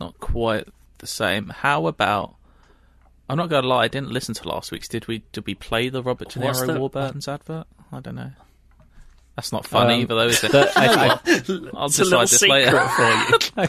[0.02, 0.66] Not quite
[0.98, 1.48] the same.
[1.50, 2.34] How about?
[3.28, 3.84] I'm not gonna lie.
[3.84, 4.88] I didn't listen to last week's.
[4.88, 5.22] Did we?
[5.32, 7.66] Did we play the Robert De Niro the- Warburton's advert?
[7.92, 8.32] I don't know.
[9.36, 10.52] That's not fun Um, either, though, is it?
[10.54, 11.08] I- I-
[11.74, 12.88] I'll It's a little decide this later.
[12.88, 13.68] for you.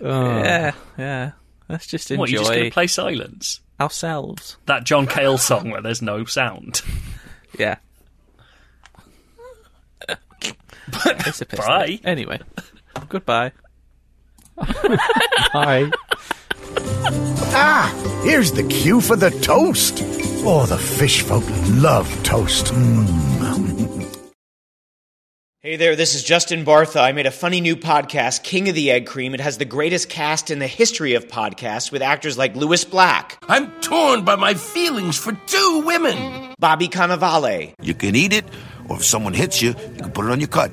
[0.02, 0.38] oh.
[0.40, 1.30] Yeah, yeah.
[1.68, 3.60] Let's just what, you're just going to play silence?
[3.80, 4.56] ourselves.
[4.66, 6.80] That John Cale song where there's no sound.
[7.58, 7.76] Yeah.
[10.08, 12.00] it's a piss Bye.
[12.04, 12.40] Anyway,
[13.08, 13.52] goodbye.
[15.52, 15.90] Hi.
[17.52, 19.98] Ah, here's the cue for the toast.
[20.42, 22.66] Oh, the fish folk love toast.
[22.66, 24.06] Mm.
[25.62, 27.02] Hey there, this is Justin Bartha.
[27.02, 29.34] I made a funny new podcast, King of the Egg Cream.
[29.34, 33.36] It has the greatest cast in the history of podcasts with actors like Lewis Black,
[33.46, 36.54] I'm torn by my feelings for two women.
[36.58, 38.46] Bobby Cannavale, You can eat it,
[38.88, 40.72] or if someone hits you, you can put it on your cut.